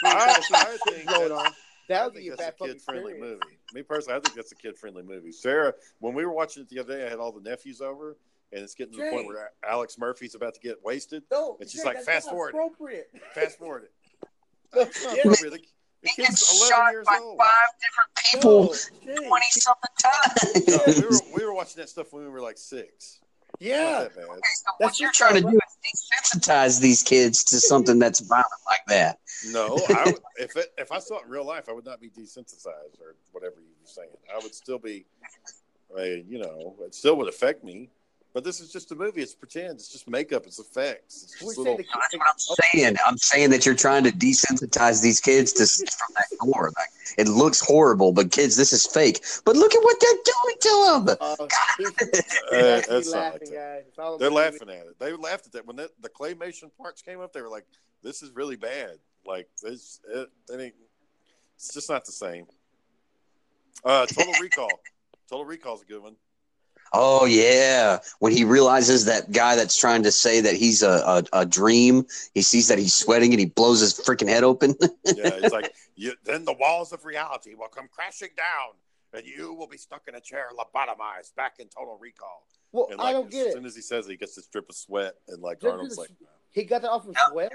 [0.05, 1.51] I, I think going that- on.
[1.89, 3.41] That would give you a that's bad a kid friendly experience.
[3.45, 3.57] movie.
[3.73, 5.31] Me personally, I think that's a kid friendly movie.
[5.31, 8.17] Sarah, when we were watching it the other day, I had all the nephews over,
[8.51, 11.23] and it's getting to the point where Alex Murphy's about to get wasted.
[11.31, 12.49] No, And she's Jay, like, fast forward.
[12.49, 13.09] Appropriate.
[13.33, 13.91] Fast forward it.
[14.73, 15.51] That's It's not not appropriate.
[15.51, 15.57] The,
[16.01, 17.37] the He kid's gets 11 shot years by old.
[17.39, 20.67] five different people No, 20 something times.
[20.67, 23.21] No, we, were, we were watching that stuff when we were like six.
[23.59, 24.27] Yeah, Not that bad.
[24.27, 24.41] what
[24.79, 25.97] That's you're trying to do is
[26.35, 29.19] desensitize these kids to something that's violent like that.
[29.47, 32.09] No, I, if it, if I saw it in real life, I would not be
[32.09, 34.09] desensitized or whatever you were saying.
[34.33, 35.05] I would still be,
[35.95, 37.89] I mean, you know, it still would affect me.
[38.37, 39.23] But this is just a movie.
[39.23, 39.79] It's pretend.
[39.79, 40.45] It's just makeup.
[40.45, 41.23] It's effects.
[41.23, 41.75] It's just little.
[41.75, 42.95] That's what I'm saying.
[43.07, 46.71] I'm saying that you're trying to desensitize these kids to from that gore.
[46.77, 49.25] Like, it looks horrible, but kids, this is fake.
[49.43, 51.17] But look at what they're doing to them.
[51.19, 51.35] Uh,
[52.51, 53.83] Uh, that's laughing, like guys.
[53.95, 54.99] They're about- laughing at it.
[54.99, 57.33] They laughed at that when that, the claymation parts came up.
[57.33, 57.65] They were like,
[58.03, 58.99] "This is really bad.
[59.25, 60.75] Like this, it, it ain't.
[61.55, 62.45] It's just not the same."
[63.83, 64.69] Uh, Total Recall.
[65.27, 66.17] Total Recall's a good one.
[66.93, 70.89] Oh yeah, when he realizes that guy that's trying to say that he's a,
[71.33, 74.75] a, a dream, he sees that he's sweating and he blows his freaking head open.
[75.05, 78.73] Yeah, it's like you, then the walls of reality will come crashing down,
[79.13, 82.45] and you will be stuck in a chair lobotomized back in Total Recall.
[82.71, 83.47] Well, And I don't get it.
[83.47, 85.71] As soon as he says it, he gets this drip of sweat, and like Just
[85.71, 87.51] Arnold's like, the- He got that off from sweat.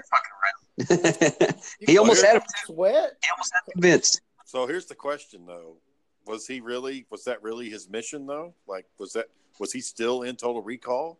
[1.79, 2.41] he almost had him.
[2.65, 3.13] sweat.
[3.23, 4.21] He almost had convinced.
[4.45, 5.77] So here's the question, though:
[6.25, 7.05] Was he really?
[7.09, 8.53] Was that really his mission, though?
[8.67, 9.27] Like, was that?
[9.59, 11.19] Was he still in Total Recall?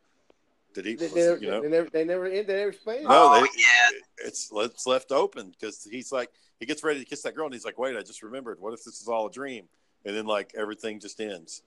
[0.74, 0.96] Did he?
[0.96, 3.02] They, Was, never, you know, they never, they never, they never explained.
[3.02, 3.10] it.
[3.10, 3.10] no.
[3.12, 3.98] Oh, yeah.
[4.26, 7.54] It's it's left open because he's like he gets ready to kiss that girl, and
[7.54, 8.60] he's like, "Wait, I just remembered.
[8.60, 9.66] What if this is all a dream?"
[10.06, 11.62] And then like everything just ends.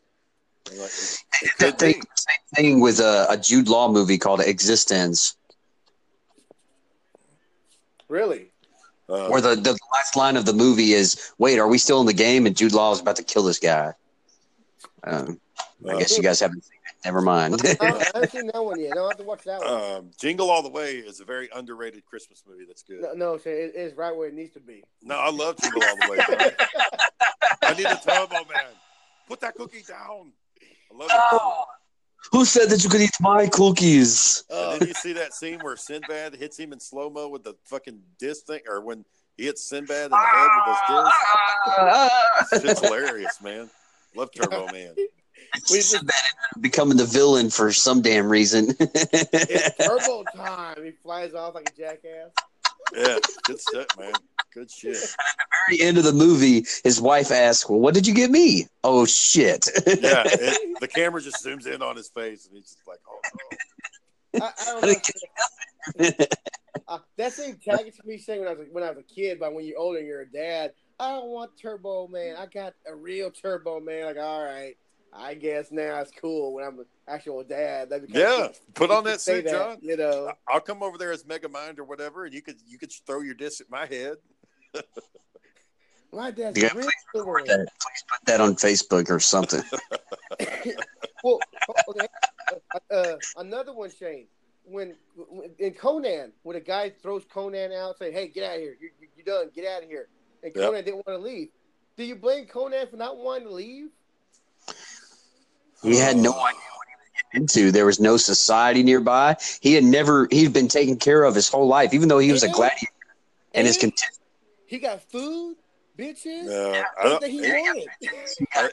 [0.71, 1.93] And, like, it- it That could be.
[1.93, 5.35] thing, same thing with a, a Jude Law movie called eXistenZ,
[8.09, 8.51] Really?
[9.09, 12.07] Uh, where the, the last line of the movie is, "Wait, are we still in
[12.07, 13.93] the game?" And Jude Law is about to kill this guy.
[15.05, 15.41] Um,
[15.87, 17.05] I uh, guess you guys haven't seen it.
[17.05, 17.61] Never mind.
[17.65, 18.95] I, I haven't seen that one yet.
[18.97, 19.69] No, I have to watch that one.
[19.69, 22.65] um, Jingle All the Way is a very underrated Christmas movie.
[22.67, 23.01] That's good.
[23.01, 24.83] no, no, Shane, it, it's right where it needs to be.
[25.03, 26.19] No, I love Jingle All the Way.
[27.63, 28.73] I need a turbo man.
[29.29, 30.33] Put that cookie down.
[30.93, 31.21] I love it.
[31.33, 31.65] Oh,
[32.33, 34.45] who said that you could eat my cookies?
[34.51, 37.45] Uh, And then you see that scene where Sinbad hits him in slow mo with
[37.45, 39.05] the fucking disc thing, or when
[39.37, 41.05] he hits Sinbad in the head with those
[42.53, 42.71] discs.
[42.71, 43.71] It's hilarious, man.
[44.15, 44.95] Love Turbo Man.
[45.71, 46.15] We just- Sinbad
[46.61, 48.75] becoming the villain for some damn reason.
[48.81, 50.85] it's turbo time.
[50.85, 52.31] He flies off like a jackass.
[52.95, 54.13] Yeah, good stuff, man.
[54.53, 54.95] Good shit.
[54.95, 58.15] And at the very end of the movie, his wife asks, "Well, what did you
[58.15, 59.69] get me?" Oh shit!
[59.87, 63.21] Yeah, it, the camera just zooms in on his face, and he's just like, "Oh
[64.33, 66.27] no." I, I don't know.
[66.89, 69.39] uh, that same tag to me saying when I was when I was a kid,
[69.41, 70.73] but when you're older, and you're a dad.
[70.99, 72.37] I don't want Turbo Man.
[72.37, 74.07] I got a real Turbo Man.
[74.07, 74.77] Like, all right,
[75.19, 77.91] I guess now it's cool when I'm an actual dad.
[77.91, 78.55] That'd be kinda Yeah, cool.
[78.75, 79.79] put on that Say suit, John.
[79.81, 82.93] You know, I'll come over there as Megamind or whatever, and you could you could
[83.07, 84.17] throw your disc at my head.
[86.13, 87.67] my dad's Yeah, a please Turbo that.
[87.81, 89.63] Please put that on Facebook or something.
[91.25, 91.41] Well,
[91.89, 92.07] okay.
[92.71, 94.29] Uh, uh, another one, Shane.
[94.65, 98.61] When, when in Conan, when a guy throws Conan out, say, "Hey, get out of
[98.61, 98.77] here!
[98.81, 99.51] You're, you're done.
[99.55, 100.09] Get out of here!"
[100.45, 100.65] and Yep.
[100.65, 101.49] Conan didn't want to leave.
[101.97, 103.89] Do you blame Conan for not wanting to leave?
[105.83, 107.73] He had no idea what he was getting into.
[107.73, 109.37] There was no society nearby.
[109.61, 110.27] He had never.
[110.31, 112.87] He'd been taken care of his whole life, even though he was a gladiator
[113.55, 114.19] and his content.
[114.67, 115.57] he got food,
[115.99, 117.25] bitches, No, I don't.
[117.25, 117.89] he He, wanted.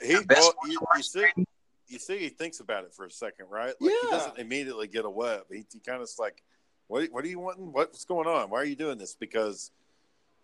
[0.02, 1.26] he- Best you, you see,
[1.88, 3.74] you see, he thinks about it for a second, right?
[3.80, 5.44] Like he doesn't immediately get a web.
[5.52, 6.42] He, he kind of like,
[6.88, 7.10] "What?
[7.12, 7.72] What are you wanting?
[7.72, 8.50] What's going on?
[8.50, 9.72] Why are you doing this?" Because,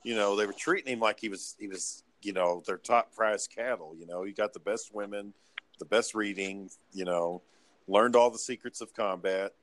[0.03, 3.13] you know, they were treating him like he was he was you know their top
[3.15, 3.95] prize cattle.
[3.97, 5.33] You know, he got the best women,
[5.79, 6.69] the best reading.
[6.93, 7.41] You know,
[7.87, 9.53] learned all the secrets of combat,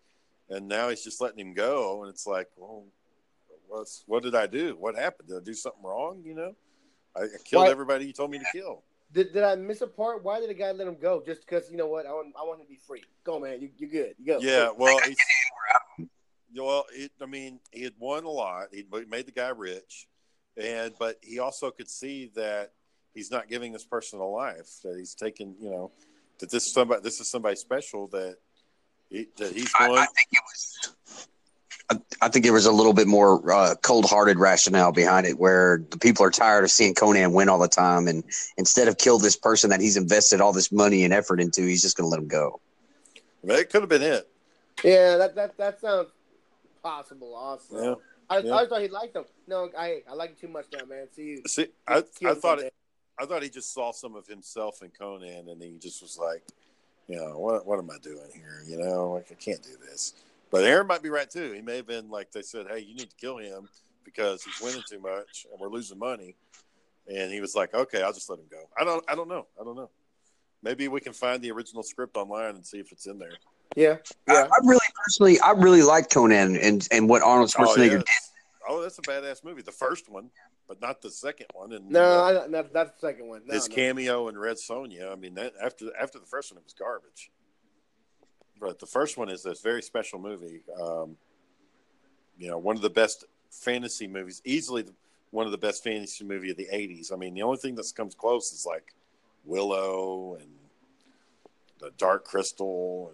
[0.50, 2.02] and now he's just letting him go.
[2.02, 2.84] And it's like, well,
[3.68, 4.76] what's what did I do?
[4.78, 5.28] What happened?
[5.28, 6.22] Did I do something wrong?
[6.24, 6.56] You know,
[7.16, 8.82] I, I killed Why- everybody you told me to kill.
[9.12, 10.24] Did, did I miss a part?
[10.24, 11.22] Why did the guy let him go?
[11.24, 12.06] Just because you know what?
[12.06, 13.04] I want I want him to be free.
[13.22, 13.62] Go, man.
[13.62, 14.14] You you good?
[14.18, 14.38] You go.
[14.40, 15.16] Yeah, well, he's,
[16.52, 18.68] yeah, well, it, I mean, he had won a lot.
[18.72, 20.08] He made the guy rich,
[20.56, 22.72] and but he also could see that
[23.16, 24.68] he's not giving this person a life.
[24.84, 25.90] That he's taking, you know,
[26.38, 28.36] that this somebody, this is somebody special that
[29.10, 29.98] he, that he's going.
[29.98, 31.26] I think it was.
[31.88, 35.84] I, I think there was a little bit more uh, cold-hearted rationale behind it, where
[35.90, 38.24] the people are tired of seeing Conan win all the time, and
[38.56, 41.82] instead of kill this person that he's invested all this money and effort into, he's
[41.82, 42.60] just going to let him go.
[43.44, 44.28] that could have been it.
[44.84, 46.08] Yeah, that that that sounds
[46.82, 47.34] possible.
[47.34, 47.94] Also, Yeah.
[48.28, 48.56] I, Yeah.
[48.56, 49.24] I thought he liked him.
[49.46, 51.06] No, I I like you too much now, man.
[51.14, 51.42] See you.
[51.46, 52.74] See, I, I thought him it,
[53.18, 56.42] I thought he just saw some of himself in Conan, and he just was like,
[57.08, 58.62] you know, what what am I doing here?
[58.66, 60.14] You know, like I can't do this.
[60.50, 61.52] But Aaron might be right too.
[61.52, 63.68] He may have been like they said, hey, you need to kill him
[64.04, 66.36] because he's winning too much and we're losing money.
[67.08, 68.62] And he was like, okay, I'll just let him go.
[68.78, 69.46] I don't, I don't know.
[69.60, 69.90] I don't know.
[70.62, 73.34] Maybe we can find the original script online and see if it's in there.
[73.76, 74.48] Yeah, yeah.
[74.50, 78.04] I really, personally, I really like Conan and and what Arnold Oh, Schwarzenegger yeah, did.
[78.68, 79.62] Oh, that's a badass movie.
[79.62, 80.30] The first one,
[80.68, 81.72] but not the second one.
[81.72, 83.42] And No, uh, I, no, that's the second one.
[83.46, 83.74] No, his no.
[83.74, 85.12] cameo in Red Sonja.
[85.12, 87.30] I mean, that after after the first one, it was garbage.
[88.60, 90.62] But the first one is this very special movie.
[90.80, 91.16] Um,
[92.38, 94.94] you know, one of the best fantasy movies, easily the,
[95.30, 97.12] one of the best fantasy movie of the '80s.
[97.12, 98.94] I mean, the only thing that comes close is like
[99.44, 100.48] Willow and
[101.78, 103.12] the Dark Crystal,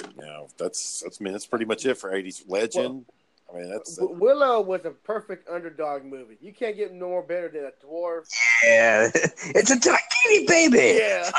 [0.00, 3.04] and you know, that's that's I mean, that's pretty much it for '80s Legend.
[3.52, 6.36] I mean, that's W- Willow was a perfect underdog movie.
[6.40, 8.28] You can't get no more better than a dwarf.
[8.64, 10.98] Yeah, it's a tiny baby.
[11.00, 11.30] Yeah.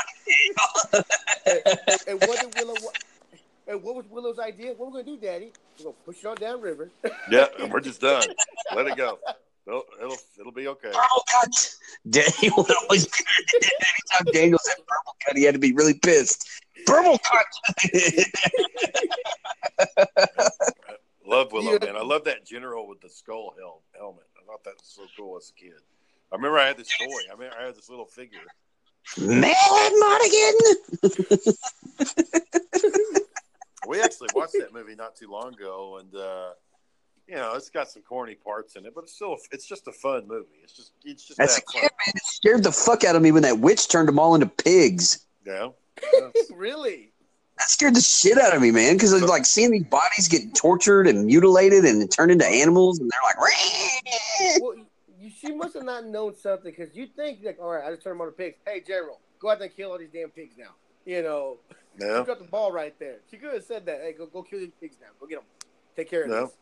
[1.46, 2.74] and, and- and what did Willow?
[2.82, 2.92] wa-
[3.66, 4.72] And what was Willow's idea?
[4.74, 5.52] What we're gonna do, Daddy?
[5.78, 6.90] We're gonna push it on down river.
[7.30, 7.46] yeah.
[7.60, 8.24] And we're just done.
[8.74, 9.18] Let it go.
[9.66, 10.90] It'll it'll, it'll be okay.
[10.90, 11.76] Purple cut.
[12.08, 13.06] Daniel would always.
[13.54, 16.48] Anytime Daniel said purple cut, he had to be really pissed.
[16.86, 17.44] Purple cut.
[21.28, 21.78] Love Willow, Yeah.
[21.92, 21.96] man.
[21.96, 24.24] I love that general with the skull hel- helmet.
[24.40, 25.74] I thought that was so cool as a kid.
[26.32, 27.20] I remember I had this toy.
[27.32, 28.40] I mean, I had this little figure.
[29.16, 30.58] Madmartigan.
[33.86, 36.50] We actually watched that movie not too long ago, and uh,
[37.26, 39.92] you know, it's got some corny parts in it, but it's still it's just a
[39.92, 40.58] fun movie.
[40.62, 41.90] It's just it's just As a that kid, fun.
[42.06, 44.46] man, it scared the fuck out of me when that witch turned them all into
[44.46, 45.26] pigs.
[45.46, 45.68] Yeah.
[46.54, 47.12] really?
[47.58, 48.94] That scared the shit out of me, man.
[48.94, 53.20] Because like seeing these bodies get tortured and mutilated and turned into animals, and they're
[53.24, 54.74] like, "Rah!" Well,
[55.20, 58.02] you, she must have not known something because you think like, all right, I just
[58.04, 58.56] turned them on to pigs.
[58.66, 60.70] Hey, General, go out there and kill all these damn pigs now.
[61.04, 61.56] You know,
[62.00, 62.20] Yeah.
[62.20, 63.16] you got the ball right there.
[63.30, 64.00] She could have said that.
[64.02, 65.08] Hey, go go kill these pigs now.
[65.20, 65.44] Go get them.
[65.96, 66.44] Take care of No.
[66.46, 66.54] this.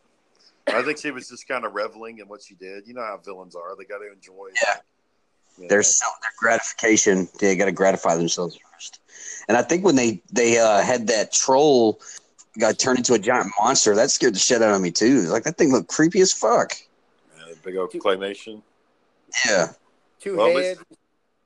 [0.74, 2.86] I think she was just kind of reveling in what she did.
[2.88, 4.48] You know how villains are; they got to enjoy.
[4.62, 4.76] Yeah.
[4.76, 4.80] You
[5.58, 5.66] know.
[5.68, 7.28] There's some their gratification.
[7.40, 9.00] They got to gratify themselves first.
[9.48, 12.00] And I think when they they uh, had that troll
[12.58, 15.22] got turned into a giant monster, that scared the shit out of me too.
[15.22, 16.72] Like that thing looked creepy as fuck.
[17.36, 18.62] Yeah, big old claymation.
[19.46, 19.68] Yeah.
[20.20, 20.84] Two Well, at heads.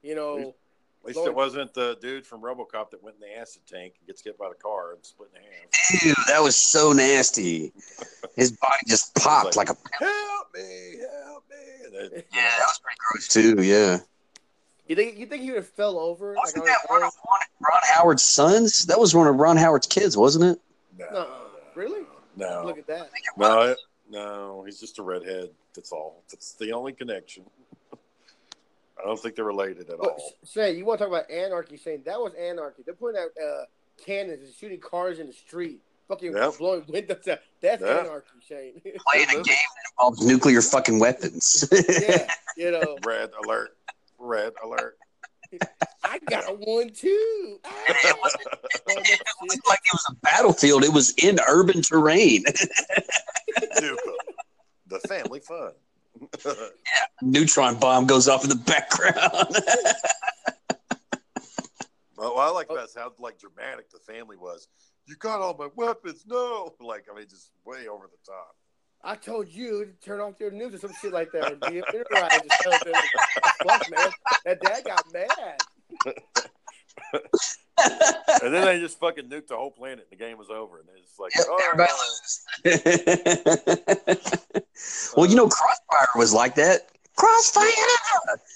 [0.02, 0.54] You know,
[1.02, 4.06] At least it wasn't the dude from RoboCop that went in the acid tank and
[4.06, 6.02] gets hit by the car and split in half.
[6.04, 7.72] Ew, that was so nasty.
[8.36, 9.76] His body just popped like, a.
[9.98, 10.96] Help me!
[11.24, 11.84] Help me!
[11.86, 13.62] And then- Yeah, that was pretty gross too.
[13.62, 13.98] Yeah.
[14.88, 16.34] You think you think he would have fell over?
[16.34, 18.86] Wasn't on that his one of one of Ron Howard's sons?
[18.86, 20.60] That was one of Ron Howard's kids, wasn't it?
[20.98, 21.28] No, No,
[21.76, 22.02] really?
[22.36, 23.08] no, Look at that.
[23.38, 23.78] no, it-
[24.10, 24.64] no.
[24.66, 25.50] He's just a redhead.
[25.74, 26.24] That's all.
[26.30, 27.44] That's the only connection.
[29.02, 30.32] I don't think they're related at But all.
[30.44, 31.76] say you want to talk about anarchy?
[31.76, 32.82] Saying that was anarchy.
[32.84, 33.64] They're putting out uh,
[34.04, 36.58] cannons and shooting cars in the street, fucking Yep.
[36.58, 37.38] blowing windows out.
[37.60, 37.98] That's Yeah.
[38.00, 38.80] anarchy, Shane.
[39.10, 41.68] Playing a game that involves nuclear fucking weapons.
[42.02, 43.76] yeah, you know, Red alert!
[44.18, 44.96] Red alert!
[46.04, 47.58] I got a one too.
[47.64, 48.42] Ah, it wasn't,
[48.86, 50.84] it wasn't like it was a battlefield.
[50.84, 52.44] It was in urban terrain.
[53.80, 53.98] Duke,
[54.86, 55.72] the family fun.
[57.22, 59.56] Neutron bomb goes off in the background.
[62.20, 64.68] Well, I like about is how like dramatic the family was.
[65.06, 66.74] You got all my weapons, no!
[66.80, 68.56] Like I mean, just way over the top.
[69.02, 71.52] I told you to turn off your news or some shit like that.
[71.52, 72.42] Or be interrupted.
[72.46, 73.02] Just tell them,
[73.66, 74.10] Fuck, man.
[74.44, 76.14] That dad got mad.
[78.42, 80.80] And then they just fucking nuked the whole planet, and the game was over.
[80.80, 81.92] And it's like, Yep, oh, everybody
[85.16, 86.90] well, you know, Crossfire was like that.
[87.16, 87.64] Crossfire.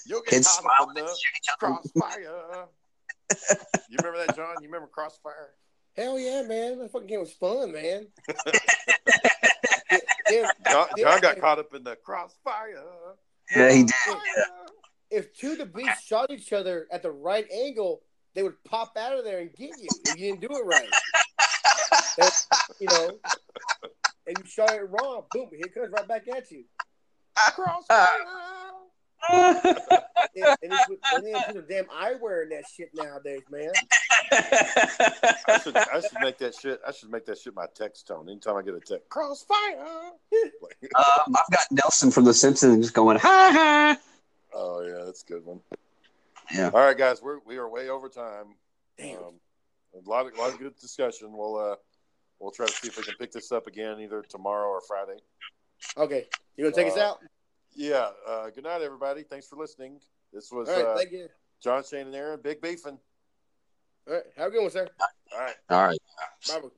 [0.05, 1.73] you'll get Kids caught up smiling in and the shoot each other.
[1.73, 2.67] crossfire.
[3.89, 4.55] you remember that, John?
[4.61, 5.55] You remember Crossfire?
[5.95, 6.77] Hell yeah, man.
[6.79, 8.07] That fucking game was fun, man.
[10.29, 10.87] Yeah, John.
[10.97, 12.83] John got caught up in the crossfire.
[13.55, 13.95] Yeah, he did.
[15.11, 18.01] if two of the beasts shot each other at the right angle,
[18.35, 20.89] they would pop out of there and get you if you didn't do it right.
[22.17, 22.45] That-
[22.79, 23.11] you know,
[24.27, 26.63] and you shot it wrong, boom, here it comes right back at you.
[27.35, 28.07] Crossfire.
[30.37, 33.71] And, and, they and they put a damn eyewear in that shit nowadays, man.
[35.47, 36.81] I should, I should make that shit.
[36.85, 38.27] I should make that shit my text tone.
[38.29, 40.11] Anytime I get a text, crossfire.
[40.61, 43.97] Like, um, I've got Nelson from The Simpsons going, ha ha.
[44.53, 45.61] oh yeah, that's a good one.
[46.53, 46.69] Yeah.
[46.73, 48.55] All right, guys, we're we are way over time.
[48.97, 49.17] Damn.
[49.23, 49.33] Um,
[49.95, 51.31] a lot of a lot of good discussion.
[51.35, 51.75] We'll uh
[52.39, 55.19] we'll try to see if we can pick this up again either tomorrow or Friday.
[55.97, 57.19] Okay, you gonna take us Uh, out?
[57.73, 58.09] Yeah.
[58.27, 59.23] Uh, good night, everybody.
[59.23, 59.99] Thanks for listening.
[60.33, 61.27] This was All right, uh, thank you.
[61.61, 62.39] John Shane and Aaron.
[62.41, 62.99] Big beefing.
[64.07, 64.87] All right, have a good one, sir.
[65.33, 65.55] All right.
[65.69, 65.99] All right.
[66.47, 66.69] Bye.